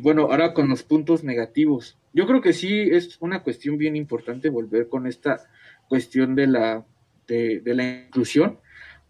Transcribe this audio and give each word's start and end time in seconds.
bueno, 0.00 0.22
ahora 0.22 0.54
con 0.54 0.68
los 0.68 0.82
puntos 0.82 1.24
negativos. 1.24 1.98
Yo 2.12 2.26
creo 2.26 2.40
que 2.40 2.52
sí 2.52 2.88
es 2.90 3.16
una 3.20 3.42
cuestión 3.42 3.78
bien 3.78 3.96
importante 3.96 4.50
volver 4.50 4.88
con 4.88 5.06
esta 5.06 5.48
cuestión 5.88 6.34
de 6.34 6.46
la, 6.46 6.84
de, 7.26 7.62
la 7.64 8.04
inclusión, 8.06 8.58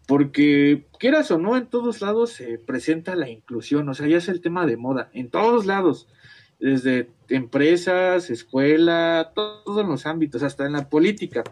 porque 0.07 0.85
quieras 0.99 1.31
o 1.31 1.37
no, 1.37 1.57
en 1.57 1.67
todos 1.67 2.01
lados 2.01 2.31
se 2.33 2.57
presenta 2.57 3.15
la 3.15 3.29
inclusión, 3.29 3.87
o 3.89 3.93
sea, 3.93 4.07
ya 4.07 4.17
es 4.17 4.29
el 4.29 4.41
tema 4.41 4.65
de 4.65 4.77
moda, 4.77 5.09
en 5.13 5.29
todos 5.29 5.65
lados, 5.65 6.07
desde 6.59 7.09
empresas, 7.29 8.29
escuela, 8.29 9.31
todos 9.33 9.87
los 9.87 10.05
ámbitos, 10.05 10.43
hasta 10.43 10.65
en 10.65 10.73
la 10.73 10.89
política. 10.89 11.43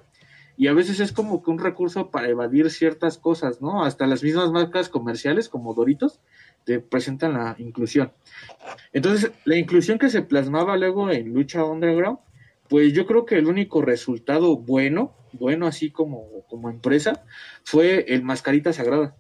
Y 0.56 0.68
a 0.68 0.74
veces 0.74 1.00
es 1.00 1.14
como 1.14 1.42
que 1.42 1.52
un 1.52 1.60
recurso 1.60 2.12
para 2.12 2.28
evadir 2.28 2.70
ciertas 2.70 3.18
cosas, 3.18 3.62
¿no? 3.62 3.84
Hasta 3.84 4.06
las 4.08 4.24
mismas 4.24 4.52
marcas 4.52 4.90
comerciales 4.90 5.48
como 5.48 5.74
Doritos 5.74 6.20
te 6.64 6.80
presentan 6.80 7.34
la 7.34 7.56
inclusión. 7.58 8.12
Entonces, 8.94 9.32
la 9.46 9.58
inclusión 9.58 9.98
que 9.98 10.10
se 10.10 10.22
plasmaba 10.22 10.78
luego 10.78 11.10
en 11.10 11.34
Lucha 11.34 11.64
Underground, 11.64 12.20
pues 12.68 12.94
yo 12.94 13.06
creo 13.08 13.26
que 13.26 13.36
el 13.36 13.48
único 13.48 13.82
resultado 13.82 14.58
bueno, 14.58 15.16
bueno 15.34 15.66
así 15.66 15.90
como, 15.90 16.44
como 16.48 16.70
empresa, 16.70 17.24
fue 17.64 18.06
el 18.10 18.24
Mascarita 18.24 18.72
Sagrada. 18.72 19.16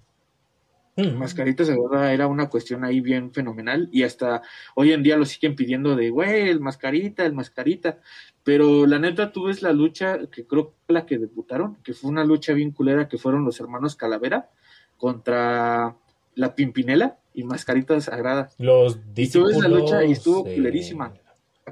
Mm. 0.95 1.17
Mascarita 1.17 1.66
Sagrada 1.66 2.13
era 2.13 2.27
una 2.27 2.49
cuestión 2.49 2.83
ahí 2.83 2.99
bien 2.99 3.31
fenomenal 3.31 3.89
y 3.91 4.03
hasta 4.03 4.41
hoy 4.75 4.91
en 4.91 5.02
día 5.02 5.17
lo 5.17 5.25
siguen 5.25 5.55
pidiendo 5.55 5.95
de, 5.95 6.09
güey, 6.09 6.49
el 6.49 6.59
Mascarita, 6.59 7.25
el 7.25 7.33
Mascarita. 7.33 7.99
Pero 8.44 8.85
la 8.85 9.00
neta, 9.00 9.31
tú 9.31 9.45
ves 9.45 9.61
la 9.61 9.73
lucha, 9.73 10.19
que 10.31 10.45
creo 10.45 10.73
que 10.88 10.94
la 10.94 11.06
que 11.06 11.17
debutaron, 11.17 11.78
que 11.83 11.94
fue 11.94 12.09
una 12.11 12.23
lucha 12.23 12.53
bien 12.53 12.72
culera, 12.72 13.08
que 13.08 13.17
fueron 13.17 13.45
los 13.45 13.59
hermanos 13.59 13.95
Calavera 13.95 14.50
contra 14.97 15.95
la 16.35 16.56
Pimpinela 16.56 17.17
y 17.39 17.43
Mascarita 17.43 17.99
Sagrada. 18.01 18.49
Los. 18.57 18.99
Y 19.15 19.29
tú 19.29 19.45
ves 19.45 19.57
la 19.57 19.67
lucha 19.67 20.03
y 20.03 20.11
estuvo 20.11 20.43
culerísima. 20.43 21.13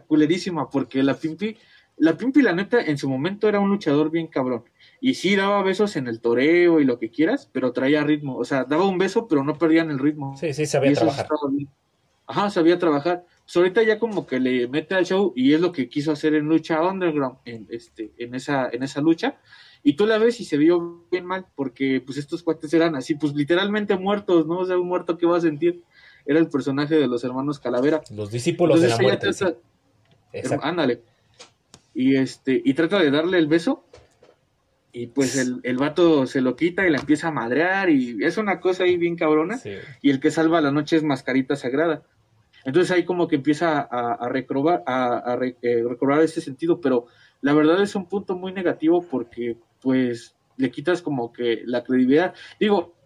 Culerísima, 0.07 0.69
porque 0.69 1.03
la 1.03 1.15
Pimpi, 1.15 1.57
la 1.97 2.17
Pimpi, 2.17 2.41
la 2.41 2.53
neta, 2.53 2.79
en 2.81 2.97
su 2.97 3.09
momento 3.09 3.49
era 3.49 3.59
un 3.59 3.69
luchador 3.69 4.11
bien 4.11 4.27
cabrón. 4.27 4.63
Y 5.01 5.15
sí 5.15 5.35
daba 5.35 5.61
besos 5.63 5.95
en 5.95 6.07
el 6.07 6.21
toreo 6.21 6.79
y 6.79 6.85
lo 6.85 6.99
que 6.99 7.11
quieras, 7.11 7.49
pero 7.51 7.71
traía 7.73 8.03
ritmo. 8.03 8.37
O 8.37 8.45
sea, 8.45 8.63
daba 8.63 8.85
un 8.85 8.97
beso, 8.97 9.27
pero 9.27 9.43
no 9.43 9.57
perdían 9.57 9.91
el 9.91 9.99
ritmo. 9.99 10.37
Sí, 10.37 10.53
sí, 10.53 10.65
sabía 10.65 10.93
trabajar. 10.93 11.27
Ajá, 12.25 12.49
sabía 12.49 12.79
trabajar. 12.79 13.25
Pues 13.43 13.55
ahorita 13.55 13.83
ya 13.83 13.99
como 13.99 14.25
que 14.27 14.39
le 14.39 14.67
mete 14.67 14.95
al 14.95 15.05
show 15.05 15.33
y 15.35 15.53
es 15.53 15.61
lo 15.61 15.71
que 15.71 15.89
quiso 15.89 16.11
hacer 16.11 16.33
en 16.33 16.45
lucha 16.45 16.81
underground, 16.81 17.37
en, 17.45 17.67
este, 17.69 18.11
en, 18.17 18.35
esa, 18.35 18.69
en 18.71 18.83
esa 18.83 19.01
lucha 19.01 19.37
y 19.83 19.93
tú 19.93 20.05
la 20.05 20.17
ves 20.17 20.39
y 20.39 20.45
se 20.45 20.57
vio 20.57 21.05
bien 21.11 21.25
mal, 21.25 21.45
porque 21.55 22.01
pues 22.05 22.17
estos 22.17 22.43
cuates 22.43 22.73
eran 22.73 22.95
así, 22.95 23.15
pues 23.15 23.33
literalmente 23.33 23.97
muertos, 23.97 24.47
¿no? 24.47 24.59
O 24.59 24.65
sea, 24.65 24.77
un 24.77 24.87
muerto 24.87 25.17
que 25.17 25.25
va 25.25 25.37
a 25.37 25.41
sentir. 25.41 25.83
Era 26.25 26.39
el 26.39 26.49
personaje 26.49 26.95
de 26.95 27.07
los 27.07 27.23
hermanos 27.23 27.59
Calavera. 27.59 28.01
Los 28.13 28.31
discípulos 28.31 28.81
de 28.81 28.89
la 28.89 28.97
muerte. 28.97 29.29
ándale. 30.61 31.01
Y 31.93 32.15
este, 32.17 32.61
y 32.63 32.73
trata 32.73 32.99
de 32.99 33.09
darle 33.09 33.37
el 33.37 33.47
beso, 33.47 33.85
y 34.91 35.07
pues 35.07 35.37
el, 35.37 35.61
el, 35.63 35.77
vato 35.77 36.27
se 36.27 36.41
lo 36.41 36.55
quita 36.55 36.85
y 36.85 36.91
la 36.91 36.99
empieza 36.99 37.29
a 37.29 37.31
madrear, 37.31 37.89
y 37.89 38.17
es 38.23 38.37
una 38.37 38.59
cosa 38.59 38.83
ahí 38.83 38.97
bien 38.97 39.15
cabrona. 39.15 39.59
Y 40.01 40.09
el 40.09 40.19
que 40.19 40.31
salva 40.31 40.59
la 40.59 40.71
noche 40.71 40.97
es 40.97 41.03
Mascarita 41.03 41.55
Sagrada. 41.55 42.03
Entonces 42.65 42.91
ahí 42.91 43.05
como 43.05 43.27
que 43.27 43.37
empieza 43.37 43.79
a, 43.79 44.13
a, 44.13 44.27
recobrar, 44.27 44.83
a, 44.85 45.37
eh, 45.61 45.83
recobrar 45.87 46.21
ese 46.21 46.41
sentido, 46.41 46.81
pero 46.81 47.05
la 47.41 47.53
verdad 47.53 47.81
es 47.81 47.95
un 47.95 48.07
punto 48.07 48.35
muy 48.35 48.51
negativo 48.51 49.05
porque 49.09 49.55
pues 49.81 50.35
le 50.57 50.71
quitas 50.71 51.01
como 51.01 51.31
que 51.31 51.61
la 51.65 51.83
credibilidad. 51.83 52.33
Digo, 52.59 52.97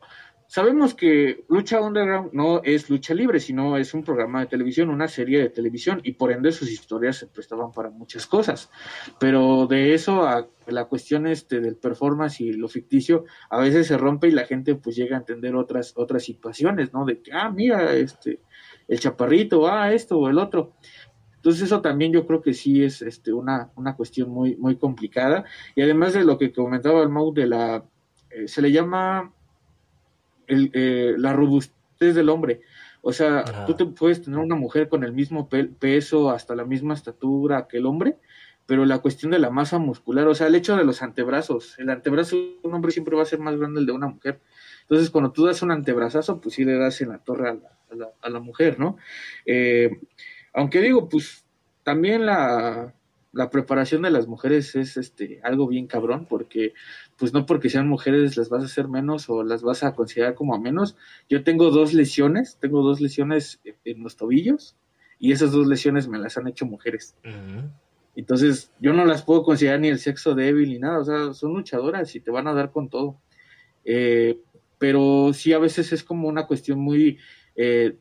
sabemos 0.51 0.94
que 0.94 1.45
Lucha 1.47 1.79
Underground 1.79 2.31
no 2.34 2.62
es 2.63 2.90
lucha 2.90 3.13
libre, 3.13 3.40
sino 3.40 3.78
es 3.78 3.94
un 3.94 4.03
programa 4.03 4.41
de 4.41 4.47
televisión, 4.47 4.90
una 4.90 5.07
serie 5.07 5.40
de 5.40 5.50
televisión, 5.50 6.01
y 6.03 6.12
por 6.12 6.31
ende 6.31 6.51
sus 6.51 6.69
historias 6.69 7.16
se 7.16 7.28
prestaban 7.28 7.72
para 7.72 7.90
muchas 7.90 8.28
cosas. 8.28 8.69
Pero 9.18 9.66
de 9.68 9.94
eso 9.94 10.23
a 10.23 10.50
la 10.68 10.85
cuestión 10.85 11.25
este 11.25 11.62
del 11.62 11.78
performance 11.78 12.41
y 12.41 12.51
lo 12.51 12.68
ficticio, 12.68 13.24
a 13.50 13.59
veces 13.59 13.88
se 13.88 13.97
rompe 13.97 14.28
y 14.28 14.31
la 14.31 14.45
gente 14.45 14.75
pues 14.75 14.97
llega 14.97 15.16
a 15.16 15.19
entender 15.19 15.56
otras, 15.56 15.94
otras 15.95 16.24
situaciones, 16.24 16.91
¿no? 16.91 17.06
De 17.06 17.22
que, 17.22 17.31
ah, 17.31 17.50
mira, 17.50 17.94
este, 17.94 18.41
el 18.90 19.00
chaparrito, 19.00 19.69
ah, 19.69 19.94
esto 19.94 20.18
o 20.19 20.29
el 20.29 20.38
otro. 20.38 20.74
Entonces 21.41 21.63
eso 21.63 21.81
también 21.81 22.13
yo 22.13 22.28
creo 22.28 22.44
que 22.44 22.53
sí 22.53 22.84
es 22.84 23.02
este, 23.02 23.34
una, 23.34 23.72
una 23.75 23.96
cuestión 23.96 24.29
muy, 24.29 24.56
muy 24.57 24.75
complicada. 24.75 25.44
Y 25.75 25.81
además 25.81 26.13
de 26.13 26.24
lo 26.24 26.38
que 26.38 26.53
comentaba 26.53 27.02
el 27.02 27.09
Mau 27.09 27.34
de 27.34 27.47
la, 27.47 27.84
eh, 28.29 28.47
se 28.47 28.62
le 28.62 28.72
llama 28.72 29.34
el, 30.46 30.69
eh, 30.75 31.16
la 31.18 31.34
robustez 31.34 32.13
del 32.13 32.30
hombre. 32.30 32.62
O 33.01 33.12
sea, 33.12 33.66
tú 33.66 33.74
te 33.74 33.88
puedes 33.88 34.22
tener 34.22 34.38
una 34.38 34.56
mujer 34.56 34.88
con 34.88 35.03
el 35.03 35.13
mismo 35.13 35.50
peso, 35.50 36.30
hasta 36.30 36.56
la 36.56 36.63
misma 36.63 36.94
estatura 36.94 37.68
que 37.68 37.78
el 37.78 37.88
hombre, 37.88 38.18
pero 38.68 38.85
la 38.85 39.00
cuestión 39.00 39.31
de 39.31 39.40
la 39.40 39.50
masa 39.50 39.80
muscular, 39.80 40.28
o 40.28 40.35
sea, 40.35 40.46
el 40.46 40.53
hecho 40.53 40.75
de 40.75 40.84
los 40.84 41.01
antebrazos, 41.01 41.80
el 41.80 41.90
antebrazo 41.90 42.35
de 42.35 42.59
un 42.62 42.75
hombre 42.75 42.91
siempre 42.91 43.16
va 43.16 43.24
a 43.24 43.25
ser 43.25 43.40
más 43.40 43.57
grande 43.57 43.80
el 43.80 43.88
de 43.88 43.91
una 43.91 44.07
mujer. 44.07 44.40
Entonces, 44.81 45.09
cuando 45.09 45.31
tú 45.31 45.47
das 45.47 45.63
un 45.63 45.72
antebrazazo, 45.72 46.40
pues 46.40 46.53
sí 46.53 46.63
le 46.63 46.78
das 46.78 47.01
en 47.01 47.09
la 47.09 47.18
torre 47.18 47.50
a 47.50 47.53
la, 47.53 48.12
a 48.22 48.30
la, 48.30 48.40
mujer, 48.40 48.80
¿no? 48.80 48.97
Eh, 49.47 50.00
aunque 50.53 50.81
digo, 50.81 51.09
pues 51.09 51.45
también 51.84 52.25
la, 52.25 52.94
preparación 53.51 54.01
de 54.01 54.12
las 54.12 54.28
mujeres 54.28 54.75
es 54.75 54.97
este 54.97 55.39
algo 55.44 55.67
bien 55.67 55.88
cabrón, 55.88 56.25
porque 56.29 56.73
pues 57.17 57.34
no 57.34 57.45
porque 57.45 57.69
sean 57.69 57.88
mujeres 57.88 58.38
las 58.38 58.50
vas 58.50 58.63
a 58.63 58.66
hacer 58.66 58.88
menos 58.88 59.29
o 59.29 59.44
las 59.44 59.62
vas 59.62 59.84
a 59.84 59.94
considerar 59.95 60.35
como 60.35 60.53
a 60.53 60.59
menos. 60.59 60.97
Yo 61.29 61.44
tengo 61.44 61.69
dos 61.69 61.94
lesiones, 61.94 62.57
tengo 62.59 62.84
dos 62.84 63.00
lesiones 63.00 63.62
en 63.85 64.03
los 64.03 64.17
tobillos 64.17 64.75
y 65.19 65.31
esas 65.31 65.51
dos 65.51 65.67
lesiones 65.67 66.07
me 66.07 66.19
las 66.19 66.38
han 66.38 66.47
hecho 66.47 66.66
mujeres. 66.66 67.16
Entonces 68.16 68.72
yo 68.79 68.91
no 68.94 69.06
las 69.06 69.23
puedo 69.23 69.44
considerar 69.44 69.79
ni 69.79 69.88
el 69.88 70.00
sexo 70.00 70.35
débil 70.35 70.69
ni 70.69 70.79
nada, 70.79 71.00
o 71.00 71.06
sea, 71.06 71.33
son 71.33 71.53
luchadoras 71.53 72.13
y 72.16 72.19
te 72.19 72.31
van 72.31 72.47
a 72.47 72.53
dar 72.53 72.72
con 72.72 72.89
todo. 72.89 73.22
Eh, 73.85 74.39
pero 74.78 75.31
sí 75.33 75.53
a 75.53 75.59
veces 75.59 75.94
es 75.94 76.03
como 76.03 76.28
una 76.28 76.47
cuestión 76.47 76.79
muy 76.79 77.19
eh, 77.56 77.97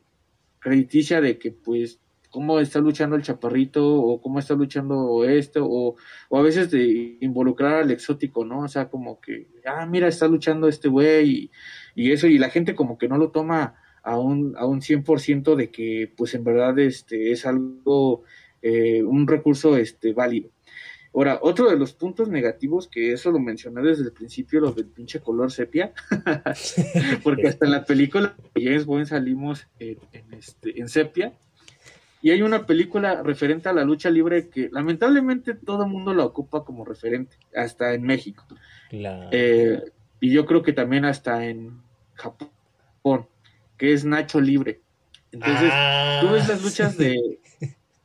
crediticia 0.59 1.21
de 1.21 1.37
que 1.37 1.51
pues 1.51 1.99
cómo 2.31 2.59
está 2.59 2.79
luchando 2.79 3.15
el 3.15 3.21
chaparrito 3.21 3.85
o 3.85 4.21
cómo 4.21 4.39
está 4.39 4.55
luchando 4.55 5.25
esto 5.25 5.65
o, 5.65 5.95
o 6.29 6.37
a 6.39 6.41
veces 6.41 6.71
de 6.71 7.17
involucrar 7.21 7.83
al 7.83 7.91
exótico, 7.91 8.45
¿no? 8.45 8.61
O 8.61 8.67
sea, 8.67 8.89
como 8.89 9.19
que, 9.21 9.47
ah, 9.65 9.85
mira, 9.85 10.07
está 10.07 10.27
luchando 10.27 10.67
este 10.67 10.87
güey 10.87 11.51
y, 11.95 12.11
eso 12.11 12.27
y 12.27 12.37
la 12.37 12.49
gente 12.49 12.73
como 12.73 12.97
que 12.97 13.07
no 13.07 13.17
lo 13.17 13.31
toma 13.31 13.75
a 14.01 14.17
un, 14.17 14.55
a 14.57 14.65
un 14.65 14.81
100% 14.81 15.55
de 15.55 15.69
que 15.69 16.11
pues 16.17 16.33
en 16.33 16.43
verdad 16.43 16.79
este 16.79 17.31
es 17.31 17.45
algo, 17.45 18.23
eh, 18.61 19.03
un 19.03 19.27
recurso 19.27 19.77
este 19.77 20.13
válido. 20.13 20.49
Ahora, 21.13 21.39
otro 21.41 21.69
de 21.69 21.77
los 21.77 21.91
puntos 21.91 22.29
negativos, 22.29 22.87
que 22.87 23.11
eso 23.11 23.31
lo 23.31 23.39
mencioné 23.39 23.81
desde 23.81 24.03
el 24.03 24.13
principio, 24.13 24.61
lo 24.61 24.71
del 24.71 24.85
pinche 24.85 25.19
color 25.19 25.51
sepia, 25.51 25.93
porque 27.23 27.49
hasta 27.49 27.65
en 27.65 27.71
la 27.71 27.83
película 27.83 28.33
de 28.55 28.63
James 28.63 28.85
Bond 28.85 29.07
salimos 29.07 29.67
en, 29.79 29.97
este, 30.31 30.79
en 30.79 30.87
sepia, 30.87 31.33
y 32.21 32.31
hay 32.31 32.41
una 32.41 32.65
película 32.65 33.23
referente 33.23 33.69
a 33.69 33.73
la 33.73 33.83
lucha 33.83 34.09
libre 34.09 34.49
que 34.49 34.69
lamentablemente 34.71 35.55
todo 35.55 35.83
el 35.83 35.89
mundo 35.89 36.13
la 36.13 36.25
ocupa 36.25 36.63
como 36.63 36.85
referente, 36.85 37.35
hasta 37.55 37.93
en 37.93 38.03
México. 38.03 38.45
Eh, 38.91 39.81
y 40.19 40.31
yo 40.31 40.45
creo 40.45 40.61
que 40.61 40.73
también 40.73 41.05
hasta 41.05 41.45
en 41.45 41.81
Japón, 42.13 43.27
que 43.77 43.93
es 43.93 44.05
Nacho 44.05 44.39
Libre. 44.39 44.81
Entonces, 45.31 45.71
tú 46.21 46.29
ves 46.29 46.47
las 46.47 46.61
luchas 46.63 46.97
de... 46.97 47.39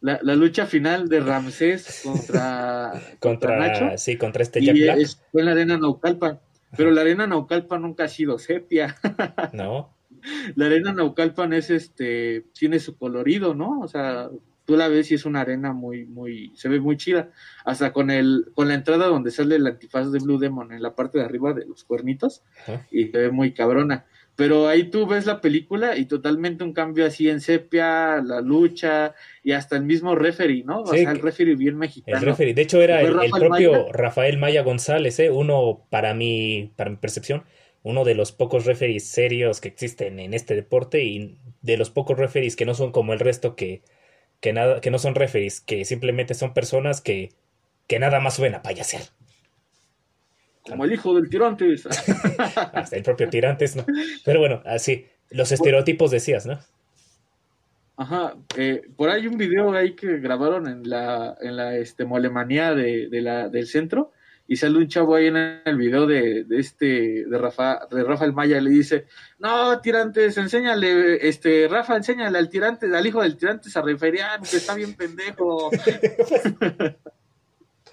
La, 0.00 0.20
lucha 0.36 0.66
final 0.66 1.08
de 1.08 1.18
Ramsés 1.18 2.02
contra, 2.04 2.92
contra, 3.18 3.58
Nacho. 3.58 3.98
Sí, 3.98 4.16
contra 4.16 4.44
este 4.44 4.62
Jack 4.62 4.76
y 4.76 4.88
Es, 4.88 5.20
fue 5.32 5.40
en 5.40 5.46
la 5.46 5.52
arena 5.52 5.78
Naucalpan. 5.78 6.38
Pero 6.76 6.92
la 6.92 7.00
arena 7.00 7.26
Naucalpan 7.26 7.82
nunca 7.82 8.04
ha 8.04 8.08
sido 8.08 8.38
sepia. 8.38 8.94
No 9.52 9.95
la 10.54 10.66
arena 10.66 10.92
Naucalpan 10.92 11.52
es 11.52 11.70
este, 11.70 12.46
tiene 12.52 12.78
su 12.78 12.96
colorido, 12.96 13.54
¿no? 13.54 13.80
O 13.80 13.88
sea, 13.88 14.30
tú 14.66 14.76
la 14.76 14.88
ves 14.88 15.10
y 15.10 15.14
es 15.14 15.24
una 15.24 15.40
arena 15.40 15.72
muy, 15.72 16.04
muy, 16.04 16.52
se 16.54 16.68
ve 16.68 16.80
muy 16.80 16.96
chida. 16.96 17.30
Hasta 17.64 17.92
con 17.92 18.10
el, 18.10 18.50
con 18.54 18.68
la 18.68 18.74
entrada 18.74 19.06
donde 19.06 19.30
sale 19.30 19.56
el 19.56 19.66
antifaz 19.66 20.10
de 20.10 20.18
Blue 20.18 20.38
Demon 20.38 20.72
en 20.72 20.82
la 20.82 20.94
parte 20.94 21.18
de 21.18 21.24
arriba 21.24 21.54
de 21.54 21.64
los 21.64 21.84
cuernitos, 21.84 22.42
y 22.90 23.06
se 23.06 23.18
ve 23.18 23.30
muy 23.30 23.52
cabrona. 23.52 24.04
Pero 24.34 24.68
ahí 24.68 24.90
tú 24.90 25.06
ves 25.06 25.24
la 25.24 25.40
película 25.40 25.96
y 25.96 26.04
totalmente 26.04 26.62
un 26.62 26.74
cambio 26.74 27.06
así 27.06 27.30
en 27.30 27.40
sepia, 27.40 28.20
la 28.20 28.42
lucha 28.42 29.14
y 29.42 29.52
hasta 29.52 29.76
el 29.76 29.84
mismo 29.84 30.14
referee, 30.14 30.62
¿no? 30.62 30.82
O 30.82 30.86
sea, 30.86 31.10
el 31.10 31.20
referee 31.20 31.56
bien 31.56 31.78
mexicano. 31.78 32.18
El 32.18 32.22
referee, 32.22 32.52
de 32.52 32.62
hecho 32.62 32.82
era 32.82 33.00
el, 33.00 33.14
propio 33.30 33.90
Rafael 33.92 34.36
Maya 34.36 34.62
González, 34.62 35.18
¿eh? 35.20 35.30
Uno 35.30 35.86
para 35.88 36.12
mi, 36.12 36.70
para 36.76 36.90
mi 36.90 36.96
percepción, 36.96 37.44
uno 37.86 38.02
de 38.02 38.16
los 38.16 38.32
pocos 38.32 38.64
referees 38.64 39.06
serios 39.06 39.60
que 39.60 39.68
existen 39.68 40.18
en 40.18 40.34
este 40.34 40.56
deporte 40.56 41.04
y 41.04 41.38
de 41.62 41.76
los 41.76 41.88
pocos 41.88 42.18
referees 42.18 42.56
que 42.56 42.66
no 42.66 42.74
son 42.74 42.90
como 42.90 43.12
el 43.12 43.20
resto 43.20 43.54
que, 43.54 43.80
que, 44.40 44.52
nada, 44.52 44.80
que 44.80 44.90
no 44.90 44.98
son 44.98 45.14
referees, 45.14 45.60
que 45.60 45.84
simplemente 45.84 46.34
son 46.34 46.52
personas 46.52 47.00
que, 47.00 47.30
que 47.86 48.00
nada 48.00 48.18
más 48.18 48.34
suben 48.34 48.56
a 48.56 48.62
payasear. 48.62 49.04
Como 50.68 50.84
el 50.84 50.94
hijo 50.94 51.14
del 51.14 51.30
tirantes. 51.30 51.86
Hasta 52.72 52.96
el 52.96 53.04
propio 53.04 53.30
tirantes, 53.30 53.76
¿no? 53.76 53.86
Pero 54.24 54.40
bueno, 54.40 54.62
así, 54.66 55.06
los 55.30 55.52
estereotipos 55.52 56.10
decías, 56.10 56.44
¿no? 56.44 56.58
Ajá, 57.96 58.34
eh, 58.56 58.82
por 58.96 59.10
ahí 59.10 59.28
un 59.28 59.38
video 59.38 59.72
ahí 59.74 59.94
que 59.94 60.18
grabaron 60.18 60.66
en 60.66 60.90
la, 60.90 61.38
en 61.40 61.54
la 61.54 61.76
este, 61.76 62.04
molemanía 62.04 62.74
de, 62.74 63.08
de 63.08 63.20
la, 63.22 63.48
del 63.48 63.68
centro, 63.68 64.10
y 64.48 64.56
sale 64.56 64.78
un 64.78 64.88
chavo 64.88 65.14
ahí 65.14 65.26
en 65.26 65.36
el 65.36 65.76
video 65.76 66.06
de, 66.06 66.44
de 66.44 66.58
este 66.58 67.24
de 67.26 67.38
Rafa 67.38 67.86
de 67.90 68.04
Rafael 68.04 68.32
Maya 68.32 68.60
le 68.60 68.70
dice 68.70 69.06
no 69.38 69.80
tirantes 69.80 70.38
enséñale 70.38 71.26
este 71.28 71.66
Rafa 71.68 71.96
enséñale 71.96 72.38
al 72.38 72.48
tirante 72.48 72.94
al 72.94 73.06
hijo 73.06 73.22
del 73.22 73.36
tirante 73.36 73.68
a 73.74 73.82
referiar 73.82 74.40
que 74.40 74.56
está 74.56 74.74
bien 74.74 74.94
pendejo 74.94 75.70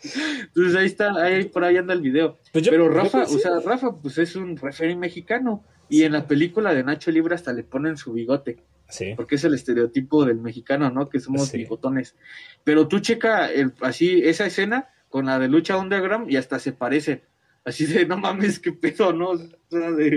entonces 0.04 0.76
ahí 0.76 0.86
está 0.86 1.12
ahí 1.24 1.46
por 1.46 1.64
ahí 1.64 1.78
anda 1.78 1.94
el 1.94 2.02
video 2.02 2.38
pues 2.52 2.70
pero 2.70 2.90
Rafa 2.90 3.24
o 3.24 3.38
sea 3.40 3.60
Rafa 3.60 3.96
pues 3.96 4.18
es 4.18 4.36
un 4.36 4.58
referee 4.58 4.96
mexicano 4.96 5.64
y 5.90 6.04
en 6.04 6.14
la 6.14 6.28
película 6.28 6.74
de 6.74 6.84
Nacho 6.84 7.12
Libre 7.12 7.36
hasta 7.36 7.52
le 7.54 7.64
ponen 7.64 7.98
su 7.98 8.14
bigote 8.14 8.64
Sí. 8.90 9.14
Porque 9.16 9.36
es 9.36 9.44
el 9.44 9.56
estereotipo 9.56 10.24
del 10.24 10.38
mexicano, 10.38 10.92
¿no? 10.92 11.10
Que 11.10 11.20
somos 11.20 11.52
bigotones. 11.52 12.16
Pero 12.64 12.88
tú 12.88 13.00
checa 13.00 13.52
el, 13.52 13.74
así 13.82 14.22
esa 14.24 14.46
escena 14.46 14.93
con 15.14 15.28
la 15.28 15.38
de 15.38 15.48
lucha 15.48 15.78
underground 15.78 16.32
y 16.32 16.38
hasta 16.38 16.58
se 16.58 16.72
parece. 16.74 17.24
Así 17.64 17.86
de, 17.86 18.08
no 18.08 18.18
mames, 18.18 18.58
qué 18.58 18.72
pedo, 18.72 19.14
¿no? 19.14 19.34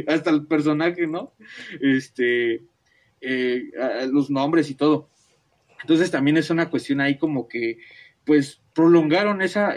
hasta 0.07 0.31
el 0.31 0.47
personaje, 0.47 1.07
¿no? 1.07 1.35
Este, 1.83 2.65
eh, 3.21 3.65
los 4.11 4.31
nombres 4.31 4.71
y 4.71 4.75
todo. 4.75 5.11
Entonces 5.83 6.11
también 6.11 6.39
es 6.39 6.49
una 6.49 6.71
cuestión 6.71 7.03
ahí 7.03 7.19
como 7.19 7.47
que, 7.47 7.77
pues, 8.25 8.63
prolongaron 8.75 9.43
esa 9.43 9.77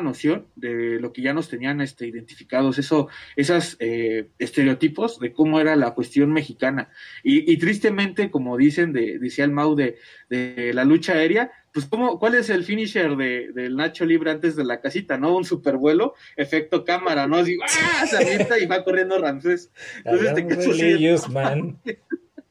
noción 0.00 0.46
de 0.56 1.00
lo 1.00 1.12
que 1.12 1.22
ya 1.22 1.32
nos 1.32 1.48
tenían 1.48 1.80
este, 1.80 2.06
identificados, 2.06 2.78
eso, 2.78 3.08
esas 3.36 3.76
eh, 3.80 4.28
estereotipos 4.38 5.18
de 5.18 5.32
cómo 5.32 5.60
era 5.60 5.76
la 5.76 5.92
cuestión 5.94 6.32
mexicana. 6.32 6.90
Y, 7.22 7.56
tristemente, 7.58 8.30
como 8.30 8.56
dicen, 8.56 8.92
de, 8.92 9.18
decía 9.18 9.44
el 9.44 9.52
Mau 9.52 9.74
de, 9.74 9.96
de 10.28 10.72
la 10.74 10.84
lucha 10.84 11.14
aérea, 11.14 11.50
pues 11.74 11.86
¿cómo, 11.86 12.20
¿cuál 12.20 12.36
es 12.36 12.50
el 12.50 12.62
finisher 12.62 13.16
de, 13.16 13.50
del 13.52 13.76
Nacho 13.76 14.04
Libre 14.04 14.30
antes 14.30 14.54
de 14.54 14.64
la 14.64 14.80
casita, 14.80 15.18
no? 15.18 15.36
Un 15.36 15.44
supervuelo, 15.44 16.14
efecto 16.36 16.84
cámara, 16.84 17.26
¿no? 17.26 17.38
Así, 17.38 17.58
¡ah! 17.62 18.06
Se 18.06 18.16
avienta 18.16 18.58
y 18.60 18.66
va 18.66 18.84
corriendo 18.84 19.18
Ramsés. 19.18 19.72
Entonces 20.04 20.34
te. 20.34 21.98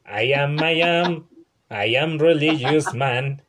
I 0.06 0.34
am, 0.34 0.58
I 0.58 0.82
am, 0.82 1.26
I 1.74 1.96
am 1.96 2.18
religious, 2.18 2.94
man. 2.94 3.42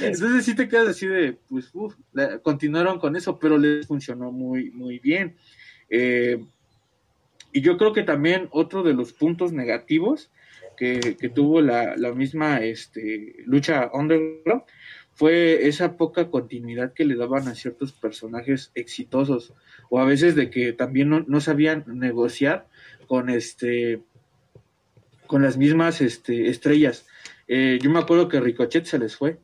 Entonces 0.00 0.44
sí 0.44 0.54
te 0.56 0.68
quedas 0.68 0.88
así 0.88 1.06
de, 1.06 1.34
pues, 1.48 1.70
uff, 1.74 1.94
continuaron 2.42 2.98
con 2.98 3.14
eso, 3.14 3.38
pero 3.38 3.58
les 3.58 3.86
funcionó 3.86 4.32
muy, 4.32 4.70
muy 4.70 4.98
bien. 4.98 5.36
Eh, 5.90 6.42
y 7.52 7.60
yo 7.60 7.76
creo 7.76 7.92
que 7.92 8.02
también 8.02 8.48
otro 8.50 8.82
de 8.82 8.94
los 8.94 9.12
puntos 9.12 9.52
negativos 9.52 10.30
que, 10.76 11.30
tuvo 11.34 11.60
la, 11.60 11.94
misma 12.14 12.60
este, 12.62 13.36
lucha 13.46 13.90
underground 13.92 14.62
fue 15.12 15.68
esa 15.68 15.96
poca 15.96 16.30
continuidad 16.30 16.92
que 16.92 17.04
le 17.04 17.14
daban 17.14 17.46
a 17.46 17.54
ciertos 17.54 17.92
personajes 17.92 18.72
exitosos 18.74 19.54
o 19.88 20.00
a 20.00 20.04
veces 20.04 20.34
de 20.34 20.50
que 20.50 20.72
también 20.72 21.24
no, 21.26 21.40
sabían 21.40 21.84
negociar 21.86 22.66
con 23.06 23.30
este 23.30 24.00
con 25.26 25.42
las 25.42 25.56
mismas 25.56 26.00
este, 26.00 26.48
estrellas. 26.48 27.06
Eh, 27.48 27.78
yo 27.82 27.90
me 27.90 27.98
acuerdo 27.98 28.28
que 28.28 28.40
Ricochet 28.40 28.86
se 28.86 28.98
les 28.98 29.16
fue 29.16 29.38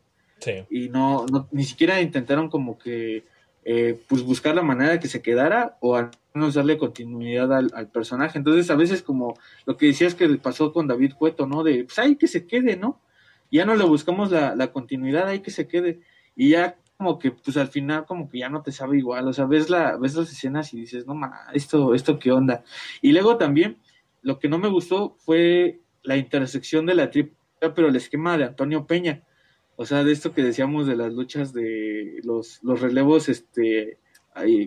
y 0.70 0.88
no, 0.88 1.26
no, 1.26 1.48
ni 1.52 1.64
siquiera 1.64 2.00
intentaron 2.00 2.48
como 2.48 2.78
que 2.78 3.24
eh, 3.64 4.00
pues 4.08 4.22
buscar 4.22 4.54
la 4.54 4.62
manera 4.62 4.92
de 4.92 5.00
que 5.00 5.08
se 5.08 5.20
quedara 5.20 5.76
o 5.80 5.96
al 5.96 6.10
menos 6.32 6.54
darle 6.54 6.78
continuidad 6.78 7.52
al, 7.52 7.88
personaje. 7.88 8.38
Entonces, 8.38 8.70
a 8.70 8.76
veces 8.76 9.02
como 9.02 9.38
lo 9.66 9.76
que 9.76 9.86
decías 9.86 10.14
que 10.14 10.28
pasó 10.38 10.72
con 10.72 10.86
David 10.86 11.12
Cueto, 11.18 11.46
¿no? 11.46 11.62
De, 11.62 11.84
pues 11.84 11.98
hay 11.98 12.16
que 12.16 12.26
se 12.26 12.46
quede, 12.46 12.76
¿no? 12.76 13.00
Ya 13.50 13.66
no 13.66 13.74
le 13.74 13.84
buscamos 13.84 14.30
la, 14.30 14.72
continuidad, 14.72 15.28
hay 15.28 15.40
que 15.40 15.50
se 15.50 15.68
quede. 15.68 16.00
Y 16.36 16.50
ya 16.50 16.76
como 16.96 17.18
que, 17.18 17.32
pues 17.32 17.56
al 17.56 17.68
final 17.68 18.06
como 18.06 18.30
que 18.30 18.38
ya 18.38 18.48
no 18.48 18.62
te 18.62 18.72
sabe 18.72 18.98
igual, 18.98 19.26
o 19.26 19.32
sea, 19.32 19.46
ves, 19.46 19.70
la, 19.70 19.96
ves 19.96 20.14
las 20.14 20.30
escenas 20.30 20.72
y 20.74 20.80
dices, 20.80 21.06
no, 21.06 21.14
ma, 21.14 21.32
esto, 21.52 21.94
esto 21.94 22.18
qué 22.18 22.30
onda. 22.32 22.62
Y 23.02 23.12
luego 23.12 23.36
también, 23.36 23.78
lo 24.22 24.38
que 24.38 24.48
no 24.48 24.58
me 24.58 24.68
gustó 24.68 25.16
fue 25.18 25.80
la 26.02 26.16
intersección 26.16 26.86
de 26.86 26.94
la 26.94 27.10
triple, 27.10 27.36
pero 27.74 27.88
el 27.88 27.96
esquema 27.96 28.38
de 28.38 28.44
Antonio 28.44 28.86
Peña 28.86 29.24
o 29.80 29.86
sea, 29.86 30.04
de 30.04 30.12
esto 30.12 30.34
que 30.34 30.42
decíamos 30.42 30.86
de 30.86 30.94
las 30.94 31.10
luchas 31.10 31.54
de 31.54 32.20
los, 32.22 32.62
los 32.62 32.82
relevos, 32.82 33.30
este, 33.30 33.96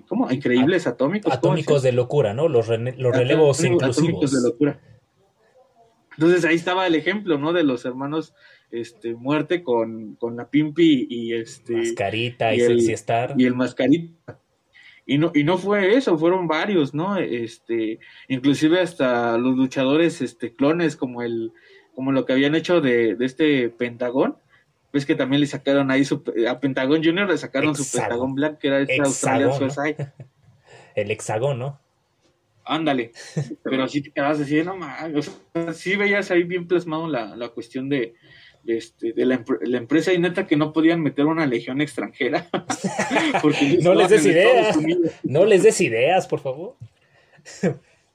¿cómo? 0.08 0.32
Increíbles, 0.32 0.88
atómicos. 0.88 1.32
Atómicos 1.32 1.84
de 1.84 1.92
locura, 1.92 2.34
¿no? 2.34 2.48
Los, 2.48 2.68
los 2.68 3.16
relevos 3.16 3.64
inclusivos. 3.64 3.98
Atómicos 4.00 4.32
de 4.32 4.50
locura. 4.50 4.80
Entonces 6.18 6.46
ahí 6.46 6.56
estaba 6.56 6.88
el 6.88 6.96
ejemplo, 6.96 7.38
¿no? 7.38 7.54
De 7.54 7.62
los 7.62 7.86
hermanos 7.86 8.34
este, 8.72 9.14
Muerte 9.14 9.62
con, 9.62 10.16
con 10.16 10.36
la 10.36 10.50
Pimpi 10.50 11.06
y 11.08 11.36
este... 11.36 11.76
Mascarita 11.76 12.56
y, 12.56 12.62
el, 12.62 12.90
Star. 12.90 13.36
Y 13.38 13.46
el 13.46 13.54
Mascarita. 13.54 14.40
Y 15.06 15.18
no, 15.18 15.32
y 15.34 15.44
no 15.44 15.58
fue 15.58 15.96
eso, 15.96 16.18
fueron 16.18 16.48
varios, 16.48 16.94
¿no? 16.94 17.18
Este, 17.18 18.00
inclusive 18.30 18.80
hasta 18.80 19.38
los 19.38 19.56
luchadores, 19.58 20.22
este, 20.22 20.54
clones, 20.54 20.96
como 20.96 21.22
el, 21.22 21.52
como 21.94 22.12
lo 22.12 22.26
que 22.26 22.34
habían 22.34 22.56
hecho 22.56 22.80
de, 22.80 23.16
de 23.16 23.26
este 23.26 23.70
Pentagón, 23.70 24.38
ves 24.94 25.06
que 25.06 25.16
también 25.16 25.42
le 25.42 25.48
sacaron 25.48 25.92
ahí 25.92 26.06
su, 26.06 26.24
a 26.48 26.60
Pentagon 26.60 27.04
Junior 27.04 27.28
le 27.28 27.38
sacaron 27.38 27.76
su 27.76 27.98
Pentagon 27.98 28.34
Black, 28.36 28.60
que 28.60 28.68
era 28.68 28.80
este 28.80 29.02
Australian 29.02 29.54
Suicide. 29.54 30.14
El 30.96 31.12
hexagón, 31.12 31.60
¿no? 31.60 31.80
Ándale, 32.64 33.12
pero 33.64 33.84
así 33.84 34.02
te 34.02 34.12
quedabas 34.12 34.40
así, 34.40 34.64
no 34.64 34.78
mames, 34.78 35.30
o 35.54 35.74
sí 35.74 35.98
veías 35.98 36.32
ahí 36.32 36.44
bien 36.44 36.68
plasmado 36.68 37.08
la, 37.08 37.36
la 37.36 37.50
cuestión 37.50 37.90
de, 37.90 38.14
este, 38.65 39.13
de 39.13 39.25
la, 39.25 39.44
la, 39.62 39.77
empresa 39.77 40.13
y 40.13 40.19
neta 40.19 40.48
que 40.48 40.56
no 40.56 40.74
podían 40.74 41.01
meter 41.01 41.25
una 41.25 41.45
legión 41.45 41.81
extranjera. 41.81 42.50
porque 43.42 43.80
no 43.81 43.94
les 43.94 44.10
des 44.10 44.25
ideas, 44.25 44.77
no 45.24 45.45
les 45.45 45.63
des 45.63 45.81
ideas, 45.81 46.27
por 46.27 46.39
favor. 46.39 46.75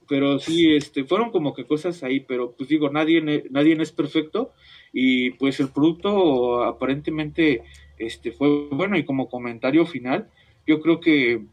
pero 0.09 0.39
sí, 0.39 0.75
este, 0.75 1.03
fueron 1.03 1.31
como 1.31 1.53
que 1.53 1.67
cosas 1.67 2.01
ahí, 2.03 2.19
pero 2.21 2.53
pues 2.53 2.67
digo, 2.67 2.89
nadie, 2.89 3.21
nadie 3.51 3.77
es 3.79 3.91
perfecto 3.91 4.53
y 4.91 5.31
pues 5.31 5.59
el 5.59 5.69
producto 5.69 6.63
aparentemente 6.63 7.63
este 7.99 8.31
fue 8.31 8.69
bueno 8.71 8.97
y 8.97 9.05
como 9.05 9.29
comentario 9.29 9.85
final 9.85 10.29
yo 10.65 10.81
creo 10.81 10.99
que 10.99 11.43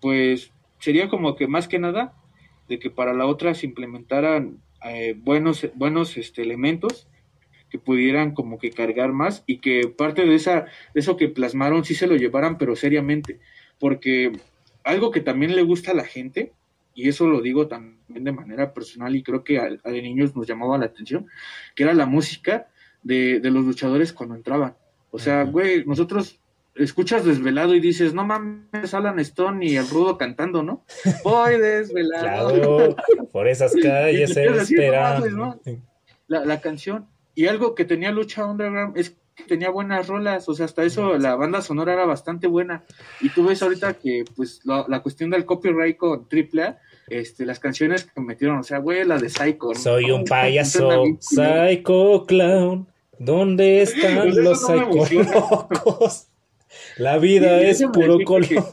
pues 0.00 0.50
sería 0.78 1.08
como 1.08 1.36
que 1.36 1.46
más 1.46 1.68
que 1.68 1.78
nada 1.78 2.14
de 2.68 2.78
que 2.78 2.90
para 2.90 3.12
la 3.12 3.26
otra 3.26 3.54
se 3.54 3.66
implementaran 3.66 4.62
eh, 4.84 5.14
buenos 5.18 5.66
buenos 5.74 6.16
este 6.16 6.42
elementos 6.42 7.08
que 7.70 7.78
pudieran 7.78 8.32
como 8.32 8.58
que 8.58 8.70
cargar 8.70 9.12
más 9.12 9.42
y 9.46 9.58
que 9.58 9.88
parte 9.88 10.24
de 10.24 10.34
esa 10.34 10.66
de 10.94 11.00
eso 11.00 11.16
que 11.16 11.28
plasmaron 11.28 11.84
sí 11.84 11.94
se 11.94 12.06
lo 12.06 12.16
llevaran 12.16 12.58
pero 12.58 12.76
seriamente 12.76 13.40
porque 13.78 14.32
algo 14.84 15.10
que 15.10 15.20
también 15.20 15.56
le 15.56 15.62
gusta 15.62 15.90
a 15.90 15.94
la 15.94 16.04
gente 16.04 16.52
y 16.94 17.08
eso 17.08 17.26
lo 17.26 17.42
digo 17.42 17.66
también 17.66 18.24
de 18.24 18.32
manera 18.32 18.72
personal 18.72 19.16
y 19.16 19.22
creo 19.22 19.44
que 19.44 19.58
a, 19.58 19.68
a 19.82 19.90
de 19.90 20.02
niños 20.02 20.36
nos 20.36 20.46
llamaba 20.46 20.78
la 20.78 20.86
atención 20.86 21.26
que 21.74 21.82
era 21.82 21.92
la 21.92 22.06
música 22.06 22.68
de, 23.06 23.38
de 23.40 23.50
los 23.50 23.64
luchadores 23.64 24.12
cuando 24.12 24.34
entraban. 24.34 24.76
O 25.10 25.18
sea, 25.18 25.44
güey, 25.44 25.84
nosotros 25.84 26.40
escuchas 26.74 27.24
desvelado 27.24 27.74
y 27.74 27.80
dices, 27.80 28.12
no 28.12 28.24
mames, 28.24 28.92
Alan 28.92 29.18
Stone 29.20 29.64
y 29.64 29.76
el 29.76 29.88
rudo 29.88 30.18
cantando, 30.18 30.62
¿no? 30.62 30.84
Voy 31.22 31.58
desvelado. 31.58 32.96
por 33.32 33.48
esas 33.48 33.72
calles 33.82 34.34
se 34.34 34.46
¿no? 35.30 35.60
la, 36.26 36.44
la, 36.44 36.60
canción. 36.60 37.06
Y 37.36 37.46
algo 37.46 37.74
que 37.74 37.84
tenía 37.84 38.10
Lucha 38.10 38.46
Underground 38.46 38.96
es 38.96 39.14
que 39.34 39.44
tenía 39.44 39.68
buenas 39.68 40.08
rolas, 40.08 40.48
o 40.48 40.54
sea, 40.54 40.64
hasta 40.64 40.82
eso 40.82 41.18
la 41.18 41.36
banda 41.36 41.60
sonora 41.60 41.92
era 41.92 42.06
bastante 42.06 42.46
buena. 42.46 42.84
Y 43.20 43.28
tú 43.28 43.44
ves 43.44 43.62
ahorita 43.62 43.94
que, 43.94 44.24
pues, 44.34 44.62
la, 44.64 45.00
cuestión 45.00 45.28
del 45.28 45.44
copyright 45.44 45.98
con 45.98 46.26
AAA, 46.32 46.78
este, 47.08 47.44
las 47.44 47.60
canciones 47.60 48.04
que 48.04 48.20
metieron, 48.22 48.58
o 48.58 48.62
sea, 48.62 48.78
güey, 48.78 49.04
la 49.04 49.18
de 49.18 49.28
Psycho. 49.28 49.74
Soy 49.74 50.10
un 50.10 50.24
payaso, 50.28 51.04
Psycho 51.20 52.24
Clown. 52.26 52.88
¿Dónde 53.18 53.82
están 53.82 54.42
los 54.42 54.66
psicólogos? 54.66 56.28
La 56.96 57.18
vida 57.18 57.60
es 57.60 57.82
puro 57.92 58.18
color. 58.24 58.64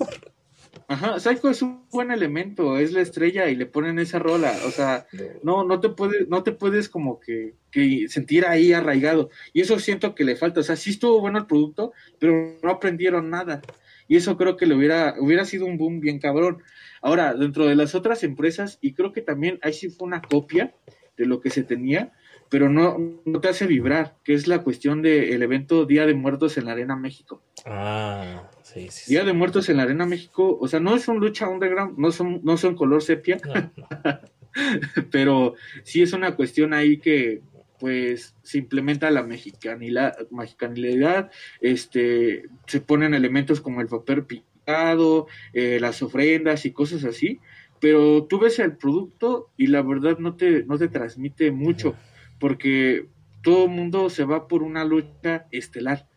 Ajá, 0.88 1.20
Psycho 1.20 1.50
es 1.50 1.62
un 1.62 1.88
buen 1.90 2.12
elemento, 2.12 2.78
es 2.78 2.92
la 2.92 3.02
estrella 3.02 3.50
y 3.50 3.56
le 3.56 3.66
ponen 3.66 4.00
esa 4.00 4.20
rola, 4.20 4.54
o 4.66 4.72
sea, 4.72 5.06
no, 5.44 5.64
no 5.64 5.80
te 5.80 5.90
puedes, 5.90 6.28
no 6.28 6.44
te 6.44 6.52
puedes 6.52 6.90
como 6.90 7.20
que, 7.20 7.56
que, 7.72 8.08
sentir 8.10 8.46
ahí 8.46 8.74
arraigado. 8.74 9.30
Y 9.54 9.62
eso 9.62 9.80
siento 9.80 10.16
que 10.16 10.24
le 10.24 10.36
falta, 10.36 10.60
o 10.60 10.64
sea, 10.64 10.76
sí 10.76 10.92
estuvo 10.92 11.20
bueno 11.22 11.40
el 11.40 11.46
producto, 11.46 11.94
pero 12.20 12.58
no 12.62 12.72
aprendieron 12.72 13.30
nada. 13.30 13.62
Y 14.08 14.18
eso 14.18 14.38
creo 14.38 14.58
que 14.58 14.66
le 14.66 14.76
hubiera, 14.76 15.16
hubiera 15.20 15.46
sido 15.46 15.66
un 15.66 15.78
boom 15.78 16.00
bien 16.00 16.20
cabrón. 16.20 16.62
Ahora, 17.02 17.34
dentro 17.34 17.66
de 17.66 17.76
las 17.76 17.96
otras 17.96 18.24
empresas, 18.24 18.78
y 18.82 18.94
creo 18.94 19.12
que 19.12 19.22
también 19.22 19.60
ahí 19.62 19.74
sí 19.74 19.90
fue 19.90 20.08
una 20.08 20.22
copia 20.22 20.76
de 21.18 21.26
lo 21.26 21.42
que 21.42 21.50
se 21.50 21.64
tenía, 21.64 22.12
pero 22.50 22.70
no, 22.70 22.98
no 23.26 23.42
te 23.42 23.48
hace 23.48 23.66
vibrar, 23.66 24.18
que 24.24 24.34
es 24.34 24.48
la 24.48 24.60
cuestión 24.60 25.02
del 25.02 25.42
evento 25.42 25.86
Día 25.86 26.06
de 26.06 26.14
Muertos 26.14 26.58
en 26.58 26.66
la 26.66 26.74
Arena 26.74 26.96
México. 26.96 27.42
Ah, 27.66 28.50
sí, 28.74 28.88
sí. 28.90 29.12
Día 29.12 29.24
de 29.24 29.34
Muertos 29.34 29.70
en 29.70 29.78
la 29.78 29.84
Arena 29.84 30.06
México, 30.06 30.58
o 30.60 30.68
sea, 30.68 30.80
no 30.80 30.96
es 30.96 31.08
un 31.08 31.20
lucha 31.20 31.48
underground, 31.48 31.98
no 31.98 32.12
son, 32.12 32.42
no 32.44 32.58
son 32.58 32.76
color 32.76 33.02
sepia, 33.02 33.38
pero 35.12 35.56
sí 35.84 36.02
es 36.02 36.14
una 36.14 36.36
cuestión 36.36 36.74
ahí 36.74 36.98
que 36.98 37.42
pues 37.80 38.36
se 38.44 38.60
implementa 38.60 39.12
la 39.12 39.24
mexicanidad, 39.24 40.16
mexicanidad 40.32 41.32
este, 41.60 42.44
se 42.66 42.80
ponen 42.80 43.14
elementos 43.14 43.60
como 43.60 43.82
el 43.82 43.88
papel 43.88 44.26
picado, 44.26 45.28
eh, 45.52 45.80
las 45.82 46.02
ofrendas 46.02 46.66
y 46.66 46.72
cosas 46.72 47.04
así, 47.04 47.42
pero 47.82 48.24
tú 48.24 48.40
ves 48.40 48.60
el 48.60 48.78
producto 48.78 49.50
y 49.58 49.68
la 49.68 49.82
verdad 49.82 50.18
no 50.20 50.36
te, 50.38 50.64
no 50.64 50.78
te 50.78 50.88
transmite 50.88 51.52
mucho, 51.52 51.96
porque 52.40 53.08
todo 53.42 53.66
el 53.66 53.72
mundo 53.72 54.10
se 54.10 54.24
va 54.24 54.48
por 54.48 54.64
una 54.64 54.86
lucha 54.86 55.48
estelar, 55.52 56.08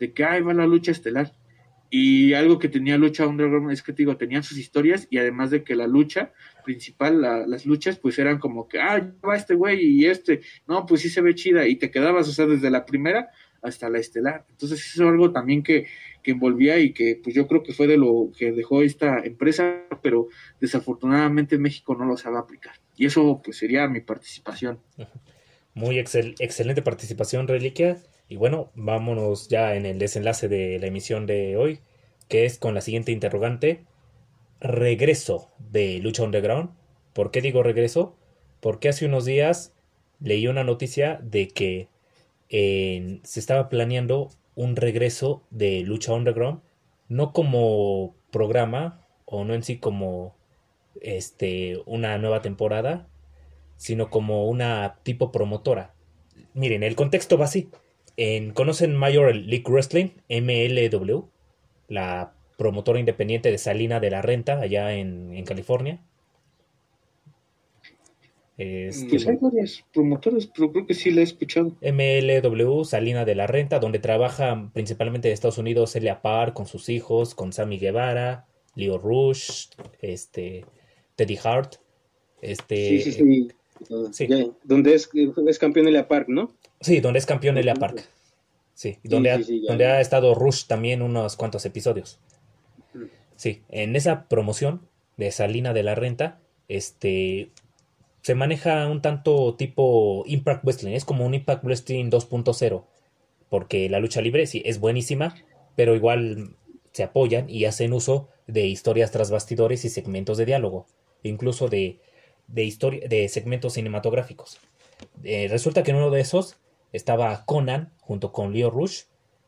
de 0.00 0.12
que 0.12 0.24
ahí 0.24 0.42
va 0.42 0.52
la 0.52 0.66
lucha 0.66 0.90
estelar. 0.90 1.32
Y 1.94 2.32
algo 2.32 2.58
que 2.58 2.70
tenía 2.70 2.96
Lucha 2.96 3.26
Underground 3.26 3.70
es 3.70 3.82
que 3.82 3.92
te 3.92 3.98
digo, 3.98 4.16
tenían 4.16 4.42
sus 4.42 4.56
historias 4.56 5.06
y 5.10 5.18
además 5.18 5.50
de 5.50 5.62
que 5.62 5.76
la 5.76 5.86
lucha 5.86 6.32
principal, 6.64 7.20
las 7.20 7.66
luchas, 7.66 7.98
pues 7.98 8.18
eran 8.18 8.38
como 8.38 8.66
que, 8.66 8.80
ah, 8.80 9.12
va 9.22 9.36
este 9.36 9.54
güey 9.54 9.84
y 9.84 10.06
este, 10.06 10.40
no, 10.66 10.86
pues 10.86 11.02
sí 11.02 11.10
se 11.10 11.20
ve 11.20 11.34
chida 11.34 11.68
y 11.68 11.76
te 11.76 11.90
quedabas, 11.90 12.26
o 12.30 12.32
sea, 12.32 12.46
desde 12.46 12.70
la 12.70 12.86
primera 12.86 13.28
hasta 13.60 13.90
la 13.90 13.98
estelar. 13.98 14.46
Entonces 14.48 14.80
eso 14.80 15.02
es 15.02 15.08
algo 15.10 15.32
también 15.32 15.62
que, 15.62 15.86
que 16.22 16.30
envolvía 16.30 16.78
y 16.78 16.94
que 16.94 17.20
pues 17.22 17.36
yo 17.36 17.46
creo 17.46 17.62
que 17.62 17.74
fue 17.74 17.86
de 17.86 17.98
lo 17.98 18.32
que 18.38 18.52
dejó 18.52 18.80
esta 18.80 19.18
empresa, 19.18 19.82
pero 20.02 20.28
desafortunadamente 20.62 21.56
en 21.56 21.62
México 21.62 21.94
no 21.94 22.06
lo 22.06 22.16
sabe 22.16 22.38
aplicar. 22.38 22.72
Y 22.96 23.04
eso 23.04 23.42
pues 23.44 23.58
sería 23.58 23.86
mi 23.86 24.00
participación. 24.00 24.78
Muy 25.74 25.98
excelente 25.98 26.82
participación, 26.82 27.48
Reliquia. 27.48 27.98
Y 28.28 28.36
bueno, 28.36 28.70
vámonos 28.74 29.48
ya 29.48 29.74
en 29.74 29.86
el 29.86 29.98
desenlace 29.98 30.48
de 30.48 30.78
la 30.78 30.86
emisión 30.86 31.26
de 31.26 31.56
hoy, 31.56 31.80
que 32.28 32.44
es 32.44 32.58
con 32.58 32.74
la 32.74 32.80
siguiente 32.80 33.12
interrogante. 33.12 33.84
Regreso 34.60 35.50
de 35.58 35.98
Lucha 35.98 36.22
Underground. 36.22 36.70
¿Por 37.14 37.30
qué 37.30 37.40
digo 37.40 37.62
regreso? 37.62 38.16
Porque 38.60 38.88
hace 38.88 39.06
unos 39.06 39.24
días 39.24 39.74
leí 40.20 40.46
una 40.46 40.62
noticia 40.64 41.20
de 41.22 41.48
que 41.48 41.88
se 42.48 43.40
estaba 43.40 43.68
planeando 43.68 44.30
un 44.54 44.76
regreso 44.76 45.42
de 45.50 45.80
Lucha 45.80 46.12
Underground, 46.12 46.60
no 47.08 47.32
como 47.32 48.14
programa 48.30 49.06
o 49.24 49.44
no 49.44 49.54
en 49.54 49.62
sí 49.62 49.78
como 49.78 50.36
este 51.00 51.82
una 51.86 52.18
nueva 52.18 52.42
temporada, 52.42 53.08
sino 53.82 54.10
como 54.10 54.46
una 54.48 55.00
tipo 55.02 55.32
promotora. 55.32 55.92
Miren, 56.54 56.84
el 56.84 56.94
contexto 56.94 57.36
va 57.36 57.46
así. 57.46 57.68
¿Conocen 58.54 58.94
Major 58.94 59.34
League 59.34 59.64
Wrestling, 59.66 60.10
MLW? 60.28 61.24
La 61.88 62.32
promotora 62.56 63.00
independiente 63.00 63.50
de 63.50 63.58
Salina 63.58 63.98
de 63.98 64.10
la 64.10 64.22
Renta, 64.22 64.60
allá 64.60 64.94
en, 64.94 65.44
California. 65.44 66.00
Este, 68.56 69.08
pues 69.08 69.26
hay 69.26 69.38
varias 69.40 69.82
promotoras, 69.92 70.46
pero 70.46 70.70
creo 70.70 70.86
que 70.86 70.94
sí 70.94 71.10
la 71.10 71.22
he 71.22 71.24
escuchado. 71.24 71.76
MLW, 71.80 72.84
Salina 72.84 73.24
de 73.24 73.34
la 73.34 73.48
Renta, 73.48 73.80
donde 73.80 73.98
trabajan 73.98 74.70
principalmente 74.70 75.26
de 75.26 75.34
Estados 75.34 75.58
Unidos 75.58 75.90
Celia 75.90 76.22
Parr 76.22 76.52
con 76.52 76.66
sus 76.66 76.88
hijos, 76.88 77.34
con 77.34 77.52
Sammy 77.52 77.78
Guevara, 77.78 78.46
Leo 78.76 78.96
Rush, 78.96 79.70
este, 80.00 80.66
Teddy 81.16 81.36
Hart. 81.42 81.78
Este, 82.40 83.00
sí, 83.00 83.00
sí, 83.00 83.12
sí. 83.12 83.48
Donde 83.88 84.94
es, 84.94 85.08
es 85.46 85.58
campeón 85.58 85.88
Elia 85.88 86.08
Park, 86.08 86.28
¿no? 86.28 86.52
Sí, 86.80 87.00
donde 87.00 87.18
es 87.18 87.26
campeón 87.26 87.58
Elia 87.58 87.74
Park. 87.74 88.08
Sí, 88.74 88.98
donde, 89.04 89.30
ha, 89.30 89.38
donde 89.68 89.86
ha 89.86 90.00
estado 90.00 90.34
Rush 90.34 90.66
también 90.66 91.02
unos 91.02 91.36
cuantos 91.36 91.64
episodios. 91.66 92.18
Sí, 93.36 93.62
en 93.68 93.96
esa 93.96 94.28
promoción 94.28 94.82
de 95.16 95.30
Salina 95.30 95.72
de 95.72 95.82
la 95.82 95.94
Renta, 95.94 96.40
este 96.68 97.50
se 98.22 98.34
maneja 98.36 98.86
un 98.86 99.02
tanto 99.02 99.54
tipo 99.56 100.22
Impact 100.26 100.64
Wrestling, 100.64 100.92
es 100.92 101.04
como 101.04 101.26
un 101.26 101.34
Impact 101.34 101.64
Wrestling 101.64 102.08
2.0, 102.08 102.84
porque 103.50 103.88
la 103.88 103.98
lucha 103.98 104.20
libre 104.20 104.46
sí 104.46 104.62
es 104.64 104.78
buenísima, 104.78 105.34
pero 105.74 105.96
igual 105.96 106.56
se 106.92 107.02
apoyan 107.02 107.50
y 107.50 107.64
hacen 107.64 107.92
uso 107.92 108.28
de 108.46 108.66
historias 108.66 109.10
tras 109.10 109.30
bastidores 109.30 109.84
y 109.84 109.88
segmentos 109.88 110.38
de 110.38 110.46
diálogo, 110.46 110.86
incluso 111.22 111.68
de, 111.68 111.98
de, 112.52 113.06
de 113.08 113.28
segmentos 113.28 113.72
cinematográficos. 113.72 114.58
Eh, 115.24 115.48
resulta 115.50 115.82
que 115.82 115.90
en 115.90 115.96
uno 115.96 116.10
de 116.10 116.20
esos 116.20 116.56
estaba 116.92 117.44
Conan 117.44 117.92
junto 118.00 118.32
con 118.32 118.52
Leo 118.52 118.70
Rush, 118.70 119.02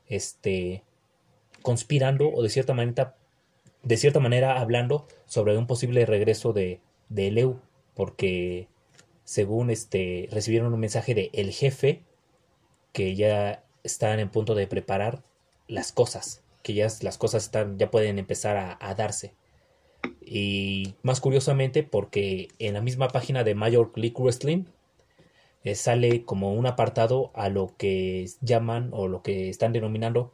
este, 0.06 0.82
conspirando 1.62 2.28
o 2.30 2.42
de 2.42 2.48
cierta 2.48 2.74
manera, 2.74 3.16
de 3.82 3.96
cierta 3.96 4.20
manera 4.20 4.60
hablando 4.60 5.06
sobre 5.26 5.56
un 5.56 5.66
posible 5.66 6.06
regreso 6.06 6.52
de, 6.52 6.80
de 7.08 7.30
Leu, 7.30 7.60
porque 7.94 8.68
según 9.24 9.70
este 9.70 10.28
recibieron 10.30 10.72
un 10.72 10.80
mensaje 10.80 11.14
de 11.14 11.30
el 11.32 11.52
jefe 11.52 12.02
que 12.92 13.14
ya 13.14 13.64
están 13.82 14.18
en 14.20 14.30
punto 14.30 14.54
de 14.54 14.66
preparar 14.66 15.22
las 15.68 15.92
cosas, 15.92 16.42
que 16.62 16.74
ya 16.74 16.88
las 17.02 17.18
cosas 17.18 17.44
están, 17.44 17.78
ya 17.78 17.90
pueden 17.90 18.18
empezar 18.18 18.56
a, 18.56 18.78
a 18.80 18.94
darse. 18.94 19.34
Y 20.36 20.96
más 21.04 21.20
curiosamente, 21.20 21.84
porque 21.84 22.48
en 22.58 22.74
la 22.74 22.80
misma 22.80 23.06
página 23.06 23.44
de 23.44 23.54
Major 23.54 23.92
League 23.94 24.16
Wrestling 24.18 24.64
eh, 25.62 25.76
sale 25.76 26.24
como 26.24 26.54
un 26.54 26.66
apartado 26.66 27.30
a 27.34 27.48
lo 27.48 27.76
que 27.76 28.28
llaman 28.40 28.90
o 28.92 29.06
lo 29.06 29.22
que 29.22 29.48
están 29.48 29.72
denominando 29.72 30.32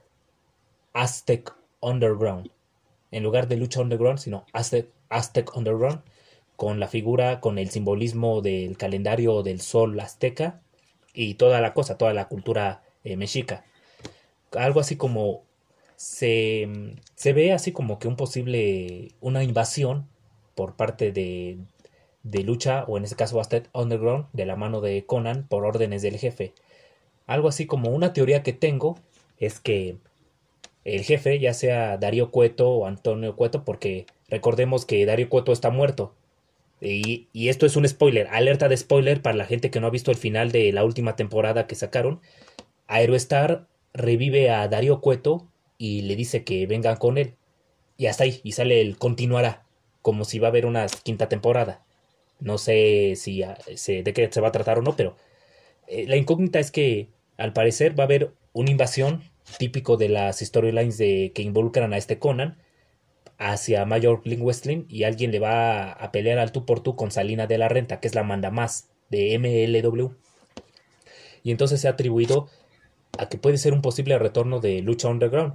Aztec 0.95 1.55
Underground. 1.81 2.51
En 3.11 3.23
lugar 3.23 3.47
de 3.47 3.59
lucha 3.59 3.83
underground, 3.83 4.21
sino 4.21 4.47
Aztec, 4.55 4.89
Aztec 5.11 5.55
Underground, 5.55 6.01
con 6.57 6.81
la 6.81 6.89
figura, 6.89 7.41
con 7.41 7.59
el 7.59 7.69
simbolismo 7.69 8.41
del 8.41 8.79
calendario 8.79 9.43
del 9.43 9.61
sol 9.61 10.01
azteca 10.01 10.63
y 11.13 11.35
toda 11.35 11.61
la 11.61 11.75
cosa, 11.75 11.99
toda 11.99 12.15
la 12.15 12.27
cultura 12.27 12.85
eh, 13.05 13.19
mexica. 13.19 13.67
Algo 14.53 14.81
así 14.81 14.97
como 14.97 15.43
se, 16.01 16.67
se 17.15 17.35
ve 17.35 17.53
así 17.53 17.73
como 17.73 17.99
que 17.99 18.09
un 18.09 18.17
posible, 18.17 19.11
una 19.21 19.45
invasión 19.45 20.09
por 20.55 20.75
parte 20.75 21.13
de, 21.13 21.59
de 22.23 22.43
lucha, 22.43 22.85
o 22.85 22.97
en 22.97 23.05
este 23.05 23.17
caso 23.17 23.39
Aztec 23.39 23.69
Underground, 23.75 24.25
de 24.33 24.47
la 24.47 24.57
mano 24.57 24.81
de 24.81 25.05
Conan 25.05 25.47
por 25.47 25.67
órdenes 25.67 26.01
del 26.01 26.17
jefe. 26.17 26.55
Algo 27.27 27.49
así 27.49 27.67
como 27.67 27.91
una 27.91 28.15
teoría 28.15 28.43
que 28.43 28.55
tengo 28.55 28.99
es 29.37 29.61
que 29.61 29.99
el 30.87 31.03
jefe, 31.03 31.39
ya 31.39 31.53
sea 31.53 31.99
Darío 31.99 32.31
Cueto 32.31 32.71
o 32.71 32.87
Antonio 32.87 33.37
Cueto, 33.37 33.67
porque 33.67 34.07
recordemos 34.31 34.87
que 34.87 35.05
Darío 35.05 35.29
Cueto 35.29 35.53
está 35.53 35.69
muerto. 35.69 36.15
Y, 36.81 37.29
y, 37.35 37.51
esto 37.51 37.67
es 37.67 37.77
un 37.77 37.87
spoiler, 37.87 38.27
alerta 38.29 38.71
de 38.71 38.79
spoiler 38.79 39.21
para 39.21 39.37
la 39.37 39.45
gente 39.45 39.71
que 39.71 39.81
no 39.81 39.87
ha 39.87 39.91
visto 39.91 40.11
el 40.11 40.17
final 40.17 40.51
de 40.51 40.73
la 40.73 40.83
última 40.83 41.15
temporada 41.15 41.67
que 41.67 41.75
sacaron. 41.75 42.23
Aerostar 42.87 43.67
revive 43.93 44.49
a 44.49 44.67
Darío 44.67 45.03
Cueto 45.03 45.50
y 45.81 46.03
le 46.03 46.15
dice 46.15 46.45
que 46.45 46.67
vengan 46.67 46.97
con 46.97 47.17
él. 47.17 47.37
Y 47.97 48.07
hasta 48.07 48.25
ahí, 48.25 48.41
y 48.45 48.53
sale 48.53 48.83
el 48.83 48.99
continuará, 48.99 49.65
como 50.03 50.25
si 50.27 50.39
va 50.39 50.49
a 50.49 50.51
haber 50.51 50.67
una 50.67 50.87
quinta 50.89 51.31
temporada. 51.31 51.83
No 52.39 52.59
sé 52.59 53.15
si 53.17 53.43
de 53.43 54.13
qué 54.15 54.29
se 54.31 54.41
va 54.43 54.49
a 54.49 54.53
tratar 54.53 54.79
o 54.79 54.83
no, 54.83 54.95
pero 54.95 55.17
eh, 55.89 56.05
la 56.07 56.17
incógnita 56.17 56.59
es 56.61 56.71
que 56.71 57.09
al 57.39 57.55
parecer 57.55 57.99
va 57.99 58.05
a 58.05 58.07
haber 58.07 58.35
una 58.53 58.71
invasión 58.71 59.25
típico 59.59 59.97
de 59.97 60.11
las 60.11 60.41
storylines 60.41 60.99
de, 60.99 61.33
que 61.35 61.43
involucran 61.43 61.95
a 61.95 61.97
este 61.97 62.19
Conan 62.19 62.59
hacia 63.39 63.87
Major 63.87 64.21
League 64.25 64.43
Wrestling 64.43 64.85
y 64.89 65.05
alguien 65.05 65.33
le 65.33 65.39
va 65.39 65.93
a, 65.93 66.13
pelear 66.13 66.39
al 66.39 66.53
tú 66.53 66.67
por 66.67 66.81
tú 66.81 66.95
con 66.95 67.11
Salina 67.11 67.47
de 67.47 67.57
la 67.57 67.69
Renta, 67.69 68.01
que 68.01 68.09
es 68.09 68.15
la 68.15 68.23
manda 68.23 68.51
más 68.51 68.91
de 69.09 69.39
MLW. 69.39 70.11
Y 71.43 71.51
entonces 71.53 71.81
se 71.81 71.89
ha 71.89 71.93
atribuido 71.93 72.49
a 73.19 73.31
que 73.31 73.39
puede 73.39 73.57
ser 73.57 73.73
un 73.73 73.81
posible 73.81 74.19
retorno 74.19 74.61
de 74.61 74.83
Lucha 74.83 75.09
Underground. 75.09 75.55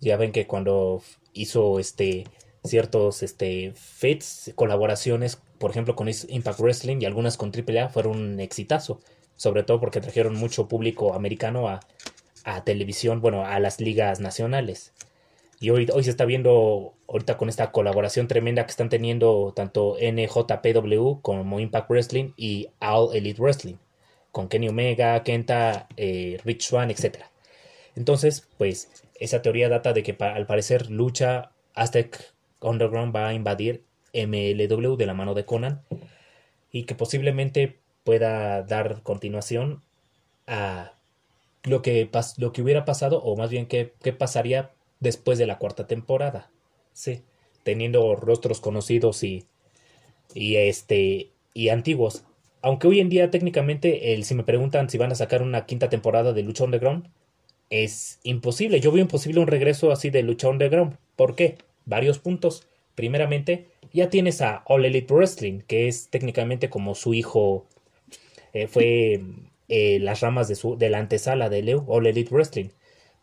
Ya 0.00 0.16
ven 0.16 0.32
que 0.32 0.46
cuando 0.46 1.02
hizo 1.32 1.78
este 1.78 2.24
ciertos 2.66 3.22
este, 3.22 3.72
fits, 3.74 4.52
colaboraciones, 4.54 5.40
por 5.58 5.70
ejemplo 5.70 5.94
con 5.94 6.08
Impact 6.08 6.60
Wrestling 6.60 6.98
y 7.00 7.04
algunas 7.04 7.36
con 7.36 7.52
AAA, 7.52 7.88
fueron 7.88 8.18
un 8.18 8.40
exitazo. 8.40 9.00
Sobre 9.36 9.62
todo 9.62 9.80
porque 9.80 10.00
trajeron 10.00 10.34
mucho 10.34 10.66
público 10.66 11.14
americano 11.14 11.68
a, 11.68 11.80
a 12.44 12.64
televisión, 12.64 13.20
bueno, 13.20 13.44
a 13.44 13.58
las 13.60 13.80
ligas 13.80 14.20
nacionales. 14.20 14.92
Y 15.60 15.70
hoy, 15.70 15.88
hoy 15.92 16.04
se 16.04 16.10
está 16.10 16.24
viendo 16.24 16.94
ahorita 17.08 17.36
con 17.36 17.48
esta 17.48 17.72
colaboración 17.72 18.28
tremenda 18.28 18.64
que 18.64 18.70
están 18.70 18.88
teniendo 18.88 19.52
tanto 19.54 19.96
NJPW 20.00 21.20
como 21.22 21.60
Impact 21.60 21.90
Wrestling 21.90 22.32
y 22.36 22.68
All 22.80 23.14
Elite 23.14 23.40
Wrestling, 23.40 23.76
con 24.32 24.48
Kenny 24.48 24.68
Omega, 24.68 25.22
Kenta, 25.22 25.88
eh, 25.96 26.38
Rich 26.44 26.68
Swan, 26.68 26.90
etc. 26.90 27.24
Entonces, 27.94 28.46
pues 28.58 28.90
esa 29.20 29.42
teoría 29.42 29.68
data 29.68 29.92
de 29.92 30.02
que 30.02 30.16
al 30.18 30.46
parecer 30.46 30.90
lucha 30.90 31.50
Aztec 31.74 32.34
Underground 32.60 33.14
va 33.14 33.28
a 33.28 33.34
invadir 33.34 33.82
MLW 34.12 34.96
de 34.96 35.06
la 35.06 35.14
mano 35.14 35.34
de 35.34 35.44
Conan 35.44 35.82
y 36.72 36.84
que 36.84 36.94
posiblemente 36.94 37.78
pueda 38.04 38.62
dar 38.62 39.02
continuación 39.02 39.82
a 40.46 40.92
lo 41.64 41.82
que, 41.82 42.08
lo 42.38 42.52
que 42.52 42.62
hubiera 42.62 42.84
pasado 42.84 43.22
o 43.22 43.36
más 43.36 43.50
bien 43.50 43.66
qué, 43.66 43.92
pasaría 44.16 44.70
después 45.00 45.38
de 45.38 45.46
la 45.46 45.58
cuarta 45.58 45.86
temporada. 45.86 46.50
Sí, 46.92 47.22
teniendo 47.62 48.14
rostros 48.16 48.60
conocidos 48.60 49.22
y, 49.22 49.44
y, 50.34 50.56
este, 50.56 51.30
y 51.52 51.68
antiguos. 51.68 52.24
aunque 52.62 52.88
hoy 52.88 53.00
en 53.00 53.08
día 53.10 53.30
técnicamente, 53.30 54.14
el, 54.14 54.24
si 54.24 54.34
me 54.34 54.44
preguntan 54.44 54.88
si 54.88 54.98
van 54.98 55.12
a 55.12 55.16
sacar 55.16 55.42
una 55.42 55.66
quinta 55.66 55.88
temporada 55.88 56.32
de 56.32 56.42
Lucha 56.42 56.64
Underground, 56.64 57.08
es 57.70 58.20
imposible. 58.22 58.80
Yo 58.80 58.92
veo 58.92 59.02
imposible 59.02 59.40
un 59.40 59.46
regreso 59.46 59.92
así 59.92 60.10
de 60.10 60.22
Lucha 60.22 60.48
Underground. 60.48 60.96
¿Por 61.16 61.34
qué? 61.34 61.56
Varios 61.84 62.18
puntos. 62.18 62.66
Primeramente, 62.94 63.66
ya 63.92 64.10
tienes 64.10 64.40
a 64.42 64.62
All 64.66 64.84
Elite 64.84 65.12
Wrestling, 65.12 65.60
que 65.60 65.88
es 65.88 66.08
técnicamente 66.08 66.70
como 66.70 66.94
su 66.94 67.14
hijo 67.14 67.66
eh, 68.52 68.68
fue 68.68 69.20
eh, 69.68 69.98
las 70.00 70.20
ramas 70.20 70.48
de, 70.48 70.54
su, 70.54 70.78
de 70.78 70.88
la 70.88 70.98
antesala 70.98 71.50
de 71.50 71.62
Leo, 71.62 71.84
All 71.88 72.06
Elite 72.06 72.34
Wrestling. 72.34 72.70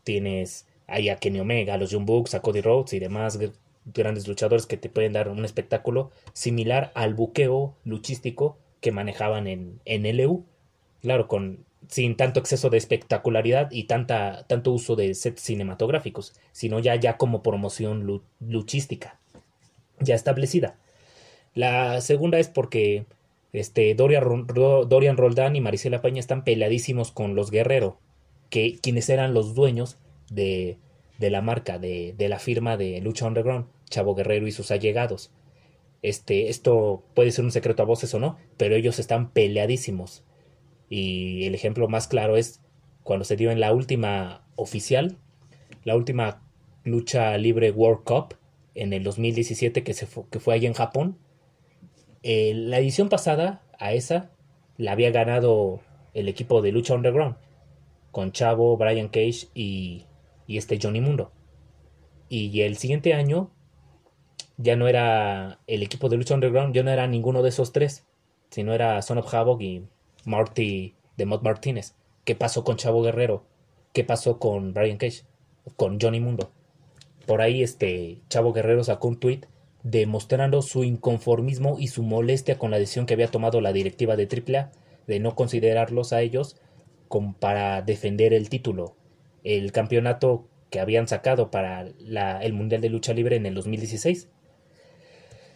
Tienes 0.03 0.67
ahí 0.85 1.09
a 1.09 1.15
Kenny 1.15 1.39
Omega, 1.39 1.73
a 1.73 1.77
los 1.77 1.89
Young 1.89 2.05
Bucks, 2.05 2.35
a 2.35 2.41
Cody 2.41 2.61
Rhodes 2.61 2.93
y 2.93 2.99
demás 2.99 3.39
grandes 3.85 4.27
luchadores 4.27 4.65
que 4.65 4.77
te 4.77 4.89
pueden 4.89 5.13
dar 5.13 5.29
un 5.29 5.43
espectáculo 5.43 6.11
similar 6.33 6.91
al 6.93 7.15
buqueo 7.15 7.75
luchístico 7.83 8.57
que 8.79 8.91
manejaban 8.91 9.47
en, 9.47 9.79
en 9.85 10.17
LU. 10.17 10.45
Claro, 11.01 11.27
con, 11.27 11.65
sin 11.93 12.17
tanto 12.17 12.39
exceso 12.39 12.71
de 12.71 12.77
espectacularidad 12.77 13.69
y 13.71 13.83
tanta, 13.83 14.47
tanto 14.47 14.71
uso 14.71 14.95
de 14.95 15.13
sets 15.13 15.43
cinematográficos, 15.43 16.33
sino 16.51 16.79
ya, 16.79 16.95
ya 16.95 17.17
como 17.17 17.43
promoción 17.43 18.23
luchística, 18.39 19.19
ya 19.99 20.15
establecida. 20.15 20.75
La 21.53 22.01
segunda 22.01 22.39
es 22.39 22.47
porque 22.47 23.05
este, 23.51 23.93
Dorian, 23.93 25.17
Roldán 25.17 25.55
y 25.55 25.61
Marisela 25.61 26.01
Paña 26.01 26.19
están 26.19 26.43
peleadísimos 26.43 27.11
con 27.11 27.35
los 27.35 27.51
Guerrero, 27.51 27.99
que, 28.49 28.79
quienes 28.81 29.07
eran 29.09 29.35
los 29.35 29.53
dueños 29.53 29.99
de, 30.31 30.79
de 31.19 31.29
la 31.29 31.43
marca, 31.43 31.77
de, 31.77 32.15
de 32.17 32.27
la 32.27 32.39
firma 32.39 32.75
de 32.75 33.01
Lucha 33.01 33.27
Underground, 33.27 33.67
Chavo 33.91 34.15
Guerrero 34.15 34.47
y 34.47 34.51
sus 34.51 34.71
allegados. 34.71 35.29
Este, 36.01 36.49
esto 36.49 37.03
puede 37.13 37.31
ser 37.31 37.45
un 37.45 37.51
secreto 37.51 37.83
a 37.83 37.85
voces 37.85 38.15
o 38.15 38.19
no, 38.19 38.39
pero 38.57 38.73
ellos 38.73 38.97
están 38.97 39.29
peleadísimos. 39.29 40.23
Y 40.89 41.45
el 41.45 41.55
ejemplo 41.55 41.87
más 41.87 42.07
claro 42.07 42.37
es 42.37 42.61
cuando 43.03 43.25
se 43.25 43.35
dio 43.35 43.51
en 43.51 43.59
la 43.59 43.73
última 43.73 44.45
oficial, 44.55 45.17
la 45.83 45.95
última 45.95 46.41
lucha 46.83 47.37
libre 47.37 47.71
World 47.71 48.03
Cup 48.03 48.35
en 48.75 48.93
el 48.93 49.03
2017 49.03 49.83
que, 49.83 49.93
se 49.93 50.05
fue, 50.05 50.23
que 50.29 50.39
fue 50.39 50.53
allí 50.53 50.65
en 50.65 50.73
Japón. 50.73 51.17
Eh, 52.21 52.53
la 52.55 52.79
edición 52.79 53.09
pasada 53.09 53.61
a 53.79 53.93
esa 53.93 54.31
la 54.77 54.93
había 54.93 55.11
ganado 55.11 55.81
el 56.13 56.27
equipo 56.27 56.61
de 56.61 56.71
Lucha 56.71 56.95
Underground 56.95 57.35
con 58.11 58.31
Chavo, 58.31 58.77
Brian 58.77 59.07
Cage 59.07 59.47
y, 59.53 60.05
y 60.47 60.57
este 60.57 60.79
Johnny 60.81 61.01
Mundo. 61.01 61.31
Y 62.29 62.61
el 62.61 62.77
siguiente 62.77 63.13
año 63.13 63.51
ya 64.57 64.75
no 64.75 64.87
era 64.87 65.59
el 65.67 65.83
equipo 65.83 66.09
de 66.09 66.17
Lucha 66.17 66.35
Underground, 66.35 66.73
ya 66.73 66.83
no 66.83 66.91
era 66.91 67.07
ninguno 67.07 67.41
de 67.41 67.49
esos 67.49 67.71
tres, 67.71 68.05
sino 68.49 68.73
era 68.73 69.01
Son 69.01 69.17
of 69.17 69.31
Havoc 69.33 69.61
y 69.61 69.83
Marty 70.25 70.95
de 71.17 71.25
Mod 71.25 71.41
Martínez. 71.41 71.93
¿Qué 72.25 72.35
pasó 72.35 72.63
con 72.63 72.77
Chavo 72.77 73.01
Guerrero? 73.01 73.45
¿Qué 73.93 74.03
pasó 74.03 74.39
con 74.39 74.73
Brian 74.73 74.97
Cage? 74.97 75.23
Con 75.75 75.99
Johnny 75.99 76.19
Mundo. 76.19 76.51
Por 77.25 77.41
ahí 77.41 77.63
este 77.63 78.19
Chavo 78.29 78.53
Guerrero 78.53 78.83
sacó 78.83 79.07
un 79.07 79.19
tweet 79.19 79.41
demostrando 79.83 80.61
su 80.61 80.83
inconformismo 80.83 81.77
y 81.77 81.87
su 81.87 82.03
molestia 82.03 82.57
con 82.57 82.71
la 82.71 82.79
decisión 82.79 83.05
que 83.05 83.13
había 83.13 83.27
tomado 83.27 83.61
la 83.61 83.73
directiva 83.73 84.15
de 84.15 84.27
AAA 84.27 84.71
de 85.07 85.19
no 85.19 85.35
considerarlos 85.35 86.13
a 86.13 86.21
ellos 86.21 86.57
para 87.39 87.81
defender 87.81 88.33
el 88.33 88.49
título, 88.49 88.95
el 89.43 89.71
campeonato 89.71 90.47
que 90.69 90.79
habían 90.79 91.07
sacado 91.07 91.51
para 91.51 91.81
el 91.81 92.53
Mundial 92.53 92.81
de 92.81 92.89
Lucha 92.89 93.13
Libre 93.13 93.35
en 93.35 93.45
el 93.45 93.53
2016. 93.53 94.29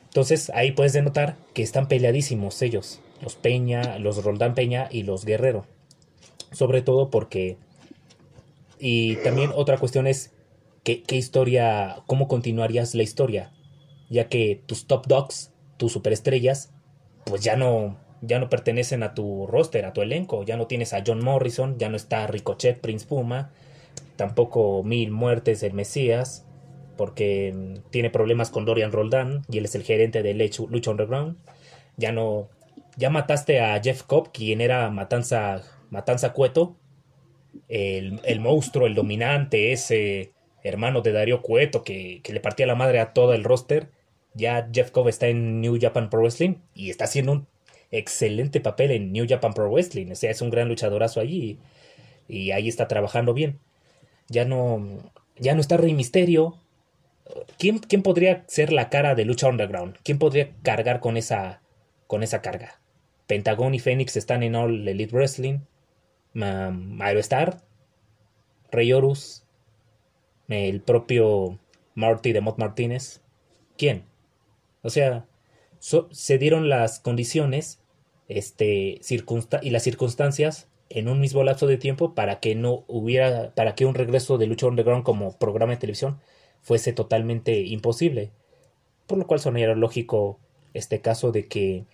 Entonces 0.04 0.52
ahí 0.54 0.74
puedes 0.74 0.94
denotar 0.94 1.36
que 1.54 1.64
están 1.64 1.88
peleadísimos 1.88 2.62
ellos, 2.62 3.00
los 3.22 3.36
Peña, 3.36 4.00
los 4.00 4.24
Roldán 4.24 4.56
Peña 4.56 4.88
y 4.92 5.04
los 5.04 5.26
Guerrero. 5.26 5.66
Sobre 6.52 6.82
todo 6.82 7.10
porque... 7.10 7.58
Y 8.80 9.16
también 9.18 9.52
otra 9.56 9.78
cuestión 9.78 10.06
es 10.06 10.32
qué, 10.84 11.16
historia, 11.16 12.04
cómo 12.06 12.28
continuarías 12.28 12.96
la 12.96 13.04
historia, 13.04 13.52
ya 14.10 14.30
que 14.30 14.62
tus 14.66 14.86
top 14.86 15.08
dogs, 15.08 15.52
tus 15.78 15.92
superestrellas, 15.92 16.72
pues 17.26 17.42
ya 17.42 17.56
no, 17.56 17.98
ya 18.22 18.40
no 18.40 18.50
pertenecen 18.50 19.04
a 19.04 19.14
tu 19.14 19.48
roster, 19.48 19.86
a 19.86 19.94
tu 19.94 20.02
elenco. 20.02 20.44
Ya 20.44 20.58
no 20.58 20.68
tienes 20.68 20.94
a 20.94 21.04
John 21.06 21.24
Morrison, 21.24 21.78
ya 21.78 21.90
no 21.90 21.98
está 21.98 22.28
Ricochet, 22.28 22.80
Prince 22.80 23.06
Puma, 23.06 23.52
tampoco 24.16 24.84
Mil 24.84 25.12
Muertes, 25.12 25.64
el 25.64 25.74
Mesías, 25.74 26.46
porque 26.96 27.80
tiene 27.90 28.10
problemas 28.10 28.50
con 28.50 28.66
Dorian 28.66 28.92
Roldán 28.92 29.44
y 29.50 29.58
él 29.58 29.66
es 29.66 29.76
el 29.76 29.84
gerente 29.84 30.24
de 30.24 30.34
Lucha 30.34 30.92
Underground. 30.92 31.38
Ya 31.98 32.12
no. 32.12 32.50
Ya 32.98 33.10
mataste 33.10 33.62
a 33.62 33.82
Jeff 33.82 34.04
Cobb, 34.04 34.32
quien 34.32 34.60
era 34.60 34.90
Matanza, 34.90 35.62
Matanza 35.90 36.34
Cueto, 36.34 36.76
el, 37.70 38.20
el 38.24 38.40
monstruo, 38.40 38.88
el 38.88 38.96
dominante, 38.96 39.72
ese 39.72 40.34
hermano 40.64 41.02
de 41.02 41.12
Darío 41.14 41.42
Cueto 41.42 41.84
que, 41.84 42.22
que, 42.24 42.34
le 42.34 42.40
partía 42.40 42.68
la 42.68 42.76
madre 42.76 43.00
a 43.00 43.14
todo 43.14 43.34
el 43.34 43.44
roster. 43.44 43.92
Ya 44.34 44.70
Jeff 44.74 44.92
Cobb 44.92 45.08
está 45.08 45.28
en 45.28 45.62
New 45.62 45.78
Japan 45.80 46.10
Pro 46.10 46.22
Wrestling 46.22 46.56
y 46.74 46.90
está 46.90 47.06
haciendo 47.06 47.32
un 47.32 47.48
excelente 47.92 48.60
papel 48.60 48.92
en 48.92 49.12
New 49.12 49.26
Japan 49.28 49.54
Pro 49.54 49.70
Wrestling. 49.70 50.12
O 50.12 50.16
sea, 50.16 50.32
es 50.32 50.42
un 50.42 50.50
gran 50.50 50.68
luchadorazo 50.68 51.20
allí 51.20 51.60
y, 52.28 52.52
ahí 52.52 52.68
está 52.68 52.88
trabajando 52.88 53.34
bien. 53.34 53.60
Ya 54.28 54.46
no, 54.46 54.86
ya 55.38 55.56
no 55.56 55.62
está 55.62 55.78
Rey 55.78 55.94
Misterio, 55.94 56.58
¿quién, 57.58 57.80
podría 58.04 58.44
ser 58.48 58.72
la 58.72 58.90
cara 58.90 59.16
de 59.16 59.26
Lucha 59.26 59.48
Underground? 59.48 59.98
¿Quién 60.04 60.20
podría 60.20 60.52
cargar 60.64 61.00
con 61.00 61.18
esa, 61.18 61.62
con 62.08 62.24
esa 62.24 62.42
carga? 62.42 62.80
Pentagon 63.28 63.76
y 63.76 63.80
Phoenix 63.80 64.16
están 64.18 64.42
en 64.44 64.56
All 64.56 64.88
Elite 64.88 65.14
Wrestling. 65.14 65.60
Um, 66.34 67.02
Aerostar, 67.02 67.62
Rey 68.72 68.92
Horus, 68.94 69.44
el 70.50 70.82
propio 70.82 71.60
Marty 71.96 72.32
de 72.32 72.42
Mott 72.42 72.58
Martínez. 72.58 73.22
¿Quién? 73.78 74.06
O 74.82 74.90
sea, 74.90 75.26
se 75.80 76.38
dieron 76.38 76.70
las 76.70 77.00
condiciones 77.00 77.80
este, 78.28 79.00
y 79.62 79.70
las 79.70 79.84
circunstancias 79.84 80.68
en 80.90 81.08
un 81.08 81.20
mismo 81.20 81.44
lapso 81.44 81.68
de 81.68 81.78
tiempo 81.78 82.14
para 82.14 82.40
que 82.40 82.56
no 82.56 82.86
hubiera, 82.88 83.54
para 83.56 83.76
que 83.76 83.86
un 83.86 83.96
regreso 83.96 84.38
de 84.38 84.48
Lucha 84.48 84.68
Underground 84.68 85.04
como 85.04 85.38
programa 85.38 85.74
de 85.74 85.80
televisión 85.80 86.20
fuese 86.62 86.94
totalmente 86.94 87.62
imposible. 87.62 88.32
Por 89.06 89.18
lo 89.18 89.28
cual 89.28 89.40
sonaría 89.40 89.74
lógico 89.76 90.40
este 90.74 91.02
caso 91.02 91.32
de 91.32 91.48
que 91.48 91.86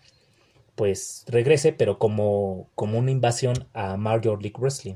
pues 0.75 1.25
regrese, 1.27 1.73
pero 1.73 1.99
como, 1.99 2.69
como 2.75 2.99
una 2.99 3.11
invasión 3.11 3.67
a 3.73 3.97
Major 3.97 4.41
League 4.41 4.59
Wrestling. 4.59 4.95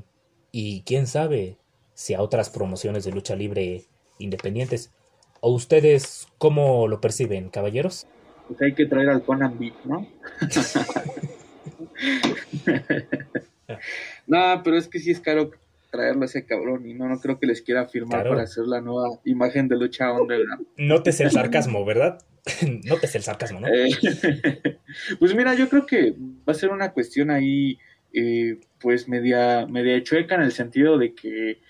Y 0.50 0.82
quién 0.82 1.06
sabe 1.06 1.56
si 1.94 2.14
a 2.14 2.22
otras 2.22 2.50
promociones 2.50 3.04
de 3.04 3.12
lucha 3.12 3.36
libre 3.36 3.84
independientes. 4.18 4.92
¿O 5.40 5.52
ustedes 5.52 6.26
cómo 6.38 6.88
lo 6.88 7.00
perciben, 7.00 7.48
caballeros? 7.48 8.06
Pues 8.48 8.60
hay 8.62 8.74
que 8.74 8.86
traer 8.86 9.10
al 9.10 9.22
Conan 9.22 9.58
Beat, 9.58 9.74
¿no? 9.84 10.06
no, 14.26 14.62
pero 14.64 14.76
es 14.76 14.88
que 14.88 14.98
sí 14.98 15.10
es 15.10 15.20
caro 15.20 15.50
traerlo 15.90 16.22
a 16.22 16.26
ese 16.26 16.44
cabrón 16.44 16.86
y 16.86 16.94
no, 16.94 17.08
no 17.08 17.20
creo 17.20 17.38
que 17.38 17.46
les 17.46 17.62
quiera 17.62 17.86
firmar 17.86 18.28
para 18.28 18.42
hacer 18.42 18.66
la 18.66 18.80
nueva 18.80 19.18
imagen 19.24 19.68
de 19.68 19.76
lucha 19.76 20.12
underground. 20.12 20.66
Notes 20.76 21.20
el 21.20 21.30
sarcasmo, 21.30 21.84
¿verdad? 21.84 22.18
Notes 22.84 23.14
el 23.14 23.22
sarcasmo, 23.22 23.60
¿no? 23.60 23.68
Eh, 23.68 23.90
pues 25.18 25.34
mira, 25.34 25.54
yo 25.54 25.68
creo 25.68 25.86
que 25.86 26.14
va 26.48 26.52
a 26.52 26.54
ser 26.54 26.70
una 26.70 26.92
cuestión 26.92 27.30
ahí, 27.30 27.78
eh, 28.12 28.58
pues 28.80 29.08
media, 29.08 29.66
media 29.66 30.02
chueca 30.02 30.34
en 30.34 30.42
el 30.42 30.52
sentido 30.52 30.98
de 30.98 31.14
que, 31.14 31.60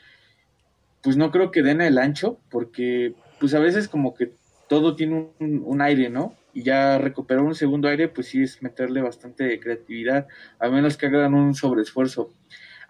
pues 1.02 1.16
no 1.16 1.30
creo 1.30 1.50
que 1.50 1.62
den 1.62 1.80
el 1.80 1.98
ancho, 1.98 2.40
porque 2.50 3.14
pues 3.40 3.54
a 3.54 3.60
veces 3.60 3.88
como 3.88 4.14
que 4.14 4.32
todo 4.68 4.96
tiene 4.96 5.30
un, 5.38 5.62
un 5.64 5.80
aire, 5.80 6.10
¿no? 6.10 6.34
y 6.58 6.62
ya 6.64 6.98
recuperar 6.98 7.44
un 7.44 7.54
segundo 7.54 7.88
aire, 7.88 8.08
pues 8.08 8.26
sí 8.28 8.42
es 8.42 8.62
meterle 8.64 9.00
bastante 9.00 9.60
creatividad, 9.60 10.26
a 10.58 10.68
menos 10.68 10.96
que 10.96 11.06
hagan 11.06 11.34
un 11.34 11.54
sobreesfuerzo. 11.54 12.32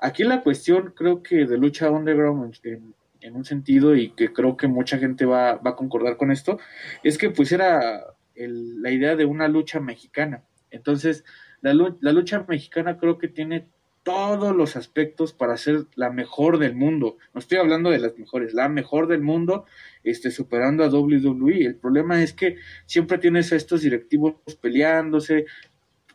Aquí 0.01 0.23
la 0.25 0.43
cuestión 0.43 0.95
creo 0.97 1.23
que 1.23 1.45
de 1.45 1.59
lucha 1.59 1.91
underground 1.91 2.55
en, 2.63 2.95
un 3.35 3.45
sentido 3.45 3.97
y 3.97 4.11
que 4.11 4.33
creo 4.33 4.57
que 4.57 4.69
mucha 4.69 4.99
gente 4.99 5.27
va, 5.27 5.57
va 5.57 5.71
a 5.71 5.77
concordar 5.77 6.17
con 6.17 6.31
esto, 6.31 6.59
es 7.03 7.19
que 7.19 7.31
pues 7.31 7.53
era 7.53 8.05
la 8.35 8.91
idea 8.91 9.17
de 9.17 9.25
una 9.25 9.49
lucha 9.49 9.81
mexicana. 9.81 10.45
Entonces, 10.71 11.25
la, 11.61 11.73
lucha 11.75 12.45
mexicana 12.49 12.99
creo 12.99 13.19
que 13.19 13.29
tiene 13.29 13.69
todos 14.03 14.55
los 14.55 14.77
aspectos 14.77 15.33
para 15.33 15.57
ser 15.57 15.87
la 15.95 16.11
mejor 16.11 16.59
del 16.59 16.75
mundo. 16.75 17.19
No 17.35 17.41
estoy 17.41 17.59
hablando 17.59 17.91
de 17.91 17.99
las 17.99 18.17
mejores, 18.17 18.55
la 18.55 18.69
mejor 18.69 19.07
del 19.07 19.23
mundo, 19.23 19.67
este, 20.03 20.31
superando 20.31 20.85
a 20.85 20.89
WWE. 20.89 21.67
El 21.67 21.77
problema 21.77 22.23
es 22.23 22.33
que 22.33 22.57
siempre 22.87 23.19
tienes 23.19 23.53
a 23.53 23.57
estos 23.57 23.83
directivos 23.83 24.35
peleándose, 24.61 25.47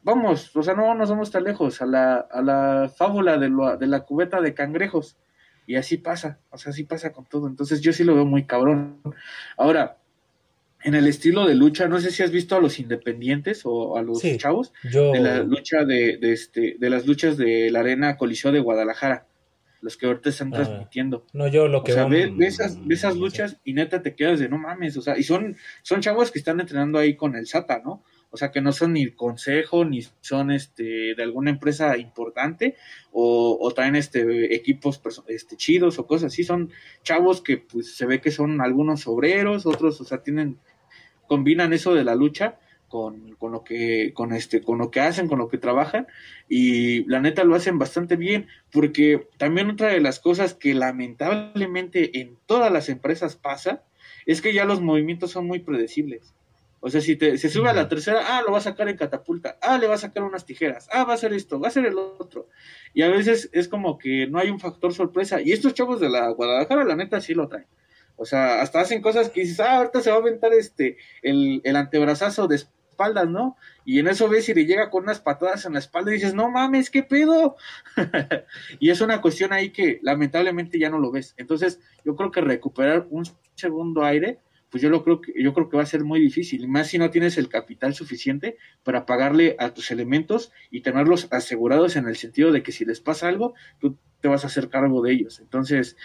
vamos, 0.02 0.56
o 0.56 0.63
sea, 0.63 0.74
no 0.74 0.96
nos 0.96 1.10
vamos 1.10 1.30
tan 1.30 1.44
lejos, 1.44 1.82
a 1.82 1.86
la, 1.86 2.16
a 2.16 2.42
la 2.42 2.89
fábula 2.96 3.38
de, 3.38 3.52
de 3.80 3.88
la 3.88 4.02
cubeta 4.02 4.42
de 4.42 4.54
cangrejos. 4.54 5.18
Y 5.65 5.76
así 5.76 5.97
pasa, 5.97 6.39
o 6.49 6.58
sea, 6.58 6.71
así 6.71 6.84
pasa 6.84 7.12
con 7.12 7.26
todo. 7.26 7.47
Entonces 7.47 7.82
yo 7.82 7.93
sí 7.93 8.04
lo 8.04 8.15
veo 8.15 8.26
muy 8.26 8.45
cabrón. 8.45 9.02
Ahora, 9.58 9.97
en 10.84 10.95
el 10.95 11.08
estilo 11.08 11.45
de 11.45 11.56
lucha, 11.56 11.88
no 11.88 11.99
sé 11.99 12.12
si 12.12 12.23
has 12.23 12.32
visto 12.32 12.56
a 12.56 12.62
los 12.62 12.80
independientes 12.80 13.62
o 13.63 13.97
a 13.97 14.02
los 14.02 14.21
chavos 14.38 14.73
de 14.84 15.19
la 15.19 15.41
lucha 15.43 15.86
de, 15.86 16.19
este 16.21 16.76
de 16.78 16.89
las 16.89 17.06
luchas 17.06 17.38
de 17.38 17.71
la 17.71 17.80
arena 17.80 18.17
Coliseo 18.17 18.52
de 18.52 18.60
Guadalajara, 18.60 19.26
los 19.82 19.95
que 19.95 20.08
ahorita 20.08 20.30
están 20.30 20.54
ah, 20.54 20.58
transmitiendo. 20.58 21.26
No, 21.34 21.47
yo 21.47 21.67
lo 21.67 21.84
que 21.84 21.93
o 21.93 21.95
sea, 21.95 22.06
ve, 22.06 22.34
esas, 22.39 22.78
esas 22.89 23.15
luchas 23.15 23.58
y 23.63 23.73
neta 23.73 24.02
te 24.02 24.13
quedas 24.13 24.39
de 24.39 24.49
no 24.49 24.58
mames, 24.58 24.97
o 24.97 25.02
sea, 25.02 25.17
y 25.17 25.23
son 25.23 25.56
son 25.82 26.02
chavos 26.02 26.32
que 26.32 26.39
están 26.39 26.60
entrenando 26.60 26.99
ahí 26.99 27.15
con 27.15 27.36
el 27.36 27.47
SATA, 27.47 27.82
¿no? 27.84 28.04
O 28.34 28.38
sea, 28.38 28.52
que 28.52 28.62
no 28.62 28.72
son 28.72 28.93
ni 28.93 29.12
consejo, 29.12 29.86
ni 29.86 30.02
son 30.22 30.50
este 30.50 31.13
de 31.13 31.22
alguna 31.22 31.52
empresa 31.52 32.00
importante, 32.00 32.76
o, 33.12 33.60
o 33.62 33.72
traen 33.76 33.96
este 33.96 34.56
equipos 34.56 35.00
este, 35.28 35.56
chidos 35.56 36.00
o 36.00 36.08
cosas 36.08 36.34
así. 36.34 36.43
Son 36.43 36.72
chavos 37.04 37.41
que 37.41 37.58
pues 37.58 37.96
se 37.96 38.08
ve 38.08 38.22
que 38.22 38.32
son 38.32 38.60
algunos 38.60 39.06
obreros, 39.06 39.67
otros, 39.67 40.02
o 40.02 40.04
sea, 40.04 40.24
tienen, 40.24 40.58
combinan 41.28 41.74
eso 41.74 41.93
de 41.93 42.04
la 42.04 42.15
lucha 42.15 42.58
con, 42.88 43.36
con, 43.36 43.52
lo 43.52 43.63
que 43.63 44.13
con 44.15 44.34
este 44.34 44.63
con 44.63 44.80
lo 44.80 44.89
que 44.89 45.00
hacen 45.00 45.28
con 45.28 45.38
lo 45.38 45.48
que 45.48 45.60
trabajan 45.60 46.08
y 46.50 47.06
la 47.06 47.19
neta 47.19 47.43
lo 47.43 47.56
hacen 47.56 47.80
bastante 47.80 48.15
bien 48.15 48.48
porque 48.72 49.28
también 49.38 49.69
otra 49.69 49.89
de 49.89 50.00
las 50.00 50.19
cosas 50.19 50.56
que 50.56 50.74
lamentablemente 50.74 52.19
en 52.19 52.38
todas 52.46 52.72
las 52.72 52.89
empresas 52.89 53.36
pasa 53.36 53.84
es 54.26 54.41
que 54.41 54.54
ya 54.54 54.65
los 54.65 54.82
movimientos 54.82 55.32
son 55.32 55.48
muy 55.48 55.60
predecibles 55.60 56.34
o 56.86 56.89
sea, 56.89 57.00
si 57.00 57.15
te, 57.15 57.38
se 57.38 57.48
sube 57.48 57.69
a 57.69 57.74
la 57.74 57.88
tercera, 57.88 58.24
ah, 58.28 58.41
lo 58.41 58.52
va 58.52 58.58
a 58.58 58.62
sacar 58.62 58.89
en 58.89 58.98
catapulta, 58.98 59.58
ah, 59.62 59.78
le 59.78 59.88
va 59.88 59.93
a 59.93 59.98
sacar 59.98 60.22
unas 60.22 60.46
tijeras, 60.46 60.89
ah, 60.91 61.06
va 61.06 61.13
a 61.13 61.15
hacer 61.15 61.32
esto, 61.32 61.58
va 61.58 61.67
a 61.67 61.69
hacer 61.69 61.86
el 61.86 61.98
otro. 61.98 62.50
Y 62.93 63.04
a 63.04 63.08
veces 63.08 63.50
es 63.54 63.69
como 63.69 63.98
que 63.98 64.28
no 64.28 64.38
hay 64.38 64.50
un 64.50 64.60
factor 64.60 64.93
sorpresa. 64.93 65.39
Y 65.39 65.54
estos 65.54 65.74
chavos 65.74 66.02
de 66.02 66.10
la 66.10 66.28
Guadalajara, 66.32 66.84
la 66.84 66.98
neta, 66.98 67.22
sí 67.22 67.34
lo 67.36 67.48
traen. 67.48 67.67
O 68.17 68.26
sea, 68.26 68.62
hasta 68.62 68.82
hacen 68.82 69.02
cosas 69.02 69.30
que 69.30 69.39
dices, 69.39 69.62
ah, 69.62 69.78
ahorita 69.78 70.02
se 70.02 70.10
va 70.10 70.17
a 70.17 70.19
aventar 70.19 70.52
este, 70.52 70.98
el, 71.22 71.62
el 71.63 71.76
antebrazazo 71.78 72.50
de 72.50 72.58
espaldas, 72.58 73.30
¿no? 73.30 73.56
Y 73.86 74.00
en 74.00 74.10
eso 74.10 74.28
ves 74.28 74.50
y 74.50 74.54
le 74.54 74.65
llega 74.65 74.89
con 74.89 75.04
unas 75.04 75.22
patadas 75.22 75.63
en 75.63 75.72
la 75.72 75.80
espalda 75.80 76.12
y 76.12 76.15
dices, 76.15 76.34
no 76.34 76.52
mames, 76.52 76.89
¿qué 76.89 77.02
pedo? 77.02 77.56
y 78.82 78.89
es 78.89 79.00
una 79.00 79.22
cuestión 79.22 79.54
ahí 79.54 79.69
que 79.69 80.00
lamentablemente 80.02 80.78
ya 80.78 80.89
no 80.89 81.00
lo 81.00 81.12
ves. 81.12 81.34
Entonces, 81.38 81.80
yo 82.04 82.17
creo 82.17 82.30
que 82.30 82.41
recuperar 82.41 83.08
un 83.10 83.24
segundo 83.56 84.04
aire 84.04 84.41
pues 84.73 84.81
yo 84.81 84.89
lo 84.89 85.03
creo 85.03 85.21
que 85.21 85.31
yo 85.39 85.53
creo 85.53 85.69
que 85.69 85.77
va 85.77 85.83
a 85.83 85.86
ser 85.86 86.03
muy 86.03 86.19
difícil, 86.19 86.67
más 86.67 86.88
si 86.88 86.97
no 86.97 87.12
tienes 87.12 87.38
el 87.38 87.47
capital 87.47 87.93
suficiente 87.93 88.57
para 88.81 89.05
pagarle 89.05 89.55
a 89.59 89.71
tus 89.71 89.91
elementos 89.91 90.51
y 90.71 90.81
tenerlos 90.81 91.27
asegurados 91.29 91.95
en 91.95 92.07
el 92.07 92.15
sentido 92.15 92.51
de 92.51 92.63
que 92.63 92.71
si 92.71 92.83
les 92.83 92.99
pasa 92.99 93.27
algo, 93.27 93.53
tú 93.77 93.99
te 94.19 94.29
vas 94.29 94.43
a 94.43 94.47
hacer 94.47 94.69
cargo 94.69 95.03
de 95.03 95.12
ellos. 95.12 95.39
Entonces, 95.39 95.95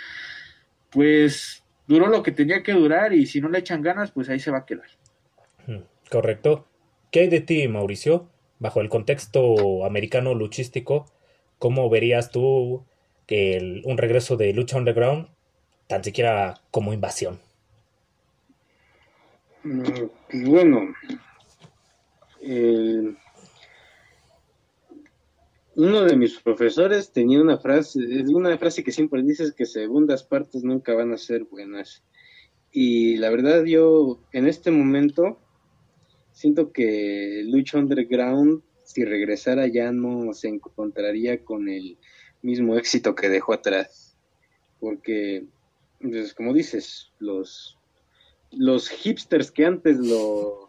pues 0.91 1.65
duró 1.87 2.09
lo 2.09 2.23
que 2.23 2.31
tenía 2.31 2.63
que 2.63 2.73
durar 2.73 3.15
y 3.15 3.25
si 3.25 3.41
no 3.41 3.49
le 3.49 3.61
echan 3.61 3.81
ganas, 3.81 4.11
pues 4.11 4.29
ahí 4.29 4.39
se 4.39 4.51
va 4.51 4.59
a 4.59 4.67
quedar. 4.67 4.89
Correcto. 6.11 6.67
¿Qué 7.11 7.21
hay 7.21 7.29
de 7.29 7.41
ti, 7.41 7.69
Mauricio? 7.69 8.29
Bajo 8.59 8.83
el 8.83 8.91
contexto 8.91 9.87
americano 9.87 10.35
luchístico, 10.35 11.07
¿cómo 11.59 11.89
verías 11.89 12.31
tú 12.31 12.85
que 13.27 13.81
un 13.87 13.97
regreso 13.97 14.37
de 14.37 14.53
lucha 14.53 14.77
underground, 14.77 15.29
tan 15.87 16.05
siquiera 16.05 16.61
como 16.71 16.93
invasión? 16.93 17.48
Pues 20.31 20.45
bueno, 20.47 20.95
uno 25.75 26.05
de 26.05 26.17
mis 26.17 26.39
profesores 26.41 27.13
tenía 27.13 27.41
una 27.41 27.59
frase, 27.59 27.99
una 28.29 28.57
frase 28.57 28.83
que 28.83 28.93
siempre 28.93 29.23
dices 29.23 29.53
que 29.53 29.67
segundas 29.67 30.25
partes 30.25 30.65
nunca 30.65 30.95
van 30.95 31.13
a 31.13 31.19
ser 31.19 31.45
buenas. 31.45 32.03
Y 32.73 33.17
la 33.17 33.29
verdad 33.31 33.65
yo 33.65 34.21
en 34.33 34.47
este 34.47 34.71
momento 34.71 35.39
siento 36.33 36.73
que 36.73 37.43
Lucha 37.45 37.79
Underground, 37.79 38.63
si 38.85 39.05
regresara 39.05 39.67
ya 39.67 39.93
no 39.93 40.33
se 40.33 40.49
encontraría 40.49 41.45
con 41.45 41.69
el 41.69 41.99
mismo 42.41 42.77
éxito 42.77 43.15
que 43.15 43.29
dejó 43.29 43.53
atrás. 43.53 44.17
Porque, 44.81 45.45
pues, 46.01 46.33
como 46.33 46.55
dices, 46.55 47.13
los 47.19 47.78
los 48.53 48.89
hipsters 48.89 49.51
que 49.51 49.65
antes 49.65 49.99
lo 49.99 50.69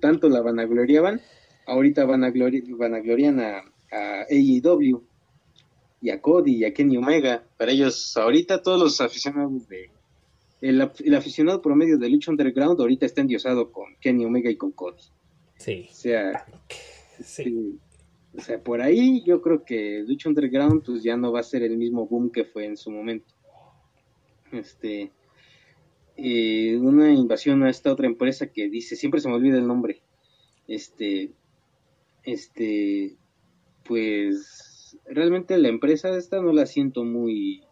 tanto 0.00 0.28
la 0.28 0.40
vanagloriaban, 0.40 1.20
ahorita 1.66 2.04
vanaglorian 2.04 3.40
a, 3.40 3.58
a 3.90 4.26
AEW 4.30 5.02
y 6.00 6.10
a 6.10 6.20
Cody 6.20 6.56
y 6.56 6.64
a 6.64 6.74
Kenny 6.74 6.96
Omega. 6.96 7.44
Para 7.56 7.72
ellos, 7.72 8.16
ahorita 8.16 8.62
todos 8.62 8.80
los 8.80 9.00
aficionados 9.00 9.68
de... 9.68 9.90
El, 10.60 10.80
aficionado 11.14 11.60
promedio 11.60 11.98
de 11.98 12.08
Lucha 12.08 12.30
Underground 12.30 12.80
ahorita 12.80 13.04
está 13.04 13.20
endiosado 13.20 13.72
con 13.72 13.96
Kenny 14.00 14.24
Omega 14.24 14.48
y 14.48 14.56
con 14.56 14.70
Cody. 14.70 15.02
Sí. 15.56 15.88
O 15.90 15.94
sea, 15.94 16.46
sí. 17.20 17.80
o 18.36 18.40
sea, 18.40 18.62
por 18.62 18.80
ahí 18.80 19.24
yo 19.24 19.42
creo 19.42 19.64
que 19.64 20.04
Lucha 20.06 20.28
Underground 20.28 20.84
pues 20.84 21.02
ya 21.02 21.16
no 21.16 21.32
va 21.32 21.40
a 21.40 21.44
ser 21.44 21.64
el 21.64 21.76
mismo 21.76 22.06
boom 22.06 22.30
que 22.30 22.44
fue 22.44 22.66
en 22.66 22.76
su 22.76 22.92
momento. 22.92 23.34
Este, 24.52 25.10
eh, 26.16 26.76
una 26.76 27.12
invasión 27.12 27.62
a 27.62 27.70
esta 27.70 27.92
otra 27.92 28.06
empresa 28.06 28.48
que 28.48 28.68
dice, 28.68 28.96
siempre 28.96 29.20
se 29.20 29.28
me 29.28 29.34
olvida 29.34 29.58
el 29.58 29.66
nombre, 29.66 30.02
este, 30.68 31.32
este, 32.24 33.16
pues 33.84 34.98
realmente 35.06 35.56
la 35.58 35.68
empresa 35.68 36.16
esta 36.16 36.40
no 36.40 36.52
la 36.52 36.66
siento 36.66 37.04
muy, 37.04 37.62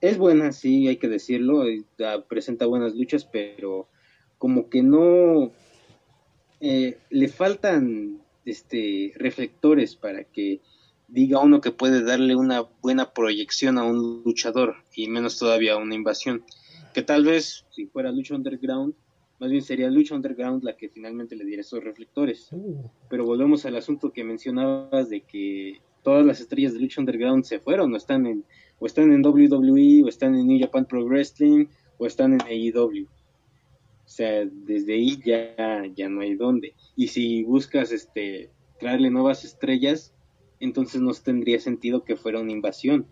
es 0.00 0.18
buena, 0.18 0.52
sí, 0.52 0.88
hay 0.88 0.96
que 0.96 1.08
decirlo, 1.08 1.66
eh, 1.66 1.84
presenta 2.28 2.66
buenas 2.66 2.94
luchas, 2.94 3.24
pero 3.24 3.88
como 4.38 4.68
que 4.68 4.82
no, 4.82 5.52
eh, 6.60 6.98
le 7.10 7.28
faltan, 7.28 8.20
este, 8.44 9.12
reflectores 9.16 9.96
para 9.96 10.24
que 10.24 10.60
diga 11.08 11.38
uno 11.40 11.60
que 11.60 11.70
puede 11.70 12.02
darle 12.02 12.34
una 12.36 12.62
buena 12.82 13.12
proyección 13.12 13.78
a 13.78 13.84
un 13.84 14.22
luchador 14.24 14.76
y 14.94 15.08
menos 15.08 15.38
todavía 15.38 15.74
a 15.74 15.78
una 15.78 15.94
invasión 15.94 16.44
que 16.94 17.02
tal 17.02 17.24
vez 17.24 17.66
si 17.70 17.86
fuera 17.86 18.12
Lucha 18.12 18.34
Underground, 18.34 18.94
más 19.40 19.50
bien 19.50 19.62
sería 19.62 19.90
Lucha 19.90 20.14
Underground 20.14 20.62
la 20.62 20.76
que 20.76 20.88
finalmente 20.88 21.36
le 21.36 21.44
diera 21.44 21.60
esos 21.60 21.82
reflectores. 21.82 22.48
Uh. 22.52 22.88
Pero 23.10 23.26
volvemos 23.26 23.66
al 23.66 23.76
asunto 23.76 24.12
que 24.12 24.24
mencionabas 24.24 25.10
de 25.10 25.22
que 25.22 25.82
todas 26.02 26.24
las 26.24 26.40
estrellas 26.40 26.72
de 26.72 26.80
Lucha 26.80 27.00
Underground 27.00 27.44
se 27.44 27.58
fueron, 27.58 27.92
o 27.92 27.96
están 27.96 28.26
en, 28.26 28.44
o 28.78 28.86
están 28.86 29.12
en 29.12 29.26
WWE, 29.26 30.04
o 30.04 30.08
están 30.08 30.34
en 30.36 30.46
New 30.46 30.60
Japan 30.60 30.86
Pro 30.86 31.04
Wrestling, 31.04 31.66
o 31.98 32.06
están 32.06 32.34
en 32.34 32.42
AEW. 32.42 33.06
O 33.06 34.08
sea, 34.08 34.44
desde 34.44 34.94
ahí 34.94 35.18
ya, 35.24 35.84
ya 35.94 36.08
no 36.08 36.20
hay 36.20 36.36
dónde. 36.36 36.74
Y 36.94 37.08
si 37.08 37.42
buscas 37.42 37.90
este 37.90 38.50
traerle 38.78 39.10
nuevas 39.10 39.44
estrellas, 39.44 40.14
entonces 40.60 41.00
no 41.00 41.12
tendría 41.14 41.58
sentido 41.58 42.04
que 42.04 42.16
fuera 42.16 42.40
una 42.40 42.52
invasión. 42.52 43.06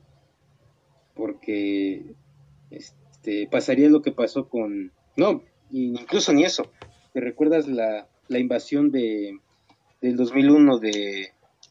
Porque 1.14 2.14
este, 2.70 3.01
este, 3.22 3.46
pasaría 3.46 3.88
lo 3.88 4.02
que 4.02 4.10
pasó 4.10 4.48
con, 4.48 4.90
no, 5.16 5.44
incluso 5.70 6.32
ni 6.32 6.42
eso, 6.42 6.68
¿te 7.12 7.20
recuerdas 7.20 7.68
la, 7.68 8.08
la 8.26 8.38
invasión 8.40 8.90
de, 8.90 9.38
del 10.00 10.16
2001 10.16 10.80
de, 10.80 11.28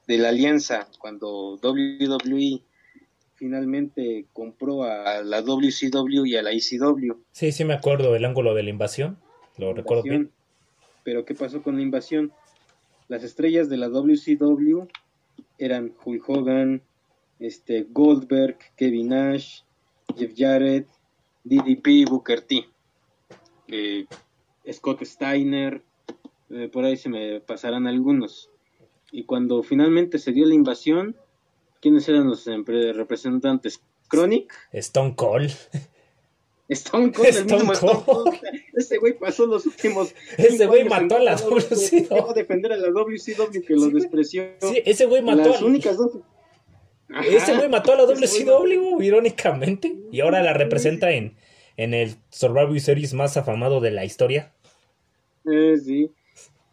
de 0.08 0.18
la 0.18 0.30
alianza 0.30 0.88
cuando 0.98 1.60
WWE 1.62 2.62
finalmente 3.36 4.28
compró 4.32 4.84
a 4.84 5.24
la 5.24 5.42
WCW 5.42 6.26
y 6.26 6.38
a 6.38 6.42
la 6.42 6.52
ECW? 6.52 7.16
Sí, 7.34 7.52
sí 7.52 7.66
me 7.66 7.74
acuerdo 7.74 8.14
del 8.14 8.24
ángulo 8.24 8.54
de 8.54 8.64
la 8.64 8.70
invasión, 8.70 9.18
lo 9.58 9.74
recuerdo 9.74 10.04
bien. 10.04 10.32
Pero 11.04 11.26
¿qué 11.26 11.36
pasó 11.36 11.62
con 11.62 11.76
la 11.76 11.82
invasión? 11.82 12.32
Las 13.10 13.26
estrellas 13.26 13.68
de 13.68 13.76
la 13.76 13.90
WCW 13.90 14.88
eran 15.58 15.94
Hulk 16.02 16.30
Hogan, 16.30 16.82
este, 17.40 17.88
Goldberg, 17.90 18.58
Kevin 18.78 19.10
Nash, 19.10 19.64
Jeff 20.16 20.32
Jarrett, 20.34 20.88
DDP, 21.44 22.10
Booker 22.10 22.42
T, 22.42 22.66
eh, 23.68 24.06
Scott 24.72 25.04
Steiner, 25.04 25.82
eh, 26.50 26.70
por 26.72 26.84
ahí 26.84 26.98
se 26.98 27.10
me 27.10 27.40
pasarán 27.40 27.88
algunos. 27.88 28.50
Y 29.12 29.24
cuando 29.24 29.64
finalmente 29.64 30.20
se 30.20 30.32
dio 30.32 30.46
la 30.46 30.54
invasión, 30.54 31.16
¿quiénes 31.82 32.08
eran 32.08 32.28
los 32.28 32.46
representantes? 32.46 33.82
Chronic. 34.10 34.54
Stone 34.74 35.16
Cold. 35.16 35.52
Stone 36.70 37.12
Cold, 37.12 37.28
el 37.28 37.46
mismo 37.46 37.74
Stone 37.74 38.04
Cold. 38.06 38.40
Ese 38.74 38.98
güey 38.98 39.18
pasó 39.18 39.46
los 39.46 39.66
últimos. 39.66 40.14
Ese 40.38 40.66
güey 40.68 40.88
mató 40.88 41.18
a 41.18 41.20
la 41.20 41.36
WCW. 41.36 42.30
a 42.30 42.34
defender 42.34 42.72
a 42.72 42.78
la 42.78 42.90
WCW 42.90 43.62
que 43.66 43.74
lo 43.76 43.90
despreció. 43.90 44.46
Sí, 44.62 44.82
ese 44.86 45.06
güey 45.06 45.22
mató 45.22 45.50
Las 45.50 45.62
únicas 45.62 45.98
dos 45.98 46.12
ese 47.28 47.56
güey 47.56 47.70
mató 47.70 47.94
a 47.94 47.98
la 47.98 48.06
WCW, 48.06 49.02
irónicamente, 49.02 49.96
y 50.12 50.22
ahora 50.22 50.42
la 50.42 50.54
representa 50.54 51.12
en, 51.12 51.36
en 51.78 51.94
el 51.94 52.16
Survivor 52.30 52.80
Series 52.80 53.14
más 53.14 53.38
afamado 53.38 53.80
de 53.80 53.92
la 53.92 54.06
historia. 54.06 54.54
Eh, 55.46 55.78
sí. 55.84 56.12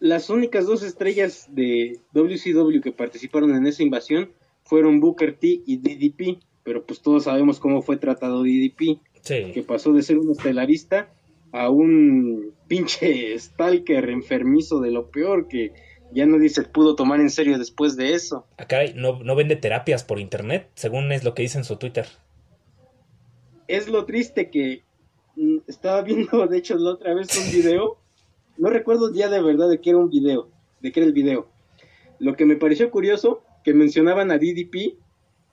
Las 0.01 0.31
únicas 0.31 0.67
dos 0.67 0.83
estrellas 0.83 1.49
de 1.51 2.01
WCW 2.13 2.81
que 2.81 2.93
participaron 2.93 3.55
en 3.55 3.67
esa 3.67 3.83
invasión 3.83 4.31
fueron 4.63 5.01
Booker 5.01 5.37
T 5.37 5.63
y 5.67 5.79
DDP, 5.79 6.41
pero 6.63 6.85
pues 6.85 7.01
todos 7.01 7.25
sabemos 7.25 7.59
cómo 7.59 7.83
fue 7.83 7.97
tratado 7.97 8.43
DDP, 8.43 9.01
que 9.25 9.65
pasó 9.67 9.93
de 9.93 10.03
ser 10.03 10.19
un 10.19 10.31
estelarista 10.31 11.13
a 11.53 11.71
un 11.71 12.53
pinche 12.69 13.39
stalker 13.39 14.11
enfermizo 14.11 14.81
de 14.81 14.91
lo 14.91 15.11
peor 15.11 15.49
que 15.49 15.73
ya 16.13 16.27
nadie 16.27 16.49
se 16.49 16.63
pudo 16.63 16.97
tomar 16.97 17.21
en 17.21 17.31
serio 17.31 17.59
después 17.59 17.97
de 17.97 18.15
eso. 18.15 18.47
Acá 18.57 18.81
no, 18.95 19.23
no 19.23 19.37
vende 19.37 19.57
terapias 19.57 20.05
por 20.05 20.19
internet, 20.19 20.71
según 20.75 21.13
es 21.13 21.25
lo 21.25 21.35
que 21.35 21.43
dice 21.43 21.59
en 21.59 21.65
su 21.65 21.77
Twitter. 21.77 22.07
Es 23.67 23.89
lo 23.89 24.05
triste 24.07 24.51
que 24.51 24.83
mm, 25.37 25.59
estaba 25.67 26.03
viendo, 26.03 26.47
de 26.49 26.59
hecho, 26.59 26.77
la 26.77 26.91
otra 26.91 27.15
vez 27.15 27.29
un 27.37 27.53
video. 27.53 27.99
No 28.57 28.71
recuerdo 28.71 29.13
ya 29.13 29.29
de 29.29 29.43
verdad 29.43 29.69
de 29.69 29.81
qué 29.81 29.91
era 29.91 29.99
un 29.99 30.11
video, 30.11 30.49
de 30.81 30.93
qué 30.93 31.01
era 31.01 31.07
el 31.07 31.13
video. 31.13 31.49
Lo 32.19 32.35
que 32.35 32.45
me 32.45 32.57
pareció 32.57 32.91
curioso, 32.91 33.43
que 33.63 33.75
mencionaban 33.75 34.31
a 34.31 34.39
DDP 34.39 34.97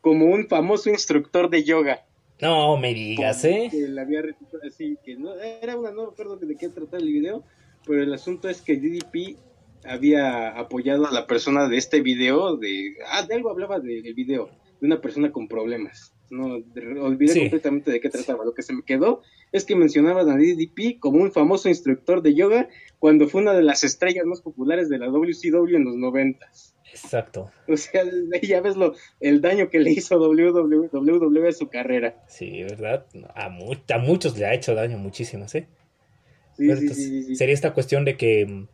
como 0.01 0.25
un 0.25 0.47
famoso 0.47 0.89
instructor 0.89 1.49
de 1.49 1.63
yoga. 1.63 2.05
No 2.41 2.77
me 2.77 2.93
digas, 2.93 3.45
¿eh? 3.45 3.69
Que 3.71 3.87
la 3.87 4.01
había 4.01 4.23
así, 4.65 4.97
que 5.03 5.15
no, 5.15 5.33
era 5.35 5.77
una, 5.77 5.91
no 5.91 6.07
recuerdo 6.07 6.37
de 6.37 6.55
qué 6.55 6.69
trataba 6.69 7.01
el 7.01 7.11
video, 7.11 7.43
pero 7.85 8.01
el 8.01 8.13
asunto 8.13 8.49
es 8.49 8.61
que 8.61 8.75
DDP 8.75 9.37
había 9.85 10.49
apoyado 10.49 11.07
a 11.07 11.11
la 11.11 11.27
persona 11.27 11.67
de 11.67 11.77
este 11.77 12.01
video, 12.01 12.57
de, 12.57 12.95
ah, 13.07 13.25
de 13.25 13.35
algo 13.35 13.49
hablaba 13.49 13.79
del 13.79 14.13
video, 14.13 14.49
de 14.79 14.87
una 14.87 15.01
persona 15.01 15.31
con 15.31 15.47
problemas. 15.47 16.13
No, 16.29 16.55
olvidé 17.03 17.39
completamente 17.39 17.91
de 17.91 17.99
qué 17.99 18.09
trataba. 18.09 18.45
Lo 18.45 18.53
que 18.53 18.63
se 18.63 18.73
me 18.73 18.83
quedó 18.83 19.21
es 19.51 19.63
que 19.63 19.75
mencionaban 19.75 20.29
a 20.29 20.35
DDP 20.35 20.99
como 20.99 21.21
un 21.21 21.31
famoso 21.31 21.69
instructor 21.69 22.21
de 22.23 22.33
yoga 22.33 22.67
cuando 22.97 23.27
fue 23.27 23.41
una 23.41 23.53
de 23.53 23.61
las 23.61 23.83
estrellas 23.83 24.25
más 24.25 24.41
populares 24.41 24.89
de 24.89 24.97
la 24.97 25.07
WCW 25.07 25.75
en 25.75 25.85
los 25.85 25.95
noventas. 25.95 26.75
Exacto. 26.89 27.51
O 27.67 27.77
sea, 27.77 28.03
ya 28.41 28.61
ves 28.61 28.75
lo, 28.75 28.95
el 29.19 29.41
daño 29.41 29.69
que 29.69 29.79
le 29.79 29.91
hizo 29.91 30.17
WWE 30.17 31.47
a 31.47 31.51
su 31.51 31.69
carrera. 31.69 32.23
Sí, 32.27 32.63
¿verdad? 32.63 33.05
A, 33.35 33.45
a 33.45 33.99
muchos 33.99 34.37
le 34.37 34.45
ha 34.45 34.53
hecho 34.53 34.73
daño, 34.73 34.97
muchísimos, 34.97 35.53
¿eh? 35.53 35.67
sería 36.57 37.53
esta 37.53 37.73
cuestión 37.73 38.05
de 38.05 38.17
que 38.17 38.45
mm, 38.45 38.67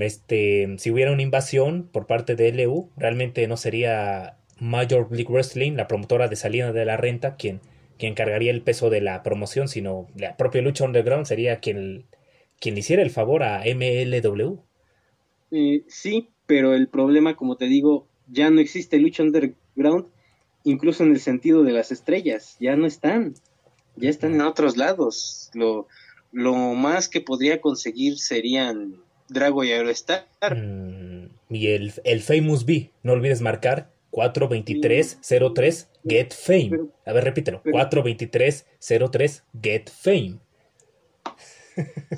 este, 0.00 0.76
si 0.78 0.90
hubiera 0.90 1.12
una 1.12 1.22
invasión 1.22 1.88
por 1.90 2.06
parte 2.06 2.36
de 2.36 2.52
LU, 2.52 2.90
realmente 2.96 3.46
no 3.46 3.56
sería 3.56 4.38
Major 4.60 5.08
League 5.10 5.32
Wrestling, 5.32 5.72
la 5.72 5.88
promotora 5.88 6.28
de 6.28 6.36
salida 6.36 6.72
de 6.72 6.84
la 6.84 6.96
renta, 6.96 7.36
quien, 7.36 7.60
quien 7.98 8.14
cargaría 8.14 8.50
el 8.50 8.62
peso 8.62 8.90
de 8.90 9.00
la 9.00 9.22
promoción, 9.22 9.68
sino 9.68 10.08
la 10.14 10.36
propia 10.36 10.62
lucha 10.62 10.84
underground 10.84 11.26
sería 11.26 11.60
quien, 11.60 12.06
quien 12.60 12.74
le 12.74 12.80
hiciera 12.80 13.02
el 13.02 13.10
favor 13.10 13.42
a 13.42 13.62
MLW. 13.62 14.58
Eh, 15.50 15.84
sí, 15.88 16.28
pero 16.46 16.74
el 16.74 16.88
problema, 16.88 17.36
como 17.36 17.56
te 17.56 17.66
digo, 17.66 18.06
ya 18.26 18.50
no 18.50 18.60
existe 18.60 18.98
lucha 18.98 19.22
underground, 19.22 20.06
incluso 20.64 21.04
en 21.04 21.12
el 21.12 21.20
sentido 21.20 21.62
de 21.62 21.72
las 21.72 21.92
estrellas, 21.92 22.56
ya 22.60 22.76
no 22.76 22.86
están, 22.86 23.34
ya 23.96 24.10
están 24.10 24.34
en 24.34 24.42
otros 24.42 24.76
lados. 24.76 25.50
Lo, 25.54 25.88
lo 26.32 26.54
más 26.54 27.08
que 27.08 27.20
podría 27.20 27.60
conseguir 27.60 28.18
serían 28.18 28.96
Drago 29.28 29.64
y 29.64 29.72
Aerostar. 29.72 30.26
Mm, 30.54 31.30
y 31.50 31.68
el, 31.68 31.92
el 32.04 32.20
Famous 32.20 32.64
B, 32.64 32.90
no 33.02 33.12
olvides 33.12 33.40
marcar 33.40 33.90
42303 34.10 35.88
Get 36.06 36.32
Fame. 36.32 36.88
A 37.04 37.12
ver, 37.12 37.24
repítelo. 37.24 37.62
42303 37.62 39.44
Get 39.62 39.90
Fame. 39.90 40.38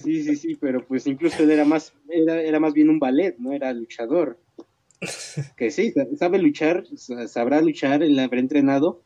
Sí, 0.02 0.22
sí, 0.24 0.36
sí, 0.36 0.54
pero 0.54 0.86
pues 0.86 1.06
incluso 1.06 1.42
él 1.42 1.50
era 1.50 1.64
más, 1.64 1.92
era, 2.08 2.40
era 2.40 2.60
más 2.60 2.72
bien 2.72 2.88
un 2.88 2.98
ballet, 2.98 3.36
no 3.38 3.52
era 3.52 3.72
luchador. 3.72 4.38
Que 5.56 5.70
sí, 5.70 5.92
sabe 6.18 6.38
luchar, 6.38 6.84
sabrá 7.26 7.60
luchar, 7.60 8.02
él 8.02 8.18
habrá 8.18 8.40
entrenado, 8.40 9.02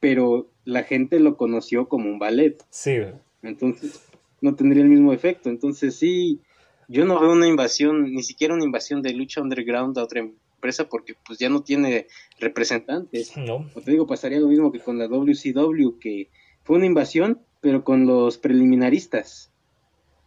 pero 0.00 0.50
la 0.64 0.82
gente 0.82 1.20
lo 1.20 1.36
conoció 1.36 1.88
como 1.88 2.10
un 2.10 2.18
ballet. 2.18 2.62
Sí. 2.70 2.98
Entonces, 3.42 4.00
no 4.40 4.54
tendría 4.54 4.82
el 4.82 4.88
mismo 4.88 5.12
efecto. 5.12 5.48
Entonces, 5.48 5.96
sí, 5.96 6.40
yo 6.88 7.04
no 7.04 7.20
veo 7.20 7.32
una 7.32 7.48
invasión, 7.48 8.12
ni 8.12 8.22
siquiera 8.22 8.54
una 8.54 8.64
invasión 8.64 9.02
de 9.02 9.12
lucha 9.12 9.40
underground 9.40 9.98
a 9.98 10.04
otra 10.04 10.20
empresa 10.20 10.88
porque 10.88 11.14
pues 11.26 11.38
ya 11.38 11.48
no 11.48 11.62
tiene 11.62 12.06
representantes. 12.40 13.36
No. 13.36 13.66
te 13.84 13.90
digo, 13.90 14.06
pasaría 14.06 14.40
lo 14.40 14.48
mismo 14.48 14.72
que 14.72 14.80
con 14.80 14.98
la 14.98 15.08
WCW, 15.08 15.98
que 15.98 16.28
fue 16.62 16.76
una 16.76 16.86
invasión, 16.86 17.40
pero 17.60 17.84
con 17.84 18.06
los 18.06 18.38
preliminaristas. 18.38 19.52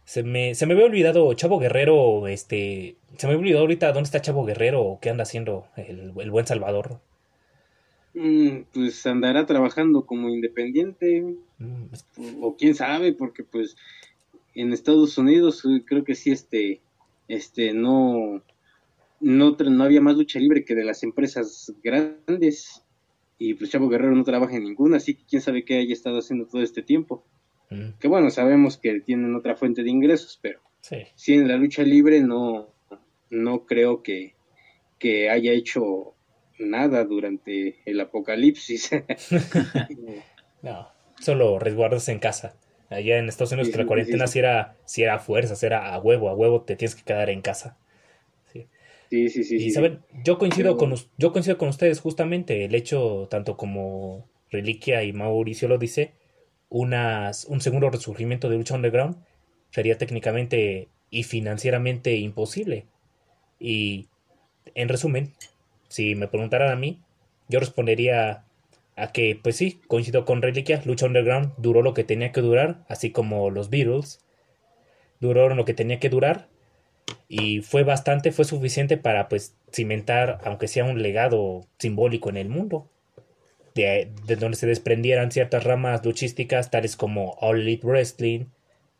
Se 0.04 0.22
me, 0.22 0.54
se 0.54 0.66
me 0.66 0.74
había 0.74 0.86
olvidado 0.86 1.32
Chavo 1.34 1.58
Guerrero, 1.58 2.26
este, 2.26 2.96
se 3.16 3.26
me 3.26 3.34
había 3.34 3.42
olvidado 3.42 3.60
ahorita 3.62 3.92
dónde 3.92 4.06
está 4.06 4.20
Chavo 4.20 4.44
Guerrero 4.44 4.82
o 4.82 5.00
qué 5.00 5.10
anda 5.10 5.22
haciendo 5.22 5.66
el, 5.76 6.10
buen 6.12 6.46
Salvador. 6.46 7.00
Mm, 8.14 8.62
pues 8.72 9.06
andará 9.06 9.46
trabajando 9.46 10.06
como 10.06 10.28
independiente, 10.30 11.36
mm, 11.58 12.42
o, 12.42 12.56
quién 12.56 12.74
sabe, 12.74 13.12
porque 13.12 13.44
pues 13.44 13.76
en 14.54 14.72
Estados 14.72 15.16
Unidos 15.18 15.64
eh, 15.64 15.82
creo 15.84 16.04
que 16.04 16.14
sí, 16.14 16.30
este, 16.30 16.80
este, 17.28 17.72
no, 17.72 18.42
no, 19.20 19.56
no 19.56 19.84
había 19.84 20.00
más 20.00 20.16
lucha 20.16 20.38
libre 20.38 20.64
que 20.64 20.74
de 20.74 20.84
las 20.84 21.02
empresas 21.02 21.72
grandes, 21.82 22.82
y 23.38 23.54
pues 23.54 23.70
Chavo 23.70 23.88
Guerrero 23.88 24.14
no 24.14 24.24
trabaja 24.24 24.56
en 24.56 24.64
ninguna, 24.64 24.98
así 24.98 25.14
que 25.14 25.24
quién 25.28 25.42
sabe 25.42 25.64
qué 25.64 25.78
haya 25.78 25.92
estado 25.92 26.18
haciendo 26.18 26.46
todo 26.46 26.62
este 26.62 26.82
tiempo. 26.82 27.24
Que 28.00 28.08
bueno, 28.08 28.30
sabemos 28.30 28.78
que 28.78 28.98
tienen 29.00 29.36
otra 29.36 29.54
fuente 29.54 29.84
de 29.84 29.90
ingresos, 29.90 30.40
pero 30.42 30.58
sí. 30.80 31.34
en 31.34 31.46
la 31.46 31.56
lucha 31.56 31.84
libre 31.84 32.20
no, 32.20 32.74
no 33.30 33.64
creo 33.64 34.02
que, 34.02 34.34
que 34.98 35.30
haya 35.30 35.52
hecho 35.52 36.14
nada 36.58 37.04
durante 37.04 37.76
el 37.86 38.00
apocalipsis. 38.00 38.90
no, 40.62 40.88
solo 41.20 41.60
resguardas 41.60 42.08
en 42.08 42.18
casa. 42.18 42.56
Allá 42.90 43.18
en 43.18 43.28
Estados 43.28 43.52
Unidos 43.52 43.74
la 43.74 43.86
cuarentena 43.86 44.26
si 44.26 44.40
era, 44.40 44.76
si 44.84 45.02
era 45.02 45.18
fuerza, 45.20 45.54
era 45.64 45.94
a 45.94 45.98
huevo, 45.98 46.28
a 46.28 46.34
huevo 46.34 46.62
te 46.62 46.76
tienes 46.76 46.96
que 46.96 47.04
quedar 47.04 47.30
en 47.30 47.40
casa. 47.40 47.78
Sí, 49.10 49.28
sí, 49.28 49.42
sí. 49.42 49.56
Y 49.56 49.70
saben, 49.72 50.00
yo 50.24 50.38
coincido 50.38 50.76
con 50.76 50.94
yo 51.18 51.32
coincido 51.32 51.58
con 51.58 51.68
ustedes 51.68 52.00
justamente 52.00 52.64
el 52.64 52.74
hecho 52.76 53.26
tanto 53.28 53.56
como 53.56 54.28
Reliquia 54.50 55.02
y 55.02 55.12
Mauricio 55.12 55.66
lo 55.66 55.78
dice, 55.78 56.12
unas, 56.68 57.44
un 57.46 57.60
segundo 57.60 57.90
resurgimiento 57.90 58.48
de 58.48 58.56
lucha 58.56 58.76
underground 58.76 59.16
sería 59.70 59.98
técnicamente 59.98 60.88
y 61.10 61.24
financieramente 61.24 62.16
imposible. 62.16 62.86
Y 63.58 64.06
en 64.76 64.88
resumen, 64.88 65.32
si 65.88 66.14
me 66.14 66.28
preguntaran 66.28 66.70
a 66.70 66.76
mí, 66.76 67.00
yo 67.48 67.58
respondería 67.58 68.44
a 68.96 69.12
que, 69.12 69.38
pues 69.42 69.56
sí, 69.56 69.80
coincido 69.86 70.24
con 70.24 70.42
Reliquia, 70.42 70.82
Lucha 70.84 71.06
Underground 71.06 71.52
duró 71.56 71.82
lo 71.82 71.94
que 71.94 72.04
tenía 72.04 72.32
que 72.32 72.40
durar, 72.40 72.84
así 72.88 73.10
como 73.10 73.50
los 73.50 73.70
Beatles 73.70 74.20
duraron 75.20 75.56
lo 75.56 75.64
que 75.64 75.74
tenía 75.74 76.00
que 76.00 76.08
durar, 76.08 76.48
y 77.28 77.60
fue 77.60 77.84
bastante, 77.84 78.32
fue 78.32 78.44
suficiente 78.44 78.96
para, 78.96 79.28
pues, 79.28 79.56
cimentar, 79.72 80.38
aunque 80.44 80.68
sea 80.68 80.84
un 80.84 81.02
legado 81.02 81.66
simbólico 81.78 82.28
en 82.30 82.36
el 82.36 82.48
mundo 82.48 82.88
de, 83.74 84.10
donde 84.38 84.56
se 84.56 84.66
desprendieran 84.66 85.30
ciertas 85.30 85.64
ramas 85.64 86.04
luchísticas, 86.04 86.70
tales 86.70 86.96
como 86.96 87.36
All 87.40 87.60
Elite 87.60 87.86
Wrestling, 87.86 88.46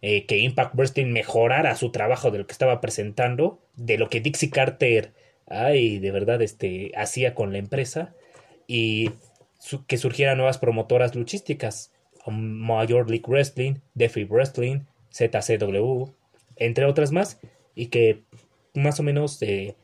eh, 0.02 0.26
que 0.26 0.38
Impact 0.38 0.74
Wrestling 0.74 1.12
mejorara 1.12 1.76
su 1.76 1.90
trabajo 1.90 2.30
de 2.30 2.38
lo 2.38 2.46
que 2.46 2.52
estaba 2.52 2.80
presentando, 2.80 3.60
de 3.76 3.98
lo 3.98 4.08
que 4.08 4.20
Dixie 4.20 4.50
Carter, 4.50 5.12
ay, 5.46 5.98
de 5.98 6.10
verdad, 6.10 6.40
este, 6.42 6.92
hacía 6.96 7.34
con 7.34 7.52
la 7.52 7.58
empresa, 7.58 8.14
y 8.66 9.10
que 9.86 9.96
surgieran 9.96 10.38
nuevas 10.38 10.58
promotoras 10.58 11.14
luchísticas, 11.14 11.92
Major 12.26 13.08
League 13.08 13.26
Wrestling, 13.26 13.76
Defi 13.94 14.24
Wrestling, 14.24 14.80
ZCW, 15.12 16.10
entre 16.56 16.84
otras 16.84 17.12
más, 17.12 17.38
y 17.74 17.86
que 17.86 18.22
más 18.74 19.00
o 19.00 19.02
menos 19.02 19.40
eh, 19.42 19.74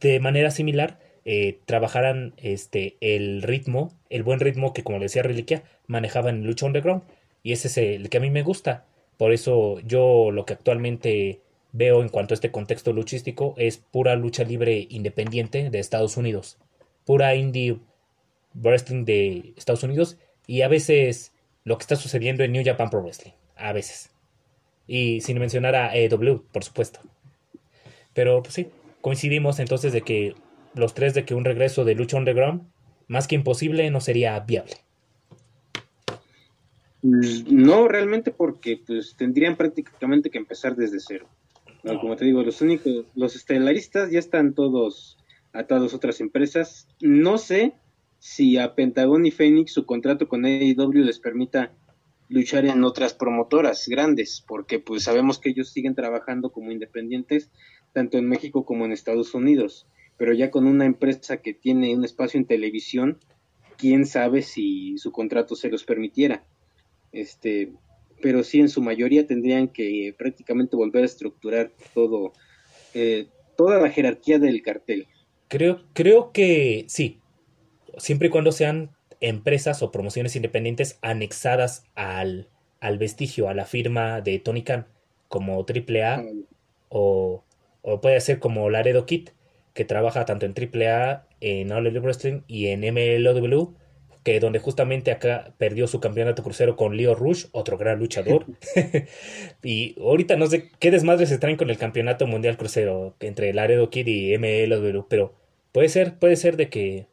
de 0.00 0.20
manera 0.20 0.50
similar 0.50 0.98
eh, 1.24 1.60
trabajaran 1.66 2.34
este, 2.36 2.96
el 3.00 3.42
ritmo, 3.42 3.92
el 4.10 4.22
buen 4.22 4.40
ritmo 4.40 4.72
que, 4.72 4.82
como 4.82 4.98
le 4.98 5.04
decía 5.04 5.22
Reliquia, 5.22 5.62
manejaban 5.86 6.36
en 6.36 6.46
Lucha 6.46 6.66
Underground. 6.66 7.02
Y 7.42 7.52
ese 7.52 7.68
es 7.68 7.78
el 7.78 8.08
que 8.08 8.18
a 8.18 8.20
mí 8.20 8.30
me 8.30 8.42
gusta. 8.42 8.86
Por 9.18 9.32
eso 9.32 9.80
yo 9.80 10.30
lo 10.30 10.44
que 10.46 10.54
actualmente 10.54 11.40
veo 11.72 12.02
en 12.02 12.08
cuanto 12.08 12.34
a 12.34 12.36
este 12.36 12.50
contexto 12.50 12.92
luchístico 12.92 13.54
es 13.56 13.78
pura 13.78 14.16
lucha 14.16 14.44
libre 14.44 14.86
independiente 14.90 15.70
de 15.70 15.78
Estados 15.78 16.16
Unidos. 16.16 16.58
Pura 17.04 17.34
indie 17.34 17.78
wrestling 18.54 19.04
de 19.04 19.54
Estados 19.56 19.82
Unidos. 19.82 20.18
Y 20.46 20.62
a 20.62 20.68
veces 20.68 21.32
lo 21.64 21.78
que 21.78 21.82
está 21.82 21.96
sucediendo 21.96 22.42
en 22.42 22.52
New 22.52 22.64
Japan 22.64 22.90
Pro 22.90 23.02
Wrestling. 23.02 23.32
A 23.56 23.72
veces. 23.72 24.10
Y 24.86 25.20
sin 25.20 25.38
mencionar 25.38 25.74
a 25.74 25.96
EW, 25.96 26.44
por 26.52 26.64
supuesto. 26.64 27.00
Pero 28.14 28.42
pues 28.42 28.54
sí, 28.54 28.68
coincidimos 29.00 29.58
entonces 29.58 29.92
de 29.92 30.02
que 30.02 30.34
los 30.74 30.94
tres 30.94 31.14
de 31.14 31.24
que 31.24 31.34
un 31.34 31.44
regreso 31.44 31.84
de 31.84 31.94
lucha 31.94 32.16
underground, 32.16 32.62
más 33.08 33.28
que 33.28 33.34
imposible, 33.34 33.90
no 33.90 34.00
sería 34.00 34.38
viable. 34.40 34.74
Mm, 37.02 37.44
no, 37.48 37.88
realmente 37.88 38.30
porque 38.30 38.80
pues 38.84 39.14
tendrían 39.16 39.56
prácticamente 39.56 40.30
que 40.30 40.38
empezar 40.38 40.76
desde 40.76 41.00
cero. 41.00 41.28
Como 41.82 42.14
te 42.14 42.24
digo, 42.24 42.42
los 42.44 42.60
únicos, 42.60 43.06
los 43.16 43.34
estelaristas 43.34 44.10
ya 44.10 44.20
están 44.20 44.54
todos 44.54 45.18
atados 45.52 45.92
a 45.92 45.96
otras 45.96 46.20
empresas. 46.20 46.86
No 47.00 47.38
sé 47.38 47.72
si 48.22 48.56
a 48.56 48.76
Pentagon 48.76 49.26
y 49.26 49.32
Phoenix 49.32 49.72
su 49.72 49.84
contrato 49.84 50.28
con 50.28 50.44
AEW 50.44 51.02
les 51.02 51.18
permita 51.18 51.72
luchar 52.28 52.64
en 52.66 52.84
otras 52.84 53.14
promotoras 53.14 53.88
grandes, 53.88 54.44
porque 54.46 54.78
pues 54.78 55.02
sabemos 55.02 55.40
que 55.40 55.50
ellos 55.50 55.70
siguen 55.70 55.96
trabajando 55.96 56.52
como 56.52 56.70
independientes 56.70 57.50
tanto 57.92 58.18
en 58.18 58.28
México 58.28 58.64
como 58.64 58.84
en 58.84 58.92
Estados 58.92 59.34
Unidos, 59.34 59.88
pero 60.18 60.32
ya 60.34 60.52
con 60.52 60.68
una 60.68 60.84
empresa 60.84 61.38
que 61.38 61.52
tiene 61.52 61.96
un 61.96 62.04
espacio 62.04 62.38
en 62.38 62.46
televisión, 62.46 63.18
quién 63.76 64.06
sabe 64.06 64.42
si 64.42 64.98
su 64.98 65.10
contrato 65.10 65.56
se 65.56 65.68
los 65.68 65.82
permitiera. 65.82 66.44
Este, 67.10 67.72
pero 68.20 68.44
sí 68.44 68.60
en 68.60 68.68
su 68.68 68.82
mayoría 68.82 69.26
tendrían 69.26 69.66
que 69.66 70.14
prácticamente 70.16 70.76
volver 70.76 71.02
a 71.02 71.06
estructurar 71.06 71.72
todo, 71.92 72.34
eh, 72.94 73.26
toda 73.56 73.80
la 73.80 73.90
jerarquía 73.90 74.38
del 74.38 74.62
cartel. 74.62 75.08
Creo, 75.48 75.82
creo 75.92 76.30
que 76.32 76.84
sí, 76.86 77.18
siempre 77.98 78.28
y 78.28 78.30
cuando 78.30 78.52
sean 78.52 78.90
empresas 79.20 79.82
o 79.82 79.90
promociones 79.90 80.36
independientes 80.36 80.98
anexadas 81.02 81.84
al, 81.94 82.48
al 82.80 82.98
vestigio, 82.98 83.48
a 83.48 83.54
la 83.54 83.64
firma 83.64 84.20
de 84.20 84.38
Tony 84.38 84.62
Khan, 84.62 84.86
como 85.28 85.64
AAA 85.64 86.24
o, 86.88 87.44
o 87.82 88.00
puede 88.00 88.20
ser 88.20 88.38
como 88.38 88.68
Laredo 88.68 89.06
Kit, 89.06 89.30
que 89.74 89.84
trabaja 89.84 90.24
tanto 90.24 90.46
en 90.46 90.54
AAA, 90.54 91.26
en 91.40 91.72
All 91.72 91.86
Elite 91.86 92.00
Wrestling 92.00 92.42
y 92.46 92.66
en 92.66 92.80
MLW, 92.80 93.74
que 94.22 94.38
donde 94.38 94.58
justamente 94.58 95.10
acá 95.10 95.54
perdió 95.58 95.86
su 95.86 96.00
campeonato 96.00 96.42
crucero 96.42 96.76
con 96.76 96.96
Leo 96.96 97.14
Rush, 97.14 97.46
otro 97.52 97.78
gran 97.78 97.98
luchador. 97.98 98.46
y 99.62 99.96
ahorita 100.00 100.36
no 100.36 100.46
sé 100.46 100.70
qué 100.78 100.90
desmadres 100.90 101.28
se 101.28 101.38
traen 101.38 101.56
con 101.56 101.70
el 101.70 101.78
campeonato 101.78 102.26
mundial 102.26 102.56
crucero 102.56 103.16
entre 103.20 103.52
Laredo 103.52 103.90
Kid 103.90 104.06
y 104.06 104.36
MLW, 104.38 105.06
pero 105.08 105.34
puede 105.72 105.88
ser, 105.88 106.18
puede 106.18 106.36
ser 106.36 106.56
de 106.56 106.68
que, 106.68 107.06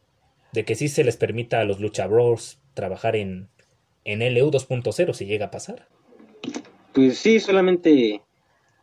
de 0.52 0.64
que 0.64 0.74
sí 0.74 0.88
se 0.88 1.04
les 1.04 1.16
permita 1.16 1.60
a 1.60 1.64
los 1.64 1.80
luchadores 1.80 2.58
trabajar 2.74 3.16
en, 3.16 3.48
en 4.04 4.20
LU 4.34 4.50
2.0 4.50 5.12
si 5.14 5.26
llega 5.26 5.46
a 5.46 5.50
pasar. 5.50 5.88
Pues 6.92 7.18
sí, 7.18 7.40
solamente 7.40 8.22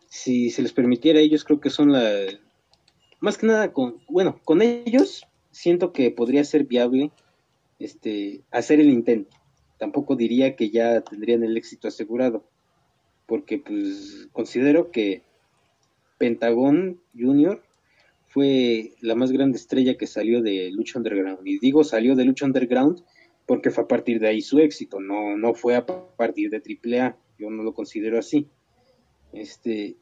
si 0.08 0.50
se 0.50 0.62
les 0.62 0.74
permitiera, 0.74 1.20
ellos 1.20 1.44
creo 1.44 1.60
que 1.60 1.70
son 1.70 1.92
la... 1.92 2.26
Más 3.20 3.38
que 3.38 3.48
nada, 3.48 3.74
con, 3.74 4.02
bueno, 4.08 4.40
con 4.44 4.62
ellos 4.62 5.26
siento 5.52 5.92
que 5.92 6.12
podría 6.12 6.44
ser 6.44 6.66
viable 6.66 7.12
este, 7.80 8.42
hacer 8.52 8.80
el 8.80 8.90
intento. 8.90 9.36
Tampoco 9.78 10.16
diría 10.16 10.56
que 10.56 10.70
ya 10.70 11.02
tendrían 11.02 11.44
el 11.44 11.58
éxito 11.58 11.88
asegurado, 11.88 12.44
porque 13.26 13.58
pues 13.60 14.28
considero 14.32 14.92
que 14.92 15.24
Pentagón 16.18 17.02
Junior 17.18 17.64
fue 18.28 18.94
la 19.02 19.16
más 19.16 19.32
grande 19.32 19.58
estrella 19.58 19.98
que 19.98 20.08
salió 20.08 20.42
de 20.42 20.70
Lucha 20.72 21.00
Underground. 21.00 21.48
Y 21.48 21.60
digo 21.60 21.84
salió 21.84 22.16
de 22.16 22.26
Lucha 22.26 22.46
Underground 22.46 23.04
porque 23.46 23.72
fue 23.72 23.86
a 23.86 23.88
partir 23.88 24.20
de 24.20 24.28
ahí 24.28 24.42
su 24.42 24.60
éxito, 24.60 25.00
no, 25.00 25.38
no 25.38 25.54
fue 25.54 25.76
a 25.76 25.86
partir 25.86 26.50
de 26.50 26.58
AAA, 26.58 27.18
yo 27.40 27.50
no 27.50 27.64
lo 27.64 27.74
considero 27.74 28.20
así. 28.20 28.48
Este, 29.32 29.96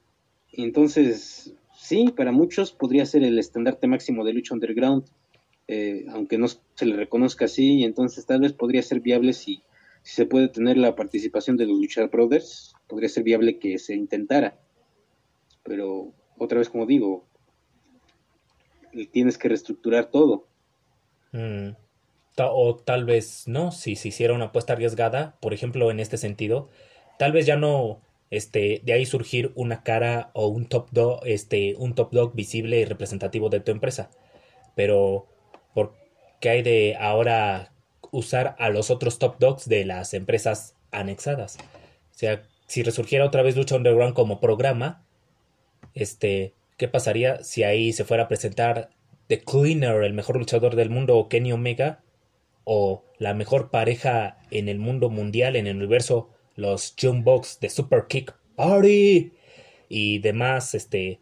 entonces, 0.52 1.54
sí, 1.78 2.12
para 2.16 2.32
muchos 2.32 2.72
podría 2.72 3.06
ser 3.06 3.24
el 3.24 3.38
estandarte 3.38 3.88
máximo 3.88 4.26
de 4.26 4.34
lucha 4.34 4.56
underground, 4.56 5.06
eh, 5.68 6.06
aunque 6.10 6.38
no 6.38 6.48
se 6.48 6.86
le 6.86 6.96
reconozca 6.96 7.46
así, 7.46 7.84
entonces 7.84 8.26
tal 8.26 8.42
vez 8.42 8.54
podría 8.54 8.82
ser 8.82 9.00
viable 9.00 9.34
si, 9.34 9.62
se 10.06 10.28
puede 10.28 10.50
tener 10.50 10.78
la 10.78 10.96
participación 10.96 11.58
de 11.58 11.66
los 11.66 11.80
Luchar 11.80 12.12
Brothers, 12.12 12.76
podría 12.88 13.10
ser 13.10 13.24
viable 13.24 13.58
que 13.58 13.80
se 13.80 13.96
intentara. 13.96 14.56
Pero 15.64 16.14
otra 16.38 16.60
vez, 16.60 16.70
como 16.70 16.86
digo, 16.86 17.26
tienes 19.12 19.38
que 19.38 19.50
reestructurar 19.50 20.06
todo. 20.06 20.48
Mm. 21.32 21.72
O 22.38 22.76
tal 22.76 23.06
vez 23.06 23.48
no, 23.48 23.72
si 23.72 23.96
se 23.96 24.10
hiciera 24.10 24.34
una 24.34 24.46
apuesta 24.46 24.74
arriesgada, 24.74 25.38
por 25.40 25.54
ejemplo, 25.54 25.90
en 25.92 26.00
este 26.00 26.18
sentido, 26.18 26.70
tal 27.18 27.32
vez 27.32 27.46
ya 27.46 27.56
no 27.56 28.02
este, 28.30 28.82
de 28.84 28.94
ahí 28.94 29.06
surgir 29.06 29.52
una 29.56 29.84
cara 29.84 30.32
o 30.34 30.48
un 30.48 30.68
top 30.68 30.90
dog, 30.92 31.22
este, 31.26 31.76
un 31.78 31.96
top 31.96 32.12
dog 32.12 32.36
visible 32.36 32.80
y 32.80 32.86
representativo 32.86 33.50
de 33.50 33.60
tu 33.60 33.72
empresa. 33.72 34.10
Pero, 34.76 35.28
¿por 35.74 35.94
qué 36.42 36.50
hay 36.50 36.62
de 36.62 36.98
ahora 37.00 37.72
usar 38.12 38.56
a 38.60 38.70
los 38.70 38.90
otros 38.92 39.20
top 39.20 39.38
dogs 39.40 39.70
de 39.70 39.86
las 39.86 40.14
empresas 40.14 40.76
anexadas? 40.92 41.58
O 41.58 42.18
sea, 42.18 42.44
si 42.68 42.84
resurgiera 42.84 43.26
otra 43.26 43.42
vez 43.42 43.56
Lucha 43.56 43.76
Underground 43.76 44.14
como 44.14 44.40
programa, 44.40 45.06
este, 45.94 46.54
¿qué 46.78 46.88
pasaría 46.88 47.44
si 47.44 47.64
ahí 47.64 47.94
se 47.94 48.06
fuera 48.06 48.24
a 48.24 48.28
presentar 48.28 48.90
The 49.28 49.42
Cleaner, 49.42 50.04
el 50.04 50.14
mejor 50.14 50.38
luchador 50.38 50.76
del 50.76 50.90
mundo, 50.90 51.18
o 51.18 51.30
Kenny 51.30 51.52
Omega, 51.52 52.04
o 52.64 53.04
la 53.18 53.34
mejor 53.34 53.72
pareja 53.72 54.38
en 54.52 54.70
el 54.70 54.80
mundo 54.80 55.10
mundial, 55.10 55.56
en 55.56 55.68
el 55.68 55.78
universo 55.78 56.30
los 56.56 56.96
Box 57.24 57.60
de 57.60 57.70
Super 57.70 58.06
Kick 58.08 58.34
Party 58.56 59.34
y 59.90 60.20
demás 60.20 60.74
este, 60.74 61.20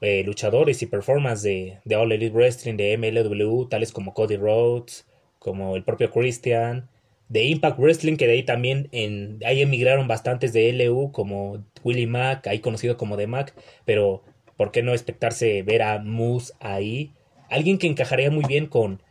eh, 0.00 0.22
luchadores 0.24 0.82
y 0.82 0.86
performance 0.86 1.42
de, 1.42 1.78
de, 1.84 1.96
All 1.96 2.12
Elite 2.12 2.34
Wrestling, 2.34 2.76
de 2.76 2.96
MLW, 2.96 3.66
tales 3.68 3.92
como 3.92 4.14
Cody 4.14 4.36
Rhodes, 4.36 5.06
como 5.38 5.76
el 5.76 5.84
propio 5.84 6.10
Christian, 6.10 6.88
de 7.28 7.44
Impact 7.44 7.78
Wrestling, 7.78 8.16
que 8.16 8.26
de 8.26 8.34
ahí 8.34 8.42
también 8.42 8.88
en, 8.92 9.40
ahí 9.44 9.62
emigraron 9.62 10.08
bastantes 10.08 10.52
de 10.52 10.72
LU, 10.72 11.12
como 11.12 11.64
Willie 11.82 12.06
Mack, 12.06 12.46
ahí 12.46 12.60
conocido 12.60 12.96
como 12.96 13.16
The 13.16 13.26
Mac, 13.26 13.54
pero 13.84 14.22
¿por 14.62 14.70
qué 14.70 14.84
no 14.84 14.92
expectarse 14.92 15.64
ver 15.64 15.82
a 15.82 15.98
Moose 15.98 16.52
ahí? 16.60 17.10
Alguien 17.50 17.78
que 17.78 17.88
encajaría 17.88 18.30
muy 18.30 18.44
bien 18.44 18.66
con, 18.66 19.02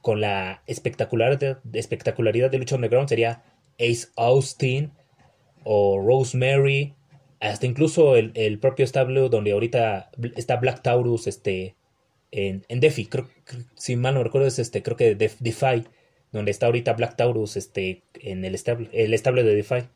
con 0.00 0.22
la 0.22 0.62
espectacular 0.66 1.38
espectacularidad 1.74 2.50
de 2.50 2.56
Lucha 2.56 2.76
Underground 2.76 3.10
sería 3.10 3.42
Ace 3.78 4.08
Austin 4.16 4.92
o 5.62 6.00
Rosemary, 6.00 6.94
hasta 7.38 7.66
incluso 7.66 8.16
el, 8.16 8.58
propio 8.60 8.86
establo 8.86 9.28
donde 9.28 9.52
ahorita 9.52 10.10
está 10.36 10.56
Black 10.56 10.80
Taurus 10.80 11.26
este, 11.26 11.74
en, 12.30 12.64
en 12.68 12.80
Defi, 12.80 13.04
creo, 13.04 13.28
si 13.74 13.96
mal 13.96 14.14
no 14.14 14.24
recuerdo 14.24 14.48
es 14.48 14.58
este, 14.58 14.82
creo 14.82 14.96
que 14.96 15.16
Defy, 15.16 15.84
donde 16.32 16.50
está 16.50 16.64
ahorita 16.64 16.94
Black 16.94 17.16
Taurus 17.16 17.58
este, 17.58 18.04
en 18.14 18.42
el 18.46 18.54
estable, 18.54 18.88
el 18.94 19.10
de 19.10 19.54
Defy. 19.54 19.80
O 19.80 19.86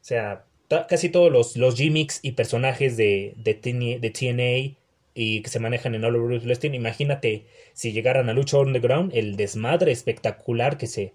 sea, 0.00 0.46
casi 0.88 1.08
todos 1.08 1.32
los, 1.32 1.56
los 1.56 1.74
gimmicks 1.74 2.20
y 2.22 2.32
personajes 2.32 2.96
de, 2.96 3.34
de, 3.36 3.54
TNA 3.54 4.76
y 5.14 5.42
que 5.42 5.50
se 5.50 5.58
manejan 5.58 5.94
en 5.94 6.04
All 6.04 6.16
Over 6.16 6.40
Wrestling, 6.40 6.74
imagínate 6.74 7.46
si 7.72 7.92
llegaran 7.92 8.28
a 8.28 8.32
Lucha 8.32 8.58
Underground, 8.58 9.12
el 9.14 9.36
desmadre 9.36 9.90
espectacular 9.92 10.78
que 10.78 10.86
se, 10.86 11.12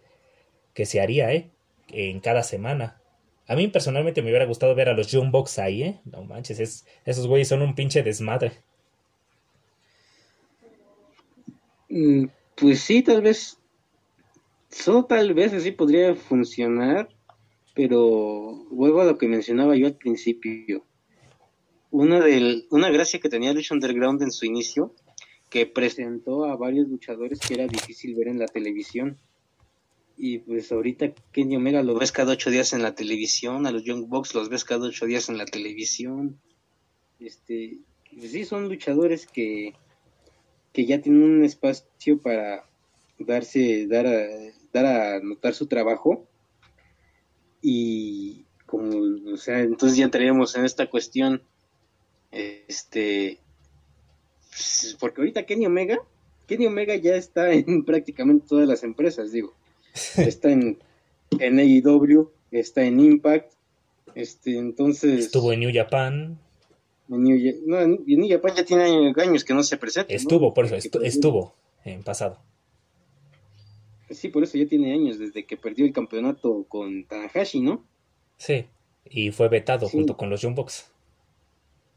que 0.73 0.85
se 0.85 0.99
haría, 0.99 1.33
¿eh? 1.33 1.49
en 1.89 2.19
cada 2.19 2.43
semana. 2.43 2.99
A 3.47 3.55
mí 3.55 3.67
personalmente 3.67 4.21
me 4.21 4.29
hubiera 4.29 4.45
gustado 4.45 4.75
ver 4.75 4.89
a 4.89 4.93
los 4.93 5.13
Box 5.31 5.59
ahí, 5.59 5.83
¿eh? 5.83 5.99
No 6.05 6.23
manches, 6.23 6.59
es, 6.59 6.85
esos 7.05 7.27
güeyes 7.27 7.47
son 7.47 7.61
un 7.61 7.75
pinche 7.75 8.01
desmadre. 8.01 8.53
Mm, 11.89 12.25
pues 12.55 12.81
sí, 12.81 13.03
tal 13.03 13.21
vez. 13.21 13.59
Solo 14.69 15.05
tal 15.05 15.33
vez 15.33 15.53
así 15.53 15.71
podría 15.71 16.15
funcionar. 16.15 17.07
Pero 17.75 18.65
vuelvo 18.71 19.01
a 19.01 19.05
lo 19.05 19.17
que 19.17 19.27
mencionaba 19.27 19.75
yo 19.75 19.85
al 19.87 19.95
principio. 19.95 20.85
Una, 21.91 22.19
del, 22.19 22.65
una 22.71 22.89
gracia 22.89 23.19
que 23.19 23.29
tenía 23.29 23.53
Lucha 23.53 23.75
Underground 23.75 24.21
en 24.23 24.31
su 24.31 24.45
inicio, 24.45 24.93
que 25.49 25.67
presentó 25.67 26.45
a 26.45 26.55
varios 26.55 26.87
luchadores 26.87 27.39
que 27.39 27.53
era 27.53 27.67
difícil 27.67 28.15
ver 28.15 28.29
en 28.29 28.39
la 28.39 28.47
televisión 28.47 29.19
y 30.17 30.39
pues 30.39 30.71
ahorita 30.71 31.13
Kenny 31.31 31.57
Omega 31.57 31.83
lo 31.83 31.95
ves 31.95 32.11
cada 32.11 32.33
ocho 32.33 32.49
días 32.49 32.73
en 32.73 32.81
la 32.81 32.95
televisión, 32.95 33.65
a 33.65 33.71
los 33.71 33.83
Young 33.83 34.07
Bucks 34.07 34.33
los 34.33 34.49
ves 34.49 34.63
cada 34.63 34.87
ocho 34.87 35.05
días 35.05 35.29
en 35.29 35.37
la 35.37 35.45
televisión. 35.45 36.39
Este, 37.19 37.79
pues 38.17 38.31
sí, 38.31 38.45
son 38.45 38.69
luchadores 38.69 39.27
que, 39.27 39.73
que 40.71 40.85
ya 40.85 41.01
tienen 41.01 41.23
un 41.23 41.43
espacio 41.43 42.19
para 42.19 42.65
darse, 43.19 43.87
dar 43.87 44.07
a, 44.07 44.27
dar 44.71 44.85
a 44.85 45.19
notar 45.19 45.53
su 45.53 45.67
trabajo. 45.67 46.27
Y 47.67 48.45
como, 48.67 49.33
o 49.33 49.37
sea, 49.37 49.61
entonces 49.61 49.97
ya 49.97 50.05
entraríamos 50.05 50.55
en 50.55 50.65
esta 50.65 50.87
cuestión, 50.87 51.41
este, 52.29 53.39
pues, 54.51 54.95
porque 54.99 55.21
ahorita 55.21 55.47
Kenny 55.47 55.65
Omega, 55.65 55.97
Kenny 56.45 56.67
Omega 56.67 56.95
ya 56.95 57.15
está 57.15 57.51
en 57.51 57.83
prácticamente 57.85 58.45
todas 58.47 58.67
las 58.67 58.83
empresas, 58.83 59.31
digo 59.31 59.55
está 60.17 60.51
en, 60.51 60.77
en 61.39 61.57
AEW, 61.57 62.29
está 62.51 62.83
en 62.83 62.99
Impact, 62.99 63.53
este, 64.13 64.59
entonces... 64.59 65.25
Estuvo 65.25 65.51
en 65.51 65.61
New 65.61 65.71
Japan. 65.73 66.37
En 67.09 67.23
New, 67.23 67.63
no, 67.65 67.79
en 67.79 68.03
New 68.05 68.29
Japan 68.29 68.57
ya 68.57 68.63
tiene 68.63 69.11
años 69.17 69.43
que 69.43 69.55
no 69.55 69.63
se 69.63 69.77
presenta. 69.77 70.13
Estuvo, 70.13 70.53
por 70.53 70.65
eso, 70.65 70.75
estuvo 70.75 71.55
en 71.83 72.03
pasado. 72.03 72.37
Sí, 74.15 74.29
por 74.29 74.43
eso 74.43 74.57
ya 74.57 74.65
tiene 74.67 74.93
años, 74.93 75.19
desde 75.19 75.45
que 75.45 75.57
perdió 75.57 75.85
el 75.85 75.93
campeonato 75.93 76.65
con 76.67 77.05
Tanahashi, 77.05 77.61
¿no? 77.61 77.83
Sí, 78.37 78.65
y 79.09 79.31
fue 79.31 79.49
vetado 79.49 79.87
junto 79.87 80.17
con 80.17 80.29
los 80.29 80.41
Jumbox. 80.41 80.91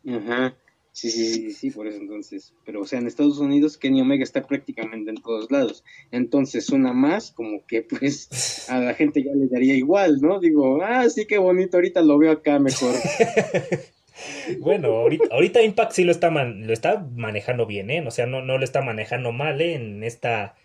Ajá. 0.07 0.55
Sí, 0.93 1.11
sí, 1.13 1.27
sí, 1.33 1.53
sí, 1.53 1.71
por 1.71 1.87
eso 1.87 1.99
entonces. 1.99 2.53
Pero, 2.65 2.81
o 2.81 2.85
sea, 2.85 2.99
en 2.99 3.07
Estados 3.07 3.39
Unidos 3.39 3.79
Kenny 3.79 4.01
Omega 4.01 4.25
está 4.25 4.45
prácticamente 4.47 5.11
en 5.11 5.23
todos 5.23 5.49
lados. 5.51 5.85
Entonces, 6.11 6.71
una 6.71 6.93
más, 6.93 7.31
como 7.31 7.65
que 7.67 7.83
pues 7.83 8.67
a 8.69 8.81
la 8.81 8.95
gente 8.95 9.23
ya 9.23 9.33
le 9.33 9.47
daría 9.47 9.75
igual, 9.75 10.21
¿no? 10.21 10.41
Digo, 10.41 10.83
ah, 10.83 11.09
sí, 11.09 11.25
qué 11.27 11.39
bonito, 11.39 11.77
ahorita 11.77 12.03
lo 12.03 12.19
veo 12.19 12.33
acá 12.33 12.59
mejor. 12.59 12.95
bueno, 14.59 14.89
ahorita, 15.31 15.63
Impact 15.63 15.93
sí 15.93 16.03
lo 16.03 16.11
está, 16.11 16.31
lo 16.31 16.73
está 16.73 17.07
manejando 17.15 17.67
bien, 17.67 17.91
¿eh? 17.91 18.05
O 18.05 18.11
sea, 18.11 18.27
no, 18.27 18.43
no 18.43 18.59
lo 18.59 18.65
está 18.65 18.83
manejando 18.83 19.31
mal, 19.31 19.61
¿eh? 19.61 19.75
En 19.75 20.03
esta 20.03 20.57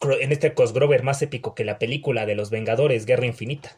en 0.00 0.32
este 0.32 0.54
crossover 0.54 1.02
más 1.02 1.22
épico 1.22 1.54
que 1.54 1.64
la 1.64 1.78
película 1.78 2.26
de 2.26 2.34
los 2.34 2.50
Vengadores, 2.50 3.06
Guerra 3.06 3.26
Infinita. 3.26 3.76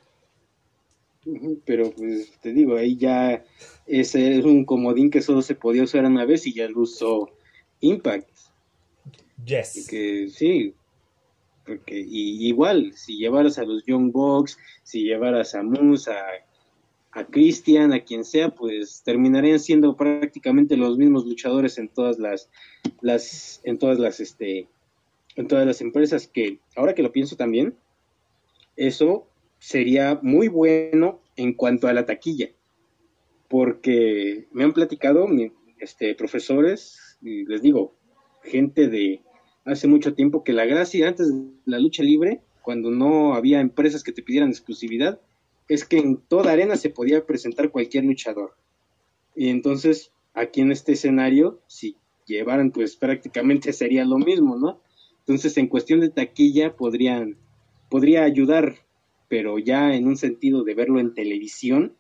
Pero 1.65 1.91
pues 1.91 2.33
te 2.41 2.53
digo, 2.53 2.77
ahí 2.77 2.97
ya 2.97 3.45
ese 3.87 4.39
es 4.39 4.45
un 4.45 4.65
comodín 4.65 5.11
que 5.11 5.23
solo 5.23 5.43
se 5.43 5.55
podía 5.55 5.83
usar 5.83 6.05
una 6.05 6.25
vez 6.25 6.47
y 6.47 6.55
ya 6.55 6.69
lo 6.69 6.81
usó 6.81 7.31
Impact. 7.81 8.29
Yes. 9.45 9.87
Que 9.89 10.29
sí, 10.29 10.75
porque 11.67 11.99
y, 11.99 12.49
igual, 12.49 12.93
si 12.95 13.17
llevaras 13.17 13.59
a 13.59 13.65
los 13.65 13.85
Young 13.85 14.13
Bucks, 14.13 14.59
si 14.83 15.05
llevaras 15.05 15.55
a 15.55 15.63
Moose, 15.63 16.11
a, 16.11 16.21
a 17.13 17.25
Christian, 17.25 17.93
a 17.93 18.01
quien 18.01 18.25
sea, 18.25 18.51
pues 18.51 19.03
terminarían 19.05 19.61
siendo 19.61 19.97
prácticamente 19.97 20.77
los 20.77 20.99
mismos 20.99 21.25
luchadores 21.27 21.79
en 21.79 21.89
todas 21.89 22.19
las, 22.19 22.49
las, 23.01 23.61
en 23.65 23.79
todas 23.79 23.99
las, 23.99 24.21
este, 24.21 24.69
en 25.41 25.49
todas 25.49 25.67
las 25.67 25.81
empresas. 25.81 26.29
Que 26.29 26.61
ahora 26.77 26.95
que 26.95 27.03
lo 27.03 27.13
pienso 27.13 27.37
también, 27.37 27.75
eso 28.77 29.27
sería 29.59 30.19
muy 30.23 30.49
bueno 30.49 31.21
en 31.37 31.55
cuanto 31.55 31.89
a 31.89 31.93
la 31.93 32.07
taquilla 32.07 32.51
porque 33.51 34.47
me 34.53 34.63
han 34.63 34.73
platicado 34.73 35.27
este, 35.81 36.15
profesores, 36.15 37.19
y 37.21 37.45
les 37.47 37.61
digo, 37.61 37.93
gente 38.45 38.89
de 38.89 39.23
hace 39.65 39.89
mucho 39.89 40.15
tiempo, 40.15 40.45
que 40.45 40.53
la 40.53 40.67
gracia 40.67 41.09
antes 41.09 41.35
de 41.35 41.51
la 41.65 41.81
lucha 41.81 42.05
libre, 42.05 42.43
cuando 42.63 42.93
no 42.93 43.35
había 43.35 43.61
empresas 43.61 44.05
que 44.05 44.13
te 44.13 44.23
pidieran 44.23 44.51
exclusividad, 44.51 45.21
es 45.67 45.85
que 45.85 45.99
en 45.99 46.19
toda 46.19 46.53
arena 46.53 46.77
se 46.77 46.91
podía 46.91 47.27
presentar 47.27 47.73
cualquier 47.73 48.05
luchador. 48.05 48.55
Y 49.35 49.49
entonces, 49.49 50.13
aquí 50.33 50.61
en 50.61 50.71
este 50.71 50.93
escenario, 50.93 51.61
si 51.67 51.97
llevaran, 52.27 52.71
pues 52.71 52.95
prácticamente 52.95 53.73
sería 53.73 54.05
lo 54.05 54.19
mismo, 54.19 54.57
¿no? 54.57 54.81
Entonces, 55.21 55.57
en 55.59 55.69
cuestión 55.69 56.01
de 56.01 56.11
taquilla, 56.11 56.77
podrían, 56.77 57.37
podría 57.89 58.25
ayudar, 58.25 58.77
pero 59.29 59.59
ya 59.59 59.95
en 59.95 60.07
un 60.07 60.17
sentido 60.17 60.65
de 60.65 60.75
verlo 60.75 60.99
en 60.99 61.15
televisión, 61.15 61.95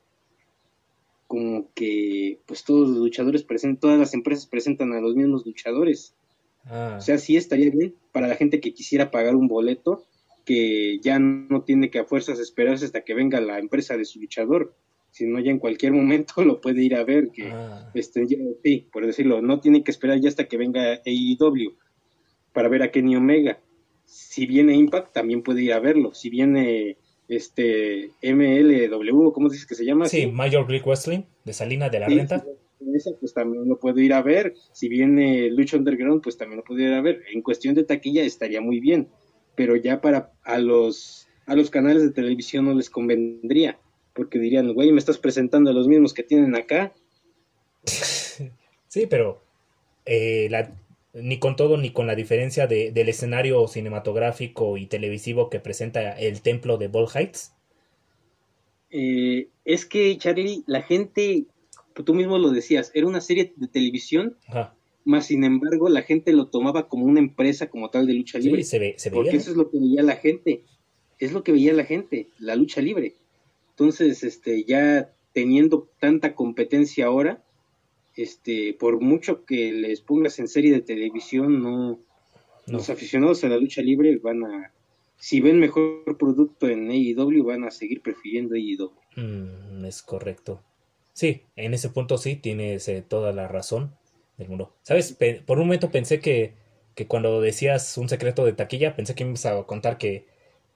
como 1.26 1.72
que 1.74 2.40
pues 2.46 2.64
todos 2.64 2.88
los 2.88 2.98
luchadores 2.98 3.44
presentan, 3.44 3.78
todas 3.78 3.98
las 4.00 4.14
empresas 4.14 4.46
presentan 4.46 4.92
a 4.94 5.00
los 5.00 5.14
mismos 5.14 5.46
luchadores. 5.46 6.12
Ah. 6.64 6.96
O 6.98 7.00
sea, 7.00 7.18
sí 7.18 7.36
estaría 7.36 7.70
bien 7.70 7.94
para 8.10 8.26
la 8.26 8.34
gente 8.34 8.60
que 8.60 8.74
quisiera 8.74 9.12
pagar 9.12 9.36
un 9.36 9.46
boleto, 9.46 10.04
que 10.44 10.98
ya 11.00 11.20
no 11.20 11.62
tiene 11.62 11.88
que 11.90 12.00
a 12.00 12.04
fuerzas 12.04 12.40
esperarse 12.40 12.84
hasta 12.84 13.02
que 13.02 13.14
venga 13.14 13.40
la 13.40 13.60
empresa 13.60 13.96
de 13.96 14.04
su 14.04 14.18
luchador, 14.18 14.74
sino 15.12 15.38
ya 15.38 15.52
en 15.52 15.60
cualquier 15.60 15.92
momento 16.00 16.42
lo 16.42 16.60
puede 16.60 16.82
ir 16.82 16.96
a 16.96 17.04
ver, 17.04 17.30
que 17.30 17.46
ah. 17.46 17.90
este, 17.94 18.26
sí, 18.26 18.88
por 18.92 19.06
decirlo, 19.06 19.40
no 19.40 19.60
tiene 19.60 19.84
que 19.84 19.92
esperar 19.92 20.18
ya 20.20 20.28
hasta 20.28 20.48
que 20.48 20.56
venga 20.56 21.00
AEW 21.06 21.76
para 22.52 22.68
ver 22.68 22.82
a 22.82 22.90
Kenny 22.90 23.16
Omega. 23.16 23.58
Si 24.04 24.46
viene 24.46 24.74
Impact, 24.74 25.12
también 25.12 25.42
puede 25.42 25.62
ir 25.62 25.72
a 25.72 25.80
verlo. 25.80 26.14
Si 26.14 26.30
viene 26.30 26.96
este 27.28 28.10
MLW, 28.22 29.32
¿cómo 29.32 29.48
dices 29.48 29.66
que 29.66 29.76
se 29.76 29.84
llama? 29.84 30.06
Sí, 30.06 30.26
Major 30.26 30.66
Greek 30.66 30.84
Wrestling, 30.84 31.22
de 31.44 31.52
Salina 31.52 31.88
de 31.88 32.00
la 32.00 32.08
Renta. 32.08 32.44
Esa, 32.94 33.10
pues 33.20 33.34
también 33.34 33.68
lo 33.68 33.78
puedo 33.78 34.00
ir 34.00 34.12
a 34.12 34.22
ver. 34.22 34.54
Si 34.72 34.88
viene 34.88 35.48
Lucha 35.50 35.76
Underground, 35.76 36.22
pues 36.22 36.36
también 36.36 36.58
lo 36.58 36.64
puedo 36.64 36.80
ir 36.80 36.92
a 36.92 37.00
ver. 37.00 37.22
En 37.32 37.42
cuestión 37.42 37.74
de 37.74 37.84
taquilla 37.84 38.24
estaría 38.24 38.60
muy 38.60 38.80
bien, 38.80 39.08
pero 39.54 39.76
ya 39.76 40.00
para 40.00 40.32
a 40.42 40.58
los, 40.58 41.28
a 41.46 41.54
los 41.54 41.70
canales 41.70 42.02
de 42.02 42.10
televisión 42.10 42.64
no 42.64 42.74
les 42.74 42.90
convendría, 42.90 43.78
porque 44.14 44.38
dirían, 44.38 44.72
güey, 44.72 44.90
me 44.90 44.98
estás 44.98 45.18
presentando 45.18 45.70
a 45.70 45.74
los 45.74 45.86
mismos 45.86 46.14
que 46.14 46.22
tienen 46.22 46.56
acá. 46.56 46.92
sí, 47.84 49.06
pero 49.08 49.42
eh, 50.06 50.48
la, 50.50 50.72
ni 51.12 51.38
con 51.38 51.56
todo 51.56 51.76
ni 51.76 51.90
con 51.90 52.06
la 52.06 52.14
diferencia 52.14 52.66
de, 52.66 52.92
del 52.92 53.08
escenario 53.08 53.66
cinematográfico 53.66 54.76
y 54.76 54.86
televisivo 54.86 55.50
que 55.50 55.60
presenta 55.60 56.18
el 56.18 56.40
templo 56.42 56.78
de 56.78 56.88
Ball 56.88 57.08
Heights? 57.12 57.52
Eh, 58.90 59.48
es 59.64 59.86
que, 59.86 60.16
Charlie, 60.18 60.62
la 60.66 60.82
gente, 60.82 61.44
tú 62.04 62.14
mismo 62.14 62.38
lo 62.38 62.50
decías, 62.50 62.90
era 62.94 63.06
una 63.06 63.20
serie 63.20 63.52
de 63.56 63.68
televisión, 63.68 64.36
más 65.04 65.26
sin 65.26 65.44
embargo 65.44 65.88
la 65.88 66.02
gente 66.02 66.32
lo 66.32 66.48
tomaba 66.48 66.88
como 66.88 67.06
una 67.06 67.20
empresa 67.20 67.70
como 67.70 67.90
tal 67.90 68.06
de 68.06 68.14
lucha 68.14 68.38
libre. 68.38 68.64
se, 68.64 68.78
ve, 68.78 68.94
se 68.96 69.10
Porque 69.10 69.36
eso 69.36 69.50
es 69.50 69.56
lo 69.56 69.70
que 69.70 69.78
veía 69.78 70.02
la 70.02 70.16
gente, 70.16 70.64
es 71.18 71.32
lo 71.32 71.42
que 71.42 71.52
veía 71.52 71.72
la 71.72 71.84
gente, 71.84 72.28
la 72.38 72.56
lucha 72.56 72.80
libre. 72.80 73.14
Entonces, 73.70 74.22
este, 74.24 74.64
ya 74.64 75.12
teniendo 75.32 75.88
tanta 75.98 76.34
competencia 76.34 77.06
ahora, 77.06 77.42
este, 78.16 78.74
por 78.78 79.00
mucho 79.00 79.44
que 79.44 79.72
les 79.72 80.00
pongas 80.00 80.38
en 80.38 80.48
serie 80.48 80.72
de 80.72 80.80
televisión, 80.80 81.62
no, 81.62 81.98
los 82.66 82.90
aficionados 82.90 83.42
a 83.44 83.48
la 83.48 83.56
lucha 83.56 83.82
libre 83.82 84.16
van 84.16 84.44
a, 84.44 84.72
si 85.16 85.40
ven 85.40 85.58
mejor 85.58 86.16
producto 86.18 86.68
en 86.68 86.90
AEW, 86.90 87.44
van 87.44 87.64
a 87.64 87.70
seguir 87.70 88.00
prefiriendo 88.00 88.54
AEW. 88.54 88.92
Mm, 89.16 89.84
es 89.84 90.02
correcto. 90.02 90.62
Sí, 91.12 91.42
en 91.56 91.74
ese 91.74 91.90
punto 91.90 92.18
sí, 92.18 92.36
tienes 92.36 92.88
eh, 92.88 93.04
toda 93.06 93.32
la 93.32 93.48
razón 93.48 93.92
del 94.38 94.48
mundo. 94.48 94.74
¿Sabes? 94.82 95.16
por 95.46 95.58
un 95.58 95.66
momento 95.66 95.90
pensé 95.90 96.20
que, 96.20 96.54
que 96.94 97.06
cuando 97.06 97.40
decías 97.40 97.98
un 97.98 98.08
secreto 98.08 98.44
de 98.44 98.52
taquilla, 98.52 98.96
pensé 98.96 99.14
que 99.14 99.24
ibas 99.24 99.44
a 99.46 99.62
contar 99.64 99.98
que, 99.98 100.29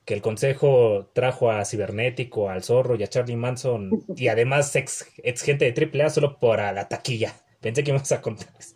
que 0.05 0.15
el 0.15 0.23
consejo 0.23 1.11
trajo 1.13 1.51
a 1.51 1.65
Cibernético, 1.65 2.51
al 2.51 2.63
Zorro 2.63 2.97
y 2.97 3.03
a 3.03 3.09
Charlie 3.09 3.37
Manson 3.37 4.05
y 4.17 4.29
además 4.29 4.75
ex, 4.77 5.11
ex 5.23 5.43
gente 5.43 5.71
de 5.71 6.03
AAA 6.03 6.11
solo 6.11 6.39
para 6.39 6.73
la 6.73 6.89
taquilla. 6.89 7.35
Pensé 7.61 7.83
que 7.83 7.91
ibas 7.91 8.13
a 8.13 8.21
contar 8.21 8.49
eso. 8.59 8.75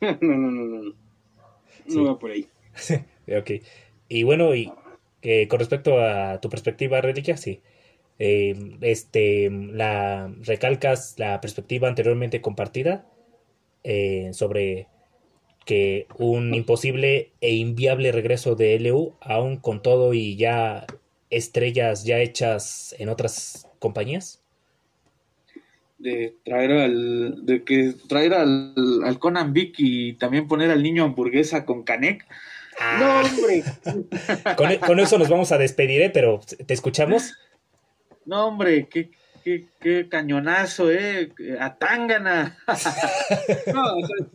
no, 0.00 0.16
no, 0.20 0.50
no, 0.50 0.82
no. 0.82 0.94
No 1.86 2.04
va 2.04 2.18
por 2.18 2.30
ahí. 2.30 2.46
ok. 3.28 3.50
Y 4.08 4.22
bueno, 4.22 4.54
y 4.54 4.72
eh, 5.22 5.48
con 5.48 5.58
respecto 5.58 6.00
a 6.00 6.40
tu 6.40 6.48
perspectiva, 6.48 7.00
Reliquia, 7.00 7.36
sí. 7.36 7.60
Eh, 8.18 8.76
este, 8.82 9.50
la 9.50 10.32
recalcas 10.42 11.14
la 11.18 11.40
perspectiva 11.40 11.88
anteriormente 11.88 12.40
compartida 12.40 13.06
eh, 13.82 14.30
sobre 14.32 14.86
que 15.64 16.06
un 16.18 16.54
imposible 16.54 17.30
e 17.40 17.54
inviable 17.54 18.12
regreso 18.12 18.54
de 18.54 18.78
LU, 18.78 19.14
aún 19.20 19.56
con 19.56 19.82
todo 19.82 20.14
y 20.14 20.36
ya 20.36 20.86
estrellas 21.30 22.04
ya 22.04 22.18
hechas 22.18 22.94
en 22.98 23.08
otras 23.08 23.68
compañías? 23.78 24.40
De 25.98 26.34
traer 26.44 26.72
al, 26.72 27.46
de 27.46 27.62
que 27.64 27.94
traer 28.08 28.34
al, 28.34 28.74
al 29.04 29.18
Conan 29.18 29.52
Vic 29.52 29.74
y 29.78 30.14
también 30.14 30.48
poner 30.48 30.70
al 30.70 30.82
niño 30.82 31.04
hamburguesa 31.04 31.64
con 31.64 31.84
Canek. 31.84 32.26
Ah. 32.80 32.96
No, 32.98 33.28
hombre. 33.28 33.64
con, 34.56 34.76
con, 34.86 35.00
eso 35.00 35.18
nos 35.18 35.28
vamos 35.28 35.52
a 35.52 35.58
despedir, 35.58 36.02
¿eh? 36.02 36.10
Pero, 36.10 36.40
¿te 36.66 36.74
escuchamos? 36.74 37.34
No, 38.24 38.46
hombre, 38.46 38.88
qué, 38.88 39.10
qué, 39.44 39.66
qué 39.80 40.08
cañonazo, 40.08 40.90
¿eh? 40.90 41.32
A 41.60 41.76
Tangana. 41.76 42.58
no, 43.72 43.96
o 43.96 44.06
sea, 44.06 44.26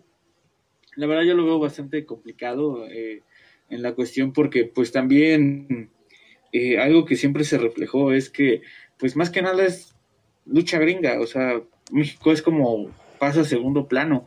la 0.98 1.08
verdad 1.08 1.24
yo 1.24 1.36
lo 1.36 1.46
veo 1.46 1.60
bastante 1.60 2.06
complicado 2.06 2.86
eh, 2.90 3.22
en 3.70 3.82
la 3.82 3.94
cuestión 3.94 4.34
porque 4.34 4.66
pues 4.66 4.92
también 4.92 5.92
eh, 6.52 6.80
algo 6.80 7.06
que 7.06 7.16
siempre 7.16 7.44
se 7.44 7.58
reflejó 7.58 8.12
es 8.12 8.30
que 8.30 8.62
pues 8.98 9.16
más 9.16 9.30
que 9.30 9.44
nada 9.44 9.64
es 9.64 9.96
lucha 10.46 10.80
gringa, 10.80 11.22
o 11.22 11.28
sea, 11.28 11.62
México 11.92 12.32
es 12.32 12.42
como 12.42 12.90
pasa 13.20 13.42
a 13.42 13.46
segundo 13.46 13.88
plano. 13.88 14.26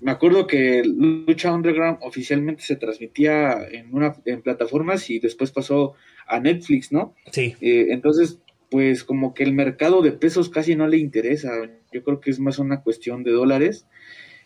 Me 0.00 0.12
acuerdo 0.12 0.46
que 0.46 0.82
Lucha 0.84 1.52
Underground 1.52 1.98
oficialmente 2.02 2.62
se 2.62 2.76
transmitía 2.76 3.58
en 3.70 3.92
una 3.92 4.14
en 4.24 4.42
plataformas 4.42 5.10
y 5.10 5.18
después 5.18 5.50
pasó 5.50 5.94
a 6.26 6.40
Netflix, 6.40 6.92
¿no? 6.92 7.14
Sí. 7.32 7.56
Eh, 7.60 7.88
entonces, 7.90 8.38
pues 8.70 9.04
como 9.04 9.34
que 9.34 9.42
el 9.42 9.52
mercado 9.52 10.00
de 10.00 10.12
pesos 10.12 10.48
casi 10.48 10.74
no 10.74 10.86
le 10.86 10.96
interesa. 10.98 11.50
Yo 11.92 12.02
creo 12.02 12.20
que 12.20 12.30
es 12.30 12.38
más 12.38 12.58
una 12.58 12.82
cuestión 12.82 13.24
de 13.24 13.32
dólares 13.32 13.86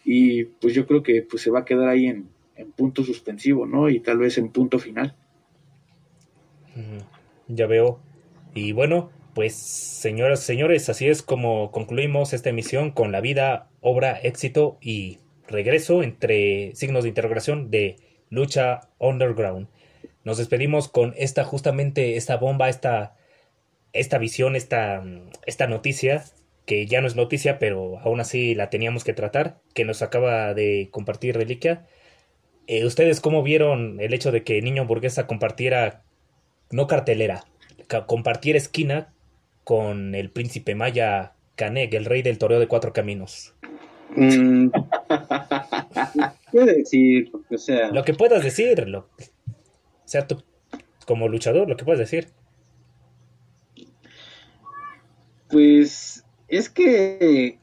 y 0.04 0.44
pues 0.44 0.74
yo 0.74 0.86
creo 0.86 1.02
que 1.02 1.22
pues 1.22 1.42
se 1.42 1.50
va 1.50 1.60
a 1.60 1.64
quedar 1.64 1.88
ahí 1.88 2.06
en, 2.06 2.28
punto 2.76 3.02
suspensivo, 3.02 3.66
¿no? 3.66 3.88
Y 3.88 4.00
tal 4.00 4.18
vez 4.18 4.38
en 4.38 4.48
punto 4.48 4.78
final. 4.78 5.14
Ya 7.48 7.66
veo. 7.66 8.00
Y 8.54 8.72
bueno, 8.72 9.10
pues 9.34 9.54
señoras 9.54 10.40
señores, 10.40 10.88
así 10.88 11.08
es 11.08 11.22
como 11.22 11.72
concluimos 11.72 12.32
esta 12.32 12.50
emisión 12.50 12.90
con 12.90 13.12
la 13.12 13.20
vida, 13.20 13.68
obra, 13.80 14.18
éxito 14.22 14.78
y 14.80 15.18
regreso 15.48 16.02
entre 16.02 16.74
signos 16.74 17.02
de 17.02 17.08
interrogación 17.08 17.70
de 17.70 17.96
lucha 18.30 18.88
underground. 18.98 19.68
Nos 20.24 20.38
despedimos 20.38 20.88
con 20.88 21.12
esta 21.16 21.44
justamente 21.44 22.16
esta 22.16 22.36
bomba, 22.36 22.68
esta 22.68 23.16
esta 23.92 24.18
visión, 24.18 24.56
esta 24.56 25.02
esta 25.46 25.66
noticia 25.66 26.24
que 26.66 26.86
ya 26.86 27.00
no 27.00 27.06
es 27.06 27.16
noticia, 27.16 27.58
pero 27.58 27.98
aún 28.00 28.20
así 28.20 28.54
la 28.54 28.70
teníamos 28.70 29.04
que 29.04 29.12
tratar, 29.12 29.58
que 29.74 29.84
nos 29.84 30.02
acaba 30.02 30.54
de 30.54 30.88
compartir 30.90 31.36
Reliquia. 31.36 31.86
Eh, 32.66 32.86
¿Ustedes 32.86 33.20
cómo 33.20 33.42
vieron 33.42 34.00
el 34.00 34.14
hecho 34.14 34.32
de 34.32 34.42
que 34.42 34.62
Niño 34.62 34.82
Hamburguesa 34.82 35.26
compartiera, 35.26 36.02
no 36.70 36.86
cartelera, 36.86 37.44
compartiera 38.06 38.56
esquina 38.56 39.12
con 39.64 40.14
el 40.14 40.30
príncipe 40.30 40.74
maya 40.74 41.34
Canek, 41.56 41.92
el 41.94 42.06
rey 42.06 42.22
del 42.22 42.38
toreo 42.38 42.60
de 42.60 42.68
cuatro 42.68 42.92
caminos? 42.92 43.54
Mm. 44.16 44.70
decir? 46.52 47.30
O 47.50 47.58
sea... 47.58 47.90
Lo 47.90 48.04
que 48.04 48.14
puedas 48.14 48.42
decir, 48.42 48.88
lo, 48.88 49.00
o 49.00 50.06
sea, 50.06 50.26
tú 50.26 50.42
como 51.04 51.28
luchador, 51.28 51.68
lo 51.68 51.76
que 51.76 51.84
puedes 51.84 51.98
decir. 51.98 52.28
Pues 55.48 56.23
es 56.56 56.70
que 56.70 57.58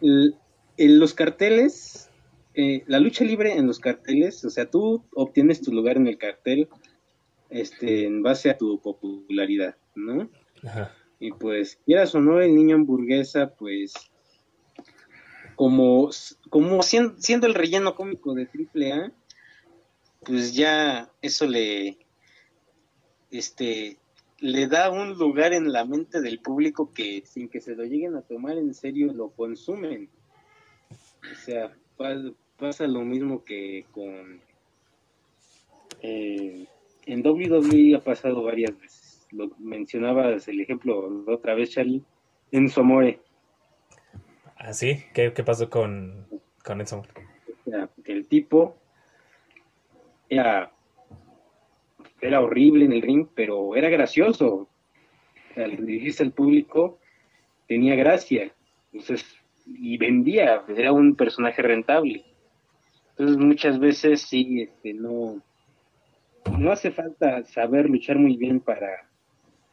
en 0.00 0.98
los 0.98 1.14
carteles, 1.14 2.10
eh, 2.54 2.84
la 2.86 3.00
lucha 3.00 3.24
libre 3.24 3.56
en 3.56 3.66
los 3.66 3.78
carteles, 3.78 4.44
o 4.44 4.50
sea, 4.50 4.70
tú 4.70 5.04
obtienes 5.14 5.60
tu 5.60 5.72
lugar 5.72 5.96
en 5.96 6.06
el 6.06 6.18
cartel 6.18 6.68
este, 7.50 8.06
en 8.06 8.22
base 8.22 8.50
a 8.50 8.58
tu 8.58 8.80
popularidad, 8.80 9.76
¿no? 9.94 10.28
Ajá. 10.62 10.94
Y 11.20 11.32
pues, 11.32 11.78
quieras 11.84 12.14
o 12.14 12.20
no, 12.20 12.40
el 12.40 12.54
niño 12.54 12.76
hamburguesa, 12.76 13.54
pues, 13.54 13.94
como, 15.56 16.10
como 16.50 16.82
siendo, 16.82 17.46
el 17.46 17.54
relleno 17.54 17.96
cómico 17.96 18.34
de 18.34 18.46
AAA, 18.46 19.12
pues 20.24 20.54
ya 20.54 21.10
eso 21.20 21.46
le, 21.46 21.98
este, 23.30 23.98
le 24.40 24.68
da 24.68 24.90
un 24.90 25.18
lugar 25.18 25.52
en 25.52 25.72
la 25.72 25.84
mente 25.84 26.20
del 26.20 26.40
público 26.40 26.92
que 26.92 27.22
sin 27.26 27.48
que 27.48 27.60
se 27.60 27.74
lo 27.74 27.84
lleguen 27.84 28.14
a 28.16 28.22
tomar 28.22 28.56
en 28.56 28.72
serio 28.74 29.12
lo 29.12 29.30
consumen. 29.30 30.08
O 30.90 31.34
sea, 31.44 31.74
pasa 32.56 32.86
lo 32.86 33.02
mismo 33.02 33.44
que 33.44 33.84
con... 33.90 34.40
Eh, 36.00 36.66
en 37.06 37.26
WWE 37.26 37.96
ha 37.96 38.00
pasado 38.00 38.42
varias 38.42 38.78
veces. 38.78 39.26
Lo 39.32 39.50
mencionabas 39.58 40.46
el 40.48 40.60
ejemplo 40.60 41.24
otra 41.26 41.54
vez, 41.54 41.70
Charlie, 41.70 42.04
en 42.52 42.68
Somore. 42.68 43.20
¿Ah, 44.56 44.72
sí? 44.72 45.02
¿Qué, 45.12 45.30
pasó 45.30 45.68
con, 45.68 46.26
con 46.64 46.80
Enzo? 46.80 46.98
O 46.98 47.70
sea, 47.70 47.90
el 48.04 48.26
tipo 48.28 48.76
era 50.28 50.72
era 52.20 52.40
horrible 52.40 52.84
en 52.84 52.92
el 52.92 53.02
ring, 53.02 53.26
pero 53.34 53.76
era 53.76 53.88
gracioso. 53.88 54.68
Al 55.56 55.84
dirigirse 55.84 56.22
al 56.22 56.32
público, 56.32 56.98
tenía 57.66 57.94
gracia. 57.96 58.52
Entonces, 58.92 59.24
y 59.66 59.96
vendía, 59.98 60.64
era 60.68 60.92
un 60.92 61.14
personaje 61.14 61.62
rentable. 61.62 62.24
Entonces, 63.10 63.36
muchas 63.36 63.78
veces 63.78 64.22
sí, 64.22 64.62
este, 64.62 64.94
no, 64.94 65.42
no 66.58 66.72
hace 66.72 66.90
falta 66.90 67.44
saber 67.44 67.90
luchar 67.90 68.18
muy 68.18 68.36
bien 68.36 68.60
para, 68.60 69.08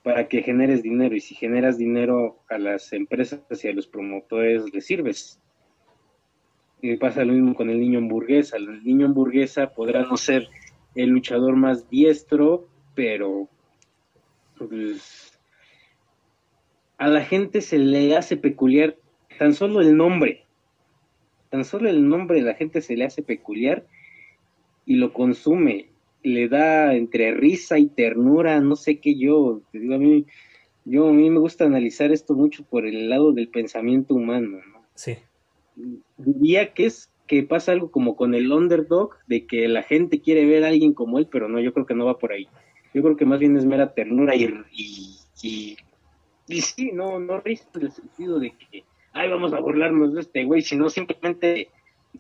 para 0.04 0.28
que 0.28 0.42
generes 0.42 0.84
dinero. 0.84 1.16
Y 1.16 1.20
si 1.20 1.36
generas 1.36 1.78
dinero 1.78 2.44
a 2.50 2.58
las 2.58 2.92
empresas 2.94 3.42
y 3.64 3.68
a 3.68 3.74
los 3.74 3.88
promotores, 3.88 4.74
les 4.74 4.86
sirves. 4.86 5.42
Y 6.82 6.98
pasa 6.98 7.24
lo 7.24 7.34
mismo 7.34 7.56
con 7.56 7.70
el 7.70 7.80
niño 7.80 8.00
hamburguesa. 8.00 8.58
El 8.58 8.84
niño 8.84 9.06
hamburguesa 9.06 9.74
podrá 9.74 10.04
no 10.04 10.18
ser 10.18 10.48
el 10.96 11.10
luchador 11.10 11.56
más 11.56 11.90
diestro, 11.90 12.68
pero 12.96 13.50
pues, 14.58 15.38
a 16.98 17.08
la 17.08 17.22
gente 17.22 17.62
se 17.62 17.78
le 17.78 18.16
hace 18.16 18.38
peculiar 18.38 18.96
tan 19.38 19.54
solo 19.54 19.82
el 19.82 19.96
nombre. 19.96 20.46
Tan 21.50 21.66
solo 21.66 21.90
el 21.90 22.08
nombre 22.08 22.40
de 22.40 22.46
la 22.46 22.56
gente 22.56 22.82
se 22.82 22.96
le 22.96 23.06
hace 23.06 23.22
peculiar 23.22 23.86
y 24.86 24.96
lo 24.96 25.14
consume. 25.14 25.90
Le 26.24 26.48
da 26.48 26.96
entre 26.96 27.34
risa 27.34 27.78
y 27.78 27.88
ternura, 27.88 28.60
no 28.62 28.76
sé 28.76 29.00
qué 29.00 29.16
yo. 29.16 29.62
Te 29.72 29.80
digo, 29.80 29.96
a 29.96 30.00
mí, 30.00 30.26
yo, 30.86 31.10
a 31.10 31.14
mí 31.14 31.30
me 31.30 31.40
gusta 31.40 31.66
analizar 31.66 32.12
esto 32.12 32.34
mucho 32.34 32.64
por 32.64 32.86
el 32.86 33.10
lado 33.10 33.32
del 33.34 33.50
pensamiento 33.50 34.16
humano. 34.16 34.60
Sí. 34.96 35.18
Diría 36.18 36.74
que 36.74 36.86
es 36.86 37.12
que 37.28 37.44
pasa 37.44 37.72
algo 37.72 37.92
como 37.92 38.16
con 38.16 38.36
el 38.36 38.52
underdog, 38.52 39.12
de 39.28 39.46
que 39.46 39.68
la 39.68 39.84
gente 39.84 40.22
quiere 40.22 40.46
ver 40.46 40.64
a 40.64 40.68
alguien 40.68 40.94
como 40.94 41.20
él, 41.20 41.28
pero 41.32 41.50
no, 41.50 41.60
yo 41.60 41.74
creo 41.74 41.86
que 41.86 41.96
no 41.96 42.06
va 42.06 42.20
por 42.20 42.32
ahí. 42.32 42.48
Yo 42.94 43.02
creo 43.02 43.18
que 43.18 43.26
más 43.26 43.40
bien 43.40 43.58
es 43.58 43.66
mera 43.66 43.94
ternura 43.94 44.36
y, 44.36 44.46
y, 45.42 45.78
y, 46.48 46.62
sí, 46.62 46.92
no, 46.94 47.20
no 47.20 47.42
risa 47.42 47.68
en 47.76 47.82
el 47.82 47.92
sentido 47.92 48.40
de 48.40 48.52
que, 48.52 48.84
ay, 49.14 49.30
vamos 49.30 49.54
a 49.54 49.60
burlarnos 49.60 50.14
de 50.14 50.22
este 50.22 50.46
güey, 50.46 50.62
sino 50.62 50.90
simplemente 50.90 51.70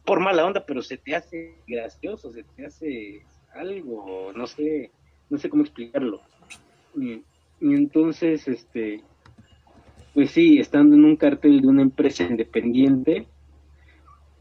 por 0.03 0.19
mala 0.19 0.45
onda, 0.45 0.65
pero 0.65 0.81
se 0.81 0.97
te 0.97 1.15
hace 1.15 1.55
gracioso, 1.67 2.31
se 2.33 2.43
te 2.43 2.65
hace 2.65 3.21
algo, 3.53 4.33
no 4.35 4.47
sé, 4.47 4.91
no 5.29 5.37
sé 5.37 5.49
cómo 5.49 5.63
explicarlo. 5.63 6.21
Y, 6.95 7.21
entonces, 7.61 8.47
este, 8.47 9.01
pues 10.13 10.31
sí, 10.31 10.59
estando 10.59 10.95
en 10.95 11.05
un 11.05 11.15
cartel 11.15 11.61
de 11.61 11.67
una 11.67 11.81
empresa 11.81 12.23
independiente, 12.23 13.27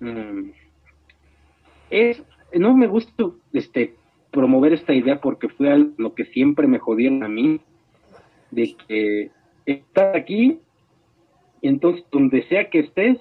Mm. 0.05 0.53
es, 1.91 2.23
no 2.53 2.77
me 2.77 2.87
gusta 2.87 3.31
este, 3.53 3.95
promover 4.31 4.73
esta 4.73 4.93
idea 4.93 5.21
porque 5.21 5.49
fue 5.49 5.87
lo 5.97 6.15
que 6.15 6.27
siempre 6.27 6.67
me 6.67 6.79
jodieron 6.79 7.23
a 7.23 7.29
mí, 7.29 7.61
de 8.51 8.77
que 8.87 9.31
estás 9.67 10.15
aquí 10.15 10.59
entonces 11.63 12.05
donde 12.13 12.47
sea 12.49 12.69
que 12.69 12.81
estés 12.81 13.19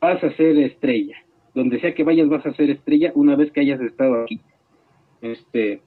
vas 0.00 0.22
a 0.24 0.32
ser 0.32 0.56
estrella, 0.58 1.16
donde 1.54 1.80
sea 1.80 1.94
que 1.94 2.04
vayas 2.04 2.28
vas 2.28 2.46
a 2.46 2.54
ser 2.54 2.70
estrella 2.70 3.12
una 3.14 3.36
vez 3.36 3.52
que 3.52 3.60
hayas 3.60 3.80
estado 3.80 4.22
aquí. 4.22 4.40
Este, 5.20 5.82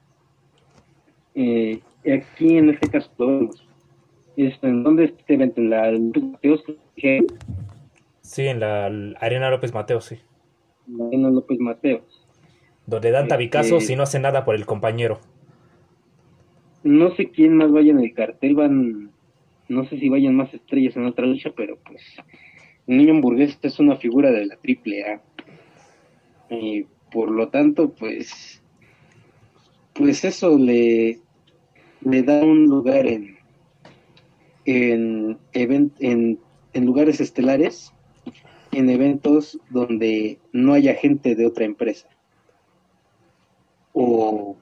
eh, 1.36 1.80
aquí 2.06 2.58
en 2.58 2.70
este 2.70 2.90
caso 2.90 3.12
¿En 4.38 4.84
dónde 4.84 5.06
este 5.06 5.34
evento? 5.34 5.60
¿En 5.60 5.70
la 5.70 5.92
Sí, 8.30 8.46
en 8.46 8.60
la 8.60 8.86
Arena 9.20 9.50
López 9.50 9.74
Mateo, 9.74 10.02
sí. 10.02 10.20
Arena 11.08 11.32
López 11.32 11.60
Mateo. 11.60 12.06
Donde 12.86 13.10
dan 13.10 13.28
tabicazos 13.28 13.82
este, 13.82 13.94
y 13.94 13.96
no 13.96 14.04
hace 14.04 14.20
nada 14.20 14.46
por 14.46 14.54
el 14.54 14.68
compañero. 14.68 15.20
No 16.84 17.16
sé 17.16 17.32
quién 17.32 17.58
más 17.58 17.72
vaya 17.72 17.90
en 17.90 18.02
el 18.02 18.14
cartel, 18.14 18.54
van, 18.54 19.10
no 19.68 19.84
sé 19.86 19.98
si 19.98 20.10
vayan 20.10 20.36
más 20.36 20.54
estrellas 20.54 20.96
en 20.96 21.08
otra 21.08 21.26
lucha, 21.26 21.54
pero 21.58 21.80
pues 21.80 22.04
el 22.86 22.98
niño 22.98 23.16
hamburguesa 23.16 23.58
es 23.64 23.80
una 23.80 23.96
figura 23.96 24.30
de 24.30 24.46
la 24.46 24.58
triple 24.58 25.06
A. 25.06 25.22
Y 26.52 26.86
por 27.12 27.32
lo 27.32 27.50
tanto, 27.50 27.96
pues, 27.96 28.62
pues 29.94 30.24
eso 30.24 30.56
le, 30.56 31.20
le 32.02 32.22
da 32.22 32.44
un 32.44 32.66
lugar 32.66 33.08
en, 33.08 33.40
en, 34.66 35.40
en, 35.54 36.40
en 36.74 36.86
lugares 36.86 37.20
estelares 37.22 37.92
en 38.80 38.90
eventos 38.90 39.60
donde 39.70 40.40
no 40.54 40.74
haya 40.74 40.96
gente 40.96 41.36
de 41.36 41.46
otra 41.46 41.66
empresa. 41.66 42.08
O, 43.94 44.56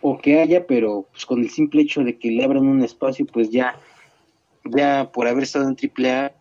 o 0.00 0.18
que 0.18 0.40
haya, 0.40 0.66
pero 0.66 1.06
pues 1.12 1.26
con 1.26 1.40
el 1.40 1.50
simple 1.50 1.82
hecho 1.82 2.02
de 2.02 2.18
que 2.18 2.30
le 2.30 2.42
abran 2.42 2.66
un 2.66 2.82
espacio, 2.82 3.26
pues 3.26 3.50
ya, 3.50 3.78
ya 4.64 5.10
por 5.12 5.28
haber 5.28 5.42
estado 5.42 5.68
en 5.68 5.76
AAA 5.76 6.32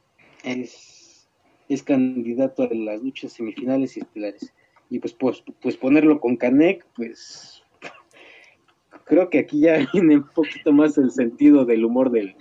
es, 0.43 1.27
es 1.67 1.83
candidato 1.83 2.63
a 2.63 2.73
las 2.73 3.03
luchas 3.03 3.33
semifinales 3.33 3.97
y 3.97 3.99
estelares. 3.99 4.53
Y 4.89 4.99
pues, 4.99 5.13
pues, 5.13 5.43
pues 5.61 5.75
ponerlo 5.75 6.21
con 6.21 6.37
Canek, 6.37 6.85
pues 6.95 7.63
creo 9.05 9.29
que 9.29 9.39
aquí 9.39 9.59
ya 9.59 9.85
viene 9.93 10.17
un 10.17 10.29
poquito 10.33 10.71
más 10.71 10.97
el 10.97 11.11
sentido 11.11 11.65
del 11.65 11.83
humor 11.83 12.11
del, 12.11 12.37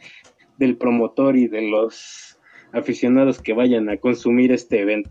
del 0.58 0.76
promotor 0.76 1.36
y 1.36 1.48
de 1.48 1.62
los 1.62 2.35
aficionados 2.72 3.40
que 3.40 3.52
vayan 3.52 3.88
a 3.88 3.96
consumir 3.96 4.52
este 4.52 4.80
evento. 4.80 5.10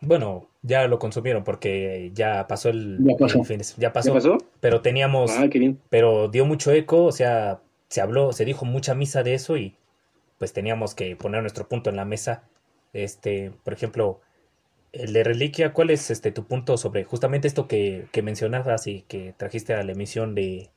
Bueno, 0.00 0.48
ya 0.62 0.86
lo 0.88 0.98
consumieron 0.98 1.44
porque 1.44 2.10
ya 2.14 2.46
pasó 2.46 2.68
el, 2.68 2.98
ya 3.00 3.16
pasó. 3.16 3.42
ya 3.76 3.92
pasó, 3.92 4.38
Pero 4.60 4.80
teníamos, 4.82 5.30
ah, 5.32 5.48
pero 5.88 6.28
dio 6.28 6.44
mucho 6.44 6.70
eco, 6.72 7.04
o 7.04 7.12
sea, 7.12 7.60
se 7.88 8.00
habló, 8.00 8.32
se 8.32 8.44
dijo 8.44 8.64
mucha 8.64 8.94
misa 8.94 9.22
de 9.22 9.34
eso 9.34 9.56
y 9.56 9.74
pues 10.38 10.52
teníamos 10.52 10.94
que 10.94 11.16
poner 11.16 11.42
nuestro 11.42 11.68
punto 11.68 11.90
en 11.90 11.96
la 11.96 12.04
mesa. 12.04 12.44
Este, 12.92 13.52
por 13.62 13.72
ejemplo, 13.72 14.20
el 14.92 15.12
de 15.12 15.24
reliquia, 15.24 15.72
¿cuál 15.72 15.90
es 15.90 16.10
este 16.10 16.32
tu 16.32 16.44
punto 16.44 16.76
sobre 16.76 17.04
justamente 17.04 17.48
esto 17.48 17.68
que, 17.68 18.06
que 18.12 18.22
mencionabas 18.22 18.86
y 18.86 19.02
que 19.02 19.34
trajiste 19.36 19.74
a 19.74 19.82
la 19.82 19.92
emisión 19.92 20.34
de, 20.34 20.70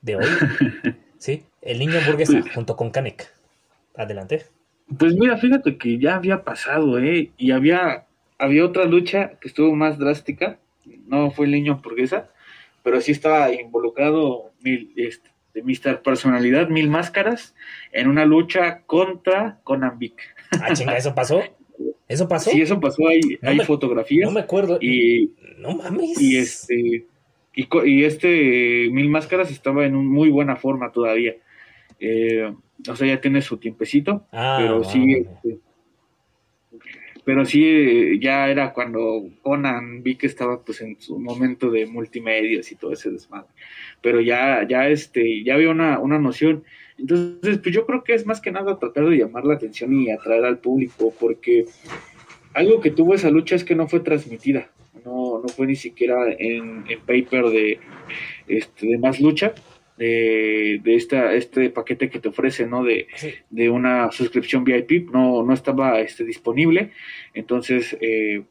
de 0.00 0.16
hoy? 0.16 0.24
sí, 1.18 1.44
el 1.60 1.78
niño 1.78 1.98
hamburguesa 1.98 2.42
junto 2.54 2.76
con 2.76 2.90
Kanek. 2.90 3.32
Adelante. 3.94 4.46
Pues 4.98 5.14
mira, 5.14 5.36
fíjate 5.38 5.76
que 5.78 5.98
ya 5.98 6.16
había 6.16 6.44
pasado, 6.44 6.98
¿eh? 6.98 7.30
Y 7.36 7.50
había, 7.52 8.06
había 8.38 8.64
otra 8.64 8.84
lucha 8.84 9.38
que 9.40 9.48
estuvo 9.48 9.74
más 9.74 9.98
drástica. 9.98 10.58
No 11.06 11.30
fue 11.30 11.46
el 11.46 11.52
niño 11.52 11.74
hamburguesa, 11.74 12.28
pero 12.82 13.00
sí 13.00 13.12
estaba 13.12 13.52
involucrado 13.52 14.50
este, 14.96 15.30
de 15.54 15.62
Mr. 15.62 16.02
Personalidad 16.02 16.68
Mil 16.68 16.90
Máscaras 16.90 17.54
en 17.92 18.08
una 18.08 18.24
lucha 18.24 18.82
contra 18.86 19.60
Conan 19.64 19.98
Vic. 19.98 20.20
Ah, 20.60 20.72
chinga, 20.72 20.96
¿eso 20.96 21.14
pasó? 21.14 21.42
¿Eso 22.08 22.28
pasó? 22.28 22.50
Sí, 22.50 22.60
eso 22.60 22.80
pasó, 22.80 23.08
hay, 23.08 23.20
hay 23.42 23.58
fotografías. 23.60 24.26
No 24.26 24.34
me 24.34 24.40
acuerdo. 24.40 24.78
Y, 24.80 25.32
no 25.58 25.76
mames. 25.76 26.20
Y 26.20 26.36
este, 26.36 27.06
y, 27.54 28.04
este 28.04 28.88
Mil 28.90 29.08
Máscaras 29.08 29.50
estaba 29.50 29.86
en 29.86 29.94
muy 29.94 30.30
buena 30.30 30.56
forma 30.56 30.92
todavía. 30.92 31.36
Eh, 32.00 32.52
o 32.88 32.96
sea, 32.96 33.06
ya 33.06 33.20
tiene 33.20 33.42
su 33.42 33.58
tiempecito, 33.58 34.26
ah, 34.32 34.56
pero 34.60 34.84
sí, 34.84 35.14
este, 35.14 35.58
pero 37.24 37.44
sí, 37.44 38.18
ya 38.20 38.48
era 38.48 38.72
cuando 38.72 39.28
Conan 39.42 40.02
vi 40.02 40.16
que 40.16 40.26
estaba 40.26 40.60
pues 40.64 40.80
en 40.80 41.00
su 41.00 41.18
momento 41.18 41.70
de 41.70 41.86
multimedios 41.86 42.72
y 42.72 42.76
todo 42.76 42.92
ese 42.92 43.10
desmadre. 43.10 43.48
Pero 44.00 44.20
ya, 44.20 44.66
ya 44.68 44.88
este, 44.88 45.44
ya 45.44 45.54
había 45.54 45.70
una, 45.70 46.00
una 46.00 46.18
noción. 46.18 46.64
Entonces, 46.98 47.58
pues 47.58 47.74
yo 47.74 47.86
creo 47.86 48.02
que 48.02 48.14
es 48.14 48.26
más 48.26 48.40
que 48.40 48.50
nada 48.50 48.78
tratar 48.78 49.08
de 49.08 49.16
llamar 49.16 49.44
la 49.44 49.54
atención 49.54 49.92
y 49.92 50.10
atraer 50.10 50.44
al 50.44 50.58
público, 50.58 51.14
porque 51.18 51.64
algo 52.54 52.80
que 52.80 52.90
tuvo 52.90 53.14
esa 53.14 53.30
lucha 53.30 53.54
es 53.54 53.64
que 53.64 53.76
no 53.76 53.86
fue 53.86 54.00
transmitida, 54.00 54.70
no, 55.04 55.40
no 55.40 55.48
fue 55.48 55.66
ni 55.66 55.76
siquiera 55.76 56.16
en, 56.38 56.84
en 56.88 57.00
paper 57.00 57.46
de, 57.46 57.78
este, 58.48 58.86
de 58.88 58.98
más 58.98 59.20
lucha, 59.20 59.54
de, 59.96 60.80
de 60.82 60.94
esta, 60.94 61.34
este 61.34 61.70
paquete 61.70 62.10
que 62.10 62.18
te 62.18 62.28
ofrece, 62.28 62.66
¿no? 62.66 62.82
De, 62.84 63.06
de 63.50 63.70
una 63.70 64.10
suscripción 64.10 64.64
VIP, 64.64 65.10
no, 65.10 65.42
no 65.42 65.52
estaba 65.52 66.00
este, 66.00 66.24
disponible. 66.24 66.92
Entonces, 67.34 67.96
eh, 68.00 68.44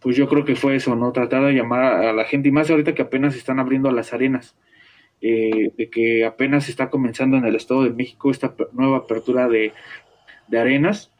pues 0.00 0.16
yo 0.16 0.28
creo 0.28 0.44
que 0.44 0.56
fue 0.56 0.76
eso, 0.76 0.94
¿no? 0.94 1.12
Tratar 1.12 1.44
de 1.44 1.52
llamar 1.52 2.04
a 2.04 2.12
la 2.12 2.24
gente, 2.24 2.48
y 2.48 2.52
más 2.52 2.70
ahorita 2.70 2.94
que 2.94 3.02
apenas 3.02 3.34
están 3.36 3.58
abriendo 3.58 3.90
las 3.90 4.12
arenas, 4.12 4.56
eh, 5.20 5.72
de 5.76 5.90
que 5.90 6.24
apenas 6.24 6.68
está 6.68 6.90
comenzando 6.90 7.36
en 7.36 7.44
el 7.44 7.56
Estado 7.56 7.84
de 7.84 7.90
México 7.90 8.30
esta 8.30 8.54
nueva 8.72 8.98
apertura 8.98 9.48
de, 9.48 9.72
de 10.46 10.58
arenas. 10.58 11.12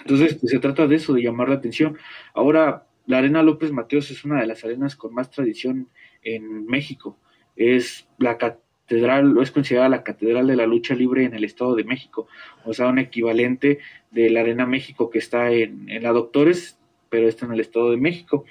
Entonces, 0.00 0.34
pues, 0.36 0.50
se 0.50 0.58
trata 0.58 0.86
de 0.86 0.96
eso, 0.96 1.12
de 1.12 1.22
llamar 1.22 1.48
la 1.48 1.56
atención. 1.56 1.98
Ahora, 2.34 2.86
la 3.06 3.18
Arena 3.18 3.42
López 3.42 3.72
Mateos 3.72 4.10
es 4.10 4.24
una 4.24 4.40
de 4.40 4.46
las 4.46 4.64
arenas 4.64 4.96
con 4.96 5.12
más 5.12 5.30
tradición 5.30 5.88
en 6.22 6.66
México. 6.66 7.18
Es 7.62 8.08
la 8.18 8.38
catedral, 8.38 9.36
es 9.40 9.50
considerada 9.50 9.88
la 9.88 10.02
catedral 10.02 10.46
de 10.46 10.56
la 10.56 10.66
lucha 10.66 10.94
libre 10.94 11.24
en 11.24 11.34
el 11.34 11.44
Estado 11.44 11.74
de 11.74 11.84
México, 11.84 12.28
o 12.64 12.72
sea, 12.72 12.88
un 12.88 12.98
equivalente 12.98 13.78
de 14.10 14.30
la 14.30 14.40
Arena 14.40 14.66
México 14.66 15.10
que 15.10 15.18
está 15.18 15.50
en, 15.50 15.86
la 16.02 16.10
Doctores, 16.12 16.78
pero 17.08 17.28
está 17.28 17.46
en 17.46 17.52
el 17.52 17.60
Estado 17.60 17.90
de 17.90 17.96
México. 17.96 18.44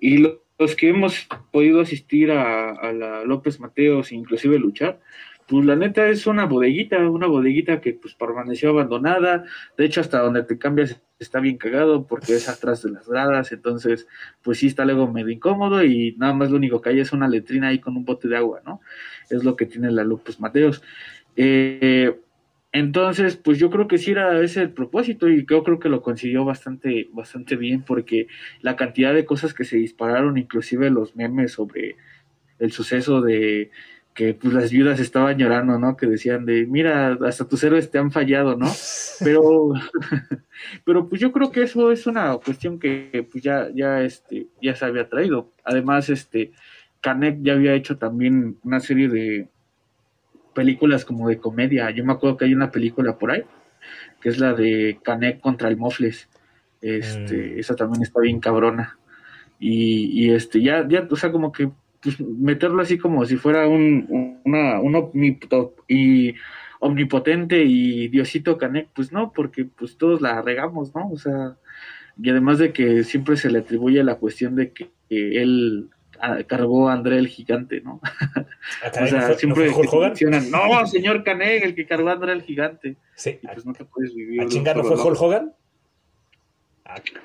Y 0.00 0.18
los 0.58 0.76
que 0.76 0.88
hemos 0.88 1.28
podido 1.50 1.80
asistir 1.80 2.30
a, 2.30 2.70
a 2.70 2.92
la 2.92 3.24
López 3.24 3.60
Mateos, 3.60 4.12
inclusive 4.12 4.58
luchar, 4.58 5.00
pues 5.46 5.64
la 5.64 5.76
neta 5.76 6.08
es 6.08 6.26
una 6.26 6.46
bodeguita, 6.46 6.98
una 7.08 7.26
bodeguita 7.26 7.80
que 7.80 7.94
pues 7.94 8.14
permaneció 8.14 8.70
abandonada, 8.70 9.44
de 9.76 9.84
hecho 9.84 10.00
hasta 10.00 10.20
donde 10.20 10.42
te 10.42 10.58
cambias 10.58 11.00
está 11.18 11.40
bien 11.40 11.56
cagado 11.56 12.06
porque 12.06 12.34
es 12.34 12.48
atrás 12.48 12.82
de 12.82 12.90
las 12.90 13.08
gradas, 13.08 13.52
entonces 13.52 14.06
pues 14.42 14.58
sí 14.58 14.66
está 14.66 14.84
luego 14.84 15.10
medio 15.10 15.30
incómodo 15.30 15.82
y 15.84 16.14
nada 16.18 16.34
más 16.34 16.50
lo 16.50 16.56
único 16.56 16.80
que 16.80 16.90
hay 16.90 17.00
es 17.00 17.12
una 17.12 17.28
letrina 17.28 17.68
ahí 17.68 17.78
con 17.78 17.96
un 17.96 18.04
bote 18.04 18.28
de 18.28 18.36
agua, 18.36 18.60
¿no? 18.66 18.80
Es 19.30 19.44
lo 19.44 19.56
que 19.56 19.66
tiene 19.66 19.90
la 19.90 20.04
López 20.04 20.40
Mateos. 20.40 20.82
Eh, 21.36 22.18
entonces, 22.72 23.36
pues 23.36 23.58
yo 23.58 23.70
creo 23.70 23.88
que 23.88 23.96
sí 23.96 24.10
era 24.10 24.38
ese 24.42 24.60
el 24.60 24.70
propósito 24.70 25.28
y 25.28 25.46
yo 25.48 25.64
creo 25.64 25.78
que 25.78 25.88
lo 25.88 26.02
consiguió 26.02 26.44
bastante, 26.44 27.08
bastante 27.12 27.56
bien 27.56 27.82
porque 27.82 28.26
la 28.60 28.76
cantidad 28.76 29.14
de 29.14 29.24
cosas 29.24 29.54
que 29.54 29.64
se 29.64 29.78
dispararon, 29.78 30.36
inclusive 30.36 30.90
los 30.90 31.16
memes 31.16 31.52
sobre 31.52 31.96
el 32.58 32.72
suceso 32.72 33.22
de 33.22 33.70
que 34.16 34.32
pues 34.32 34.54
las 34.54 34.72
viudas 34.72 34.98
estaban 34.98 35.36
llorando, 35.36 35.78
¿no? 35.78 35.94
Que 35.94 36.06
decían 36.06 36.46
de, 36.46 36.66
mira, 36.66 37.18
hasta 37.26 37.46
tus 37.46 37.62
héroes 37.62 37.90
te 37.90 37.98
han 37.98 38.10
fallado, 38.10 38.56
¿no? 38.56 38.66
Pero, 39.20 39.72
pero 40.84 41.08
pues 41.08 41.20
yo 41.22 41.32
creo 41.32 41.50
que 41.50 41.62
eso 41.62 41.90
es 41.90 42.06
una 42.06 42.36
cuestión 42.36 42.78
que 42.78 43.26
pues 43.30 43.42
ya, 43.42 43.68
ya, 43.74 44.02
este, 44.02 44.48
ya 44.60 44.74
se 44.74 44.84
había 44.84 45.08
traído. 45.08 45.52
Además, 45.64 46.10
este, 46.10 46.52
Canek 47.00 47.38
ya 47.40 47.54
había 47.54 47.72
hecho 47.72 47.96
también 47.96 48.58
una 48.62 48.80
serie 48.80 49.08
de 49.08 49.48
películas 50.54 51.06
como 51.06 51.28
de 51.28 51.38
comedia. 51.38 51.90
Yo 51.90 52.04
me 52.04 52.12
acuerdo 52.12 52.36
que 52.36 52.44
hay 52.44 52.54
una 52.54 52.70
película 52.70 53.16
por 53.16 53.30
ahí, 53.30 53.44
que 54.20 54.28
es 54.28 54.38
la 54.38 54.52
de 54.52 54.98
Canek 55.02 55.40
contra 55.40 55.68
el 55.68 55.78
Mofles. 55.78 56.28
Este, 56.82 57.54
mm. 57.54 57.58
esa 57.58 57.74
también 57.74 58.02
está 58.02 58.20
bien 58.20 58.40
cabrona. 58.40 58.98
Y, 59.58 60.26
y 60.26 60.30
este, 60.30 60.62
ya, 60.62 60.86
ya, 60.86 61.06
o 61.10 61.16
sea, 61.16 61.32
como 61.32 61.52
que 61.52 61.70
pues, 62.06 62.20
meterlo 62.20 62.82
así 62.82 62.98
como 62.98 63.24
si 63.26 63.36
fuera 63.36 63.66
un, 63.66 64.38
una, 64.44 64.80
un 64.80 65.10
y 65.88 66.34
omnipotente 66.78 67.64
y 67.64 68.06
Diosito 68.06 68.58
Canek, 68.58 68.90
pues 68.94 69.10
no, 69.10 69.32
porque 69.32 69.64
pues 69.64 69.98
todos 69.98 70.20
la 70.20 70.40
regamos, 70.40 70.94
¿no? 70.94 71.10
O 71.10 71.18
sea, 71.18 71.56
y 72.16 72.30
además 72.30 72.58
de 72.58 72.72
que 72.72 73.02
siempre 73.02 73.36
se 73.36 73.50
le 73.50 73.58
atribuye 73.58 74.04
la 74.04 74.14
cuestión 74.14 74.54
de 74.54 74.70
que, 74.70 74.88
él 75.10 75.90
cargó 76.46 76.88
a 76.88 76.92
André 76.92 77.18
el 77.18 77.26
gigante, 77.26 77.80
¿no? 77.80 78.00
Ah, 78.82 79.02
o 79.02 79.06
sea, 79.06 79.34
siempre 79.34 79.68
¿no 79.68 80.00
mencionan, 80.00 80.48
no, 80.50 80.86
señor 80.86 81.24
Canek, 81.24 81.64
el 81.64 81.74
que 81.74 81.86
cargó 81.86 82.08
a 82.08 82.12
André 82.12 82.34
el 82.34 82.42
gigante. 82.42 82.96
Sí. 83.16 83.40
Y 83.42 83.46
pues 83.48 83.66
no 83.66 83.72
te 83.72 83.84
puedes 83.84 84.14
vivir. 84.14 84.42
¿A 84.42 84.46
chingar 84.46 84.76
no 84.76 84.84
fue 84.84 84.96
Hulk 84.96 85.20
Hogan? 85.20 85.52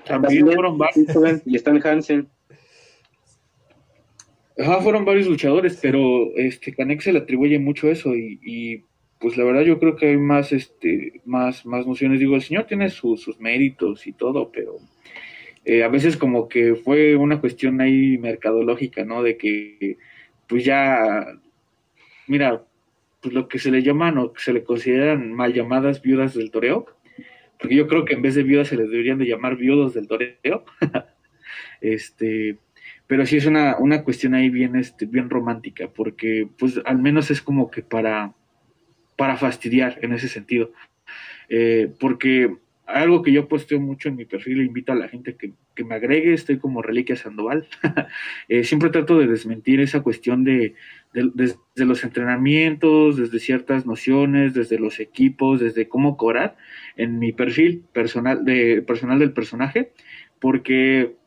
También 0.05 0.45
fueron 0.45 0.77
varios. 0.79 1.41
Y 1.45 1.55
Stan 1.55 1.79
Hansen. 1.85 2.27
Ajá, 4.57 4.81
fueron 4.81 5.05
varios 5.05 5.27
luchadores, 5.27 5.79
pero 5.81 6.35
este 6.35 6.73
Canek 6.73 7.01
se 7.01 7.13
le 7.13 7.19
atribuye 7.19 7.57
mucho 7.59 7.89
eso 7.89 8.15
y, 8.15 8.85
pues 9.19 9.37
la 9.37 9.43
verdad 9.43 9.61
yo 9.61 9.79
creo 9.79 9.95
que 9.95 10.07
hay 10.07 10.17
más 10.17 10.51
este 10.51 11.21
más 11.25 11.65
más 11.65 11.85
nociones. 11.85 12.19
Digo, 12.19 12.35
el 12.35 12.41
señor 12.41 12.65
tiene 12.65 12.89
sus 12.89 13.39
méritos 13.39 14.07
y 14.07 14.13
todo, 14.13 14.51
pero 14.51 14.77
eh, 15.63 15.83
a 15.83 15.87
veces 15.89 16.17
como 16.17 16.47
que 16.49 16.75
fue 16.75 17.15
una 17.15 17.39
cuestión 17.39 17.81
ahí 17.81 18.17
mercadológica, 18.17 19.05
¿no? 19.05 19.21
De 19.23 19.37
que 19.37 19.97
pues 20.47 20.65
ya 20.65 21.39
mira, 22.27 22.63
pues 23.21 23.33
lo 23.33 23.47
que 23.47 23.59
se 23.59 23.71
le 23.71 23.83
llaman 23.83 24.17
o 24.17 24.33
que 24.33 24.41
se 24.41 24.53
le 24.53 24.63
consideran 24.63 25.33
mal 25.33 25.53
llamadas 25.53 26.01
viudas 26.01 26.33
del 26.33 26.51
toreo, 26.51 26.87
porque 27.59 27.75
yo 27.75 27.87
creo 27.87 28.05
que 28.05 28.15
en 28.15 28.21
vez 28.23 28.35
de 28.35 28.43
viudas 28.43 28.69
se 28.69 28.77
les 28.77 28.89
deberían 28.89 29.19
de 29.19 29.25
llamar 29.25 29.55
viudos 29.55 29.93
del 29.93 30.07
toreo. 30.07 30.65
este 31.81 32.57
pero 33.11 33.25
sí 33.25 33.35
es 33.35 33.45
una, 33.45 33.75
una 33.75 34.05
cuestión 34.05 34.35
ahí 34.35 34.49
bien, 34.49 34.77
este, 34.77 35.05
bien 35.05 35.29
romántica, 35.29 35.89
porque 35.93 36.47
pues 36.57 36.79
al 36.85 36.97
menos 36.97 37.29
es 37.29 37.41
como 37.41 37.69
que 37.69 37.81
para, 37.81 38.33
para 39.17 39.35
fastidiar 39.35 39.99
en 40.01 40.13
ese 40.13 40.29
sentido. 40.29 40.71
Eh, 41.49 41.91
porque 41.99 42.55
algo 42.85 43.21
que 43.21 43.33
yo 43.33 43.49
posteo 43.49 43.81
mucho 43.81 44.07
en 44.07 44.15
mi 44.15 44.23
perfil, 44.23 44.61
invito 44.61 44.93
a 44.93 44.95
la 44.95 45.09
gente 45.09 45.35
que, 45.35 45.51
que 45.75 45.83
me 45.83 45.95
agregue, 45.95 46.33
estoy 46.33 46.57
como 46.57 46.81
Reliquia 46.81 47.17
Sandoval, 47.17 47.67
eh, 48.47 48.63
siempre 48.63 48.91
trato 48.91 49.19
de 49.19 49.27
desmentir 49.27 49.81
esa 49.81 49.99
cuestión 50.03 50.45
de, 50.45 50.75
de, 51.13 51.31
desde 51.33 51.85
los 51.85 52.05
entrenamientos, 52.05 53.17
desde 53.17 53.39
ciertas 53.39 53.85
nociones, 53.85 54.53
desde 54.53 54.79
los 54.79 55.01
equipos, 55.01 55.59
desde 55.59 55.89
cómo 55.89 56.15
cobrar 56.15 56.55
en 56.95 57.19
mi 57.19 57.33
perfil 57.33 57.83
personal, 57.91 58.45
de, 58.45 58.81
personal 58.83 59.19
del 59.19 59.33
personaje, 59.33 59.91
porque 60.39 61.19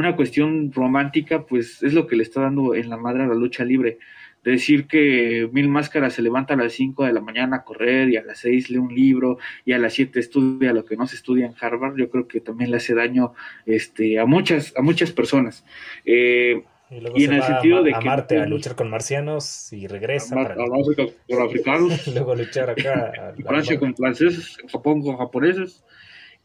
una 0.00 0.16
cuestión 0.16 0.72
romántica, 0.72 1.46
pues 1.46 1.82
es 1.82 1.94
lo 1.94 2.06
que 2.06 2.16
le 2.16 2.22
está 2.22 2.42
dando 2.42 2.74
en 2.74 2.90
la 2.90 2.96
madre 2.96 3.24
a 3.24 3.26
la 3.28 3.34
lucha 3.34 3.64
libre. 3.64 3.98
decir 4.42 4.86
que 4.86 5.48
Mil 5.52 5.68
Máscaras 5.68 6.14
se 6.14 6.22
levanta 6.22 6.54
a 6.54 6.56
las 6.56 6.72
5 6.72 7.04
de 7.04 7.12
la 7.12 7.20
mañana 7.20 7.56
a 7.58 7.64
correr 7.64 8.08
y 8.08 8.16
a 8.16 8.22
las 8.22 8.38
6 8.38 8.70
lee 8.70 8.78
un 8.78 8.94
libro 8.94 9.38
y 9.66 9.72
a 9.72 9.78
las 9.78 9.92
7 9.92 10.18
estudia 10.18 10.72
lo 10.72 10.84
que 10.86 10.96
no 10.96 11.06
se 11.06 11.16
estudia 11.16 11.46
en 11.46 11.54
Harvard, 11.60 11.96
yo 11.96 12.08
creo 12.08 12.26
que 12.26 12.40
también 12.40 12.70
le 12.70 12.78
hace 12.78 12.94
daño 12.94 13.34
este, 13.66 14.18
a, 14.18 14.24
muchas, 14.24 14.72
a 14.76 14.82
muchas 14.82 15.12
personas. 15.12 15.64
Eh, 16.06 16.62
y, 16.90 17.24
en 17.24 17.34
el 17.34 17.42
sentido 17.42 17.84
de 17.84 17.94
a 17.94 18.00
Marte 18.00 18.38
a 18.38 18.46
luchar 18.46 18.74
con 18.74 18.90
marcianos 18.90 19.72
y 19.72 19.86
regresa. 19.86 20.40
A, 20.40 20.54
con 20.56 21.42
africanos. 21.42 22.06
luego 22.14 22.34
luchar 22.34 22.70
acá. 22.70 23.34
Francia 23.46 23.78
con 23.78 23.94
franceses, 23.94 24.56
Japón 24.68 25.02
con 25.02 25.16
japoneses. 25.16 25.84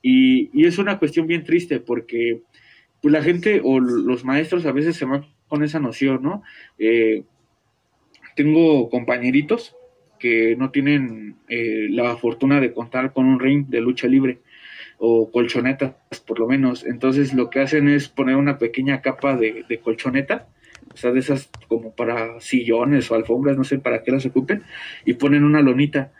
Y, 0.03 0.51
y, 0.53 0.67
es 0.67 0.77
una 0.77 0.99
cuestión 0.99 1.25
bien 1.25 1.43
triste 1.43 1.79
porque 1.79 2.43
pues 3.01 3.11
la 3.11 3.21
gente 3.21 3.61
o 3.63 3.79
los 3.79 4.25
maestros 4.25 4.65
a 4.65 4.71
veces 4.71 4.95
se 4.95 5.05
van 5.05 5.25
con 5.47 5.63
esa 5.63 5.79
noción, 5.79 6.23
¿no? 6.23 6.43
Eh, 6.79 7.23
tengo 8.35 8.89
compañeritos 8.89 9.75
que 10.19 10.55
no 10.57 10.71
tienen 10.71 11.37
eh, 11.47 11.87
la 11.89 12.15
fortuna 12.17 12.59
de 12.59 12.73
contar 12.73 13.13
con 13.13 13.25
un 13.25 13.39
ring 13.39 13.67
de 13.67 13.81
lucha 13.81 14.07
libre 14.07 14.39
o 14.97 15.31
colchonetas, 15.31 15.95
por 16.25 16.39
lo 16.39 16.47
menos. 16.47 16.85
Entonces 16.85 17.33
lo 17.33 17.49
que 17.49 17.59
hacen 17.59 17.89
es 17.89 18.09
poner 18.09 18.35
una 18.35 18.57
pequeña 18.57 19.01
capa 19.01 19.35
de, 19.35 19.79
colchoneta, 19.83 20.47
o 20.93 20.97
sea, 20.97 21.11
de 21.11 21.19
esas 21.19 21.49
como 21.67 21.93
para 21.93 22.39
sillones 22.39 23.11
o 23.11 23.15
alfombras, 23.15 23.57
no 23.57 23.63
sé 23.63 23.79
para 23.79 24.03
qué 24.03 24.11
las 24.11 24.25
ocupen, 24.25 24.63
y 25.05 25.13
ponen 25.13 25.43
una 25.43 25.61
lonita. 25.61 26.11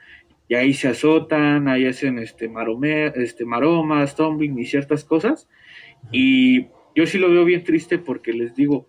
Y 0.48 0.56
ahí 0.56 0.74
se 0.74 0.90
azotan, 0.90 1.68
ahí 1.68 1.88
hacen 1.88 2.20
este, 2.20 2.48
marome, 2.50 3.08
este 3.16 3.46
maromas, 3.46 4.16
tumbling 4.16 4.60
y 4.60 4.66
ciertas 4.66 5.04
cosas. 5.04 5.48
Y 6.12 6.68
yo 6.96 7.06
sí 7.06 7.18
lo 7.18 7.30
veo 7.30 7.46
bien 7.46 7.64
triste 7.64 7.98
porque 7.98 8.34
les 8.34 8.56
digo, 8.56 8.88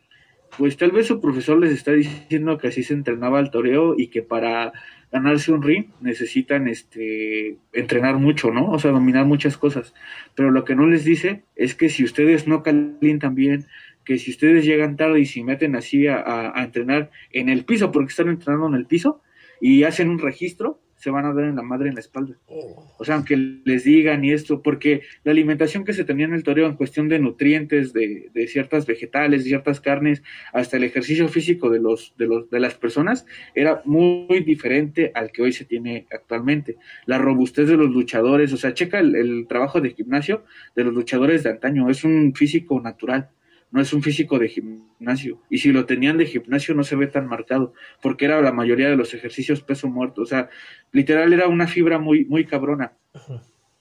pues 0.59 0.77
tal 0.77 0.91
vez 0.93 1.07
su 1.07 1.21
profesor 1.21 1.59
les 1.59 1.73
está 1.73 1.93
diciendo 1.93 2.59
que 2.59 2.69
así 2.69 2.83
se 2.83 2.95
entrenaba 2.95 3.41
el 3.41 3.51
toreo 3.51 3.95
y 3.97 4.09
que 4.09 4.23
para 4.23 4.73
ganarse 5.13 5.53
un 5.53 5.63
ring 5.63 5.87
necesitan 6.01 6.69
este 6.69 7.59
entrenar 7.73 8.17
mucho, 8.17 8.51
¿no? 8.51 8.71
O 8.71 8.79
sea, 8.79 8.91
dominar 8.91 9.27
muchas 9.27 9.57
cosas. 9.57 9.95
Pero 10.35 10.51
lo 10.51 10.65
que 10.65 10.75
no 10.75 10.87
les 10.87 11.05
dice 11.05 11.43
es 11.55 11.75
que 11.75 11.89
si 11.89 12.05
ustedes 12.05 12.47
no 12.47 12.63
calientan 12.63 13.35
bien, 13.35 13.67
que 14.05 14.19
si 14.19 14.31
ustedes 14.31 14.65
llegan 14.65 14.97
tarde 14.97 15.21
y 15.21 15.27
se 15.27 15.43
meten 15.43 15.75
así 15.77 16.07
a, 16.07 16.53
a 16.55 16.65
entrenar 16.65 17.11
en 17.33 17.49
el 17.49 17.65
piso, 17.65 17.93
porque 17.93 18.11
están 18.11 18.29
entrenando 18.29 18.69
en 18.69 18.75
el 18.75 18.87
piso, 18.87 19.23
y 19.61 19.85
hacen 19.85 20.11
un 20.11 20.19
registro, 20.19 20.81
se 21.07 21.13
van 21.13 21.25
a 21.25 21.33
dar 21.33 21.45
en 21.45 21.55
la 21.55 21.63
madre 21.63 21.89
en 21.89 21.95
la 21.95 22.01
espalda. 22.01 22.35
Oh. 22.49 22.85
O 22.99 23.05
sea, 23.05 23.15
aunque 23.15 23.37
les 23.37 23.85
digan 23.85 24.25
y 24.25 24.33
esto, 24.33 24.61
porque 24.61 25.03
la 25.23 25.31
alimentación 25.31 25.85
que 25.85 25.93
se 25.93 26.03
tenía 26.03 26.27
en 26.27 26.35
el 26.35 26.43
toreo 26.43 26.67
en 26.67 26.75
cuestión 26.75 27.09
de 27.09 27.21
nutrientes, 27.21 27.93
de, 27.93 28.29
de 28.35 28.49
ciertas 28.49 28.87
vegetales, 28.87 29.45
ciertas 29.45 29.81
carnes, 29.81 30.25
hasta 30.53 30.79
el 30.79 30.83
ejercicio 30.83 31.29
físico 31.29 31.71
de 31.71 31.79
los, 31.79 32.13
de 32.19 32.27
los, 32.27 32.51
de 32.51 32.59
las 32.59 32.75
personas, 32.75 33.25
era 33.55 33.83
muy 33.85 34.41
diferente 34.45 35.13
al 35.15 35.31
que 35.31 35.43
hoy 35.43 35.53
se 35.53 35.65
tiene 35.65 36.09
actualmente. 36.11 36.77
La 37.05 37.19
robustez 37.19 37.69
de 37.69 37.77
los 37.77 37.91
luchadores, 37.91 38.53
o 38.53 38.57
sea, 38.57 38.75
checa 38.75 38.99
el, 38.99 39.15
el 39.15 39.47
trabajo 39.47 39.81
de 39.81 39.91
gimnasio 39.91 40.43
de 40.75 40.83
los 40.83 40.93
luchadores 40.93 41.45
de 41.45 41.51
antaño, 41.51 41.89
es 41.89 42.03
un 42.03 42.35
físico 42.35 42.81
natural 42.81 43.31
no 43.77 43.83
es 43.83 43.93
un 43.93 44.03
físico 44.03 44.39
de 44.39 44.49
gimnasio. 44.49 45.43
Y 45.51 45.59
si 45.59 45.71
lo 45.71 45.85
tenían 45.85 46.17
de 46.17 46.25
gimnasio 46.25 46.75
no 46.75 46.83
se 46.83 46.97
ve 46.97 47.09
tan 47.09 47.27
marcado, 47.27 47.75
porque 48.01 48.25
era 48.25 48.41
la 48.41 48.51
mayoría 48.51 48.89
de 48.89 48.97
los 48.97 49.13
ejercicios 49.13 49.61
peso 49.61 49.87
muerto. 49.87 50.23
O 50.23 50.25
sea, 50.25 50.49
literal 50.93 51.31
era 51.35 51.47
una 51.47 51.67
fibra 51.67 51.99
muy, 51.99 52.25
muy 52.25 52.47
cabrona, 52.47 52.95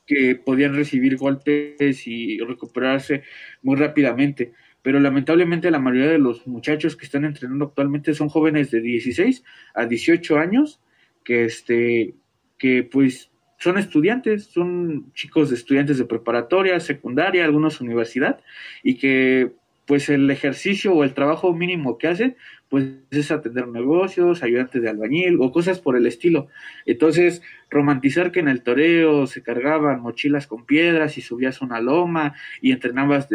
que 0.05 0.35
podían 0.35 0.75
recibir 0.75 1.15
golpes 1.15 2.05
y 2.07 2.39
recuperarse 2.39 3.23
muy 3.61 3.77
rápidamente. 3.77 4.51
Pero 4.81 4.99
lamentablemente 4.99 5.71
la 5.71 5.79
mayoría 5.79 6.11
de 6.11 6.19
los 6.19 6.45
muchachos 6.45 6.97
que 6.97 7.05
están 7.05 7.23
entrenando 7.23 7.63
actualmente 7.63 8.13
son 8.13 8.27
jóvenes 8.27 8.71
de 8.71 8.81
16 8.81 9.45
a 9.75 9.85
18 9.85 10.37
años, 10.37 10.81
que 11.23 11.45
este, 11.45 12.15
que 12.57 12.83
pues 12.83 13.31
son 13.59 13.77
estudiantes, 13.77 14.47
son 14.47 15.13
chicos 15.13 15.51
de 15.51 15.55
estudiantes 15.55 15.97
de 15.97 16.05
preparatoria, 16.05 16.81
secundaria, 16.81 17.45
algunos 17.45 17.79
universidad, 17.79 18.41
y 18.83 18.97
que 18.97 19.53
pues 19.85 20.09
el 20.09 20.29
ejercicio 20.31 20.93
o 20.93 21.03
el 21.03 21.13
trabajo 21.13 21.53
mínimo 21.53 21.97
que 21.97 22.07
hacen, 22.07 22.35
pues 22.69 22.85
es 23.11 23.31
atender 23.31 23.67
negocios, 23.67 24.43
ayudantes 24.43 24.81
de 24.81 24.89
albañil 24.89 25.37
o 25.39 25.51
cosas 25.51 25.79
por 25.79 25.95
el 25.95 26.07
estilo. 26.07 26.47
Entonces, 26.85 27.41
romantizar 27.69 28.31
que 28.31 28.39
en 28.39 28.47
el 28.47 28.63
toreo 28.63 29.27
se 29.27 29.43
cargaban 29.43 30.01
mochilas 30.01 30.47
con 30.47 30.65
piedras 30.65 31.17
y 31.17 31.21
subías 31.21 31.61
una 31.61 31.79
loma 31.79 32.35
y 32.61 32.71
entrenabas 32.71 33.29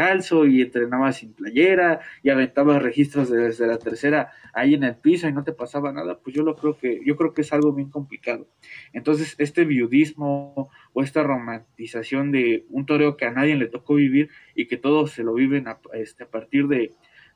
calzo 0.00 0.46
y 0.46 0.62
entrenabas 0.62 1.18
sin 1.18 1.34
playera 1.34 2.00
y 2.22 2.30
aventabas 2.30 2.82
registros 2.82 3.28
desde 3.28 3.66
la 3.66 3.76
tercera 3.76 4.32
ahí 4.54 4.72
en 4.72 4.82
el 4.82 4.94
piso 4.94 5.28
y 5.28 5.32
no 5.34 5.44
te 5.44 5.52
pasaba 5.52 5.92
nada, 5.92 6.18
pues 6.18 6.34
yo 6.34 6.42
lo 6.42 6.56
creo 6.56 6.78
que 6.78 7.02
yo 7.04 7.16
creo 7.16 7.34
que 7.34 7.42
es 7.42 7.52
algo 7.52 7.74
bien 7.74 7.90
complicado. 7.90 8.48
Entonces, 8.94 9.34
este 9.36 9.66
viudismo 9.66 10.70
o 10.94 11.02
esta 11.02 11.22
romantización 11.22 12.32
de 12.32 12.64
un 12.70 12.86
toreo 12.86 13.18
que 13.18 13.26
a 13.26 13.30
nadie 13.30 13.56
le 13.56 13.66
tocó 13.66 13.96
vivir 13.96 14.30
y 14.54 14.68
que 14.68 14.78
todos 14.78 15.10
se 15.10 15.22
lo 15.22 15.34
viven 15.34 15.68
a, 15.68 15.78
este, 15.92 16.24
a 16.24 16.28
partir 16.28 16.66
de, 16.66 16.92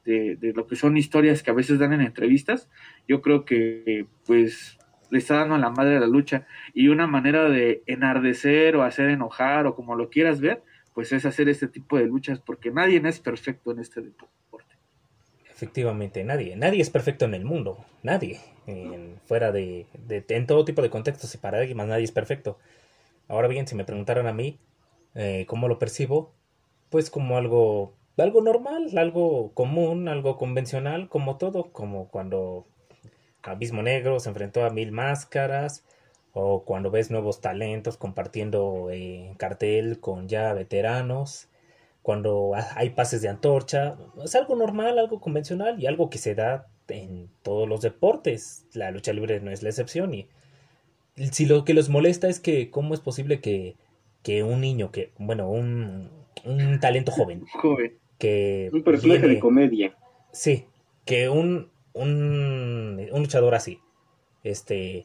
de, 0.07 0.53
lo 0.55 0.67
que 0.67 0.77
son 0.77 0.97
historias 0.97 1.43
que 1.43 1.51
a 1.51 1.55
veces 1.55 1.79
dan 1.79 1.93
en 1.93 2.01
entrevistas, 2.01 2.71
yo 3.07 3.21
creo 3.21 3.45
que 3.45 4.07
pues 4.25 4.79
le 5.11 5.19
está 5.19 5.37
dando 5.37 5.59
la 5.59 5.69
madre 5.69 5.95
de 5.95 6.01
la 6.01 6.07
lucha 6.07 6.47
y 6.73 6.89
una 6.89 7.07
manera 7.07 7.51
de 7.51 7.83
enardecer 7.85 8.75
o 8.77 8.85
hacer 8.85 9.11
enojar 9.11 9.67
o 9.67 9.75
como 9.75 9.97
lo 9.97 10.09
quieras 10.09 10.41
ver, 10.41 10.63
pues 10.95 11.13
es 11.13 11.27
hacer 11.27 11.49
este 11.49 11.69
tipo 11.69 11.99
de 11.99 12.07
luchas 12.07 12.41
porque 12.41 12.71
nadie 12.71 13.03
es 13.05 13.19
perfecto 13.19 13.73
en 13.73 13.81
este 13.81 14.01
deporte. 14.01 14.33
Efectivamente, 15.51 16.25
nadie, 16.25 16.57
nadie 16.57 16.81
es 16.81 16.91
perfecto 16.91 17.25
en 17.25 17.35
el 17.35 17.45
mundo, 17.45 17.85
nadie, 18.03 18.41
en, 18.67 19.21
fuera 19.27 19.53
de, 19.53 19.87
en 20.09 20.47
todo 20.47 20.65
tipo 20.65 20.83
de 20.83 20.91
contextos 20.91 21.35
y 21.35 21.39
paradigmas, 21.39 21.87
nadie 21.87 22.05
es 22.05 22.13
perfecto. 22.13 22.59
Ahora 23.29 23.49
bien, 23.49 23.67
si 23.67 23.75
me 23.75 23.85
preguntaran 23.85 24.27
a 24.27 24.33
mí 24.33 24.59
eh, 25.15 25.45
cómo 25.49 25.69
lo 25.69 25.79
percibo, 25.79 26.35
pues 26.91 27.11
como 27.11 27.37
algo, 27.37 27.95
algo 28.17 28.43
normal, 28.43 28.97
algo 28.97 29.53
común, 29.55 30.09
algo 30.09 30.37
convencional, 30.37 31.09
como 31.09 31.39
todo, 31.39 31.73
como 31.73 32.09
cuando 32.09 32.67
Abismo 33.43 33.83
Negro 33.83 34.21
se 34.21 34.29
enfrentó 34.29 34.65
a 34.65 34.71
Mil 34.71 34.93
Máscaras, 34.93 35.85
o 36.35 36.65
cuando 36.65 36.91
ves 36.91 37.11
nuevos 37.11 37.41
talentos 37.41 37.97
compartiendo 37.97 38.89
eh, 38.91 39.35
cartel 39.39 40.01
con 40.01 40.29
ya 40.29 40.53
veteranos, 40.53 41.49
cuando 42.03 42.53
hay 42.77 42.91
pases 42.91 43.23
de 43.23 43.29
antorcha, 43.29 43.97
es 44.23 44.35
algo 44.35 44.57
normal, 44.57 44.99
algo 44.99 45.21
convencional 45.21 45.81
y 45.81 45.87
algo 45.87 46.11
que 46.11 46.19
se 46.19 46.35
da 46.35 46.67
en 46.89 47.31
todos 47.43 47.67
los 47.67 47.81
deportes. 47.81 48.67
La 48.75 48.91
lucha 48.91 49.15
libre 49.15 49.41
no 49.41 49.51
es 49.51 49.63
la 49.63 49.71
excepción 49.71 50.13
y 50.13 50.29
si 51.17 51.47
lo 51.47 51.65
que 51.65 51.75
los 51.75 51.89
molesta 51.89 52.29
es 52.29 52.41
que 52.41 52.71
cómo 52.71 52.95
es 52.95 53.01
posible 53.01 53.41
que, 53.41 53.77
que 54.23 54.43
un 54.43 54.61
niño, 54.61 54.91
que 54.91 55.13
bueno, 55.19 55.49
un, 55.49 56.11
un 56.45 56.81
talento 56.81 57.13
joven, 57.13 57.45
joven, 57.53 57.97
que 58.19 58.71
un 58.73 58.83
personaje 58.83 59.29
de 59.29 59.39
comedia, 59.39 59.97
sí, 60.33 60.67
que 61.05 61.29
un, 61.29 61.71
un, 61.93 63.09
un 63.13 63.21
luchador 63.21 63.55
así, 63.55 63.79
este 64.43 65.05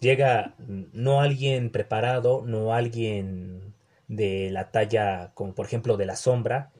llega 0.00 0.54
no 0.58 1.20
alguien 1.20 1.70
preparado, 1.70 2.42
no 2.46 2.72
alguien 2.74 3.74
de 4.08 4.50
la 4.50 4.70
talla 4.70 5.32
como 5.34 5.54
por 5.54 5.66
ejemplo 5.66 5.96
de 5.96 6.06
la 6.06 6.16
sombra, 6.16 6.70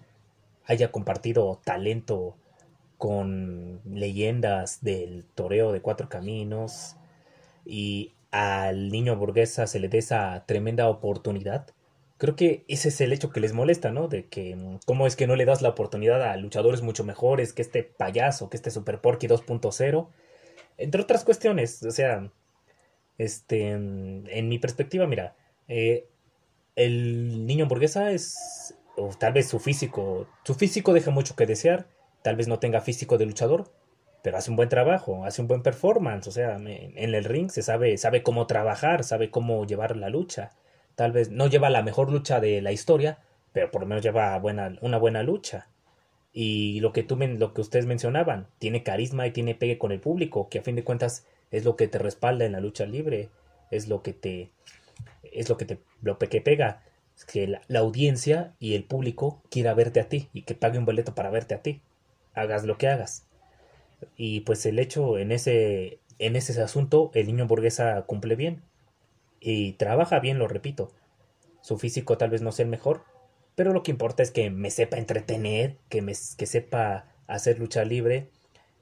haya 0.65 0.91
compartido 0.91 1.61
talento 1.65 2.37
con 2.99 3.81
leyendas 3.85 4.83
del 4.83 5.25
toreo 5.35 5.73
de 5.73 5.83
cuatro 5.83 6.09
caminos 6.09 6.97
y 7.65 8.15
al 8.31 8.91
niño 8.91 9.17
burguesa 9.17 9.67
se 9.67 9.81
le 9.81 9.89
dé 9.89 9.99
esa 9.99 10.45
tremenda 10.47 10.89
oportunidad. 10.89 11.67
Creo 12.19 12.35
que 12.35 12.65
ese 12.69 12.89
es 12.89 13.01
el 13.01 13.13
hecho 13.13 13.31
que 13.31 13.41
les 13.41 13.53
molesta, 13.53 13.93
¿no? 13.93 14.09
De 14.09 14.27
que 14.27 14.57
cómo 14.87 15.07
es 15.07 15.17
que 15.17 15.27
no 15.27 15.37
le 15.37 15.45
das 15.45 15.63
la 15.63 15.69
oportunidad 15.69 16.23
a 16.23 16.37
luchadores 16.37 16.81
mucho 16.83 17.05
mejores 17.05 17.53
que 17.53 17.63
este 17.63 17.83
payaso, 17.83 18.49
que 18.49 18.57
este 18.57 18.71
Super 18.71 19.01
Porky 19.01 19.29
2.0. 19.29 20.09
Entre 20.79 21.01
otras 21.01 21.25
cuestiones, 21.25 21.83
o 21.83 21.91
sea, 21.91 22.31
este, 23.19 23.71
en 23.71 24.49
mi 24.49 24.59
perspectiva, 24.59 25.07
mira, 25.07 25.35
eh, 25.69 26.09
el 26.77 27.47
niño 27.47 27.64
hamburguesa 27.64 28.12
es, 28.12 28.75
o 28.97 29.09
tal 29.19 29.33
vez 29.33 29.49
su 29.49 29.59
físico, 29.59 30.29
su 30.45 30.55
físico 30.55 30.93
deja 30.93 31.11
mucho 31.11 31.35
que 31.35 31.47
desear, 31.47 31.87
tal 32.23 32.37
vez 32.37 32.49
no 32.49 32.59
tenga 32.59 32.81
físico 32.81 33.19
de 33.19 33.27
luchador, 33.27 33.73
pero 34.23 34.39
hace 34.39 34.51
un 34.51 34.57
buen 34.57 34.69
trabajo, 34.69 35.25
hace 35.25 35.41
un 35.41 35.49
buen 35.49 35.62
performance, 35.62 36.27
o 36.27 36.33
sea, 36.33 36.57
en 36.57 37.14
el 37.14 37.25
ring 37.25 37.51
se 37.51 37.62
sabe, 37.62 37.97
sabe 37.97 38.23
cómo 38.23 38.47
trabajar, 38.47 39.05
sabe 39.05 39.31
cómo 39.31 39.64
llevar 39.64 39.97
la 39.97 40.09
lucha. 40.09 40.51
Tal 40.97 41.12
vez 41.12 41.31
no 41.31 41.47
lleva 41.47 41.71
la 41.71 41.83
mejor 41.83 42.11
lucha 42.11 42.41
de 42.41 42.61
la 42.61 42.73
historia, 42.73 43.19
pero 43.53 43.71
por 43.71 43.83
lo 43.83 43.87
menos 43.87 44.03
lleva 44.03 44.37
buena, 44.39 44.77
una 44.81 44.99
buena 44.99 45.23
lucha. 45.23 45.69
Y 46.33 46.81
lo 46.81 46.93
que, 46.93 47.03
tú, 47.03 47.17
lo 47.17 47.55
que 47.55 47.61
ustedes 47.61 47.87
mencionaban, 47.87 48.49
tiene 48.59 48.83
carisma 48.83 49.27
y 49.27 49.31
tiene 49.31 49.55
pegue 49.55 49.79
con 49.79 49.93
el 49.93 50.01
público, 50.01 50.49
que 50.49 50.59
a 50.59 50.62
fin 50.62 50.75
de 50.75 50.85
cuentas 50.85 51.25
es 51.51 51.65
lo 51.65 51.77
que 51.77 51.89
te 51.89 51.99
respalda 51.99 52.45
en 52.45 52.53
la 52.53 52.61
lucha 52.61 52.87
libre, 52.87 53.31
es 53.71 53.89
lo 53.89 54.03
que 54.03 54.13
te 54.13 54.51
es 55.23 55.49
lo 55.49 55.57
que 55.57 55.65
te 55.65 55.79
lo 56.03 56.19
que 56.19 56.41
pega, 56.41 56.83
es 57.17 57.25
que 57.25 57.47
la, 57.47 57.79
audiencia 57.79 58.55
y 58.59 58.75
el 58.75 58.85
público 58.85 59.43
quiera 59.51 59.75
verte 59.75 60.01
a 60.01 60.09
ti 60.09 60.29
y 60.33 60.43
que 60.43 60.55
pague 60.55 60.79
un 60.79 60.85
boleto 60.85 61.15
para 61.15 61.31
verte 61.31 61.55
a 61.55 61.63
ti, 61.63 61.81
hagas 62.35 62.65
lo 62.65 62.79
que 62.79 62.89
hagas. 62.89 63.27
Y 64.17 64.41
pues 64.41 64.67
el 64.67 64.79
hecho 64.79 65.19
en 65.19 65.33
ese 65.33 65.99
en 66.19 66.37
ese 66.37 66.61
asunto 66.63 67.11
el 67.15 67.27
niño 67.27 67.47
burguesa 67.47 68.03
cumple 68.03 68.37
bien 68.37 68.63
y 69.41 69.73
trabaja 69.73 70.21
bien, 70.21 70.39
lo 70.39 70.49
repito. 70.49 70.91
Su 71.63 71.79
físico 71.79 72.19
tal 72.19 72.31
vez 72.31 72.43
no 72.43 72.53
sea 72.53 72.65
el 72.65 72.71
mejor, 72.71 73.05
pero 73.55 73.73
lo 73.73 73.83
que 73.83 73.91
importa 73.91 74.23
es 74.23 74.31
que 74.31 74.51
me 74.51 74.71
sepa 74.71 74.99
entretener, 74.99 75.77
que 75.89 76.03
me 76.03 76.13
que 76.37 76.47
sepa 76.47 77.07
hacer 77.27 77.59
lucha 77.59 77.85
libre, 77.85 78.29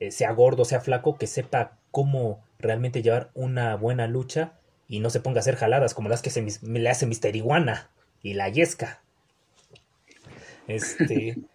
eh, 0.01 0.11
sea 0.11 0.33
gordo, 0.33 0.65
sea 0.65 0.81
flaco, 0.81 1.17
que 1.17 1.27
sepa 1.27 1.79
cómo 1.91 2.45
realmente 2.59 3.03
llevar 3.03 3.31
una 3.35 3.77
buena 3.77 4.07
lucha 4.07 4.55
y 4.89 5.01
no 5.01 5.11
se 5.11 5.21
ponga 5.21 5.39
a 5.39 5.41
hacer 5.41 5.57
jaladas 5.57 5.95
como 5.95 6.09
las 6.09 6.23
que 6.23 6.31
se 6.31 6.47
le 6.63 6.89
hace 6.89 7.07
Mister 7.07 7.35
Iguana 7.35 7.91
y 8.23 8.35
la 8.35 8.49
Yesca. 8.49 9.03
Este. 10.67 11.37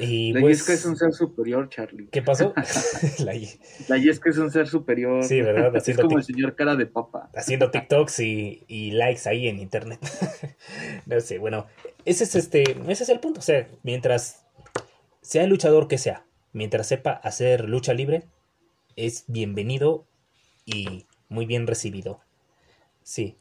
Y 0.00 0.32
la 0.32 0.40
pues, 0.40 0.60
Yesca 0.60 0.72
es 0.72 0.86
un 0.86 0.96
ser 0.96 1.12
superior, 1.12 1.68
Charlie. 1.68 2.08
¿Qué 2.10 2.22
pasó? 2.22 2.54
la, 3.18 3.98
Yesca 3.98 4.30
es 4.30 4.38
un 4.38 4.50
ser 4.50 4.66
superior. 4.66 5.22
Sí, 5.22 5.42
¿verdad? 5.42 5.76
es 5.76 5.96
como 5.98 6.16
el 6.16 6.24
señor 6.24 6.54
cara 6.54 6.74
de 6.74 6.86
papa. 6.86 7.28
Haciendo 7.34 7.70
TikToks 7.70 8.20
y, 8.20 8.64
y 8.66 8.92
likes 8.92 9.28
ahí 9.28 9.46
en 9.46 9.58
internet. 9.58 10.00
no 11.04 11.20
sé, 11.20 11.36
bueno, 11.36 11.66
ese 12.06 12.24
es 12.24 12.34
este, 12.34 12.62
ese 12.88 13.02
es 13.02 13.08
el 13.10 13.20
punto. 13.20 13.40
O 13.40 13.42
sea, 13.42 13.68
mientras 13.82 14.46
sea 15.20 15.44
el 15.44 15.50
luchador 15.50 15.86
que 15.86 15.98
sea, 15.98 16.24
mientras 16.54 16.86
sepa 16.86 17.12
hacer 17.12 17.68
lucha 17.68 17.92
libre, 17.92 18.24
es 18.98 19.24
bienvenido 19.28 20.04
y 20.66 21.06
muy 21.28 21.46
bien 21.46 21.68
recibido. 21.68 22.18
Sí. 23.04 23.36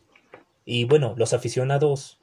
Y 0.66 0.84
bueno, 0.84 1.16
los 1.18 1.34
aficionados 1.34 2.20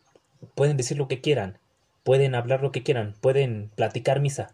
pueden 0.55 0.77
decir 0.77 0.97
lo 0.97 1.09
que 1.09 1.21
quieran, 1.21 1.59
pueden 2.05 2.37
hablar 2.37 2.63
lo 2.63 2.71
que 2.71 2.85
quieran, 2.85 3.15
pueden 3.21 3.71
platicar 3.75 4.21
misa. 4.21 4.51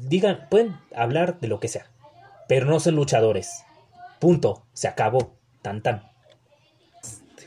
digan, 0.00 0.48
pueden 0.50 0.76
hablar 0.94 1.38
de 1.38 1.46
lo 1.46 1.60
que 1.60 1.68
sea, 1.68 1.86
pero 2.48 2.66
no 2.66 2.80
son 2.80 2.96
luchadores. 2.96 3.62
Punto, 4.18 4.64
se 4.72 4.88
acabó, 4.88 5.36
tan 5.62 5.80
tan. 5.80 6.02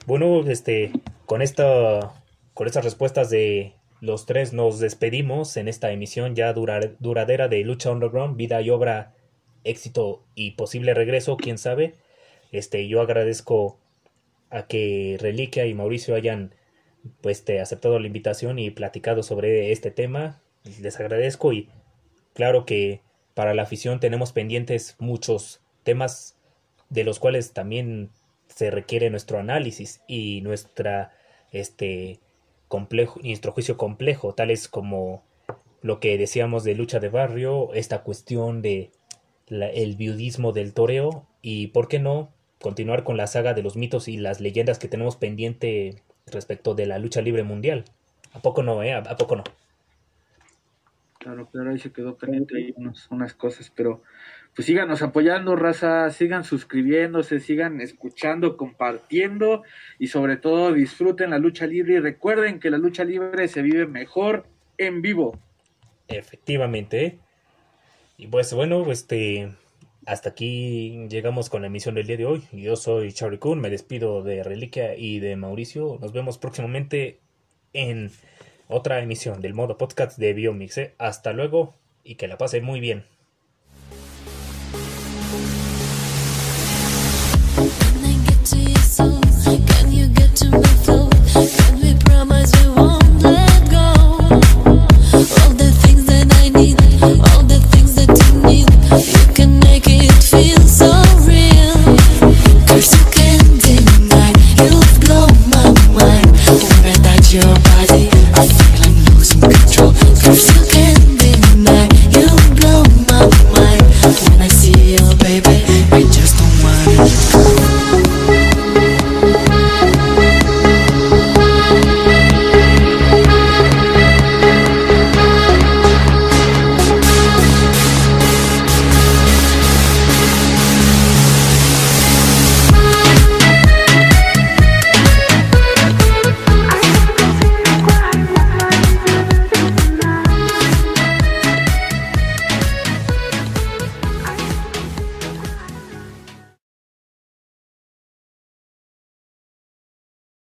Bueno, 0.06 0.50
este, 0.50 0.93
con 1.26 1.41
esta, 1.41 2.14
con 2.54 2.68
estas 2.68 2.86
respuestas 2.86 3.30
de 3.30 3.74
los 4.00 4.26
tres 4.26 4.54
nos 4.54 4.80
despedimos 4.80 5.58
en 5.58 5.68
esta 5.68 5.91
emisión 5.91 6.36
ya 6.36 6.54
duradera 6.54 7.50
de 7.50 7.64
Lucha 7.66 7.91
Underground, 7.91 8.38
vida 8.38 8.62
y 8.62 8.70
obra, 8.70 9.16
éxito 9.70 10.24
y 10.36 10.51
posible 10.51 10.93
regreso, 10.93 11.38
quién 11.38 11.57
sabe. 11.57 11.95
Este, 12.51 12.88
yo 12.88 13.01
agradezco 13.01 13.80
a 14.49 14.68
que 14.68 15.18
Reliquia 15.20 15.65
y 15.65 15.74
Mauricio 15.74 16.15
hayan 16.15 16.55
pues 17.22 17.45
te 17.45 17.61
aceptado 17.61 17.99
la 17.99 18.07
invitación 18.07 18.59
y 18.59 18.70
platicado 18.72 19.24
sobre 19.24 19.72
este 19.72 19.91
tema. 19.91 20.41
Les 20.82 20.99
agradezco 20.99 21.53
y 21.53 21.70
claro 22.34 22.65
que 22.65 23.01
para 23.34 23.53
la 23.53 23.63
afición 23.63 23.99
tenemos 23.99 24.34
pendientes 24.34 24.95
muchos 24.99 25.61
temas 25.84 26.38
de 26.89 27.03
los 27.03 27.20
cuales 27.20 27.53
también 27.53 28.09
se 28.47 28.72
requiere 28.72 29.09
nuestro 29.09 29.39
análisis 29.39 30.01
y 30.07 30.41
nuestra 30.41 31.13
este 31.51 32.20
complejo 32.68 33.20
nuestro 33.24 33.51
juicio 33.51 33.78
complejo 33.78 34.34
tales 34.34 34.68
como 34.68 35.24
lo 35.82 35.99
que 35.99 36.18
decíamos 36.18 36.63
de 36.63 36.76
lucha 36.76 36.99
de 36.99 37.09
barrio 37.09 37.74
esta 37.74 38.03
cuestión 38.03 38.61
de 38.61 38.91
el 39.50 39.95
viudismo 39.95 40.52
del 40.52 40.74
toreo 40.74 41.26
y 41.41 41.68
por 41.68 41.88
qué 41.88 42.00
no 42.00 42.30
continuar 42.60 43.04
con 43.04 43.18
la 43.18 43.28
saga 43.28 43.54
de 43.54 43.64
los 43.64 43.78
mitos 43.78 44.08
y 44.08 44.18
las 44.18 44.41
leyendas 44.41 44.80
que 44.80 44.88
tenemos 44.88 45.16
pendiente 45.16 46.02
respecto 46.26 46.76
de 46.76 46.86
la 46.86 47.00
lucha 47.00 47.22
libre 47.22 47.43
mundial. 47.43 47.86
¿A 48.34 48.41
poco 48.41 48.64
no, 48.64 48.84
eh? 48.84 48.93
¿A, 48.93 49.16
poco 49.16 49.38
no? 49.38 49.43
Claro, 51.20 51.48
claro, 51.52 51.72
ahí 51.72 51.80
se 51.80 51.91
quedó 51.91 52.16
pendiente 52.16 52.58
ahí 52.58 52.76
unas 53.10 53.34
cosas, 53.34 53.72
pero 53.76 54.02
pues 54.56 54.66
síganos 54.66 55.02
apoyando, 55.02 55.56
raza, 55.56 56.10
sigan 56.10 56.43
suscribiéndose, 56.43 57.39
sigan 57.39 57.80
escuchando, 57.80 58.58
compartiendo 58.58 59.64
y 60.00 60.08
sobre 60.08 60.38
todo 60.38 60.74
disfruten 60.74 61.30
la 61.30 61.38
lucha 61.38 61.68
libre 61.68 61.93
y 61.93 62.00
recuerden 62.00 62.60
que 62.60 62.72
la 62.72 62.80
lucha 62.80 63.04
libre 63.04 63.48
se 63.48 63.62
vive 63.62 63.86
mejor 63.86 64.48
en 64.80 65.02
vivo. 65.02 65.39
Efectivamente. 66.08 67.06
¿eh? 67.06 67.20
Y 68.20 68.26
pues 68.28 68.51
bueno, 68.51 68.91
este 68.91 69.53
hasta 70.07 70.30
aquí 70.30 71.07
llegamos 71.07 71.51
con 71.51 71.61
la 71.61 71.68
emisión 71.68 71.93
del 71.93 72.07
día 72.07 72.18
de 72.18 72.26
hoy. 72.26 72.43
Yo 72.51 72.76
soy 72.76 73.13
Charlie 73.13 73.38
Kuhn, 73.38 73.61
me 73.61 73.70
despido 73.70 74.24
de 74.24 74.41
Reliquia 74.43 74.95
y 74.95 75.20
de 75.20 75.36
Mauricio. 75.36 75.99
Nos 76.01 76.13
vemos 76.13 76.39
próximamente 76.39 77.20
en 77.74 78.11
otra 78.68 79.01
emisión 79.03 79.39
del 79.39 79.53
modo 79.53 79.78
podcast 79.78 80.18
de 80.18 80.34
Biomix. 80.34 80.78
¿eh? 80.80 80.95
Hasta 80.97 81.32
luego 81.32 81.76
y 82.03 82.15
que 82.15 82.28
la 82.28 82.39
pasen 82.39 82.63
muy 82.63 82.80
bien. 82.80 83.05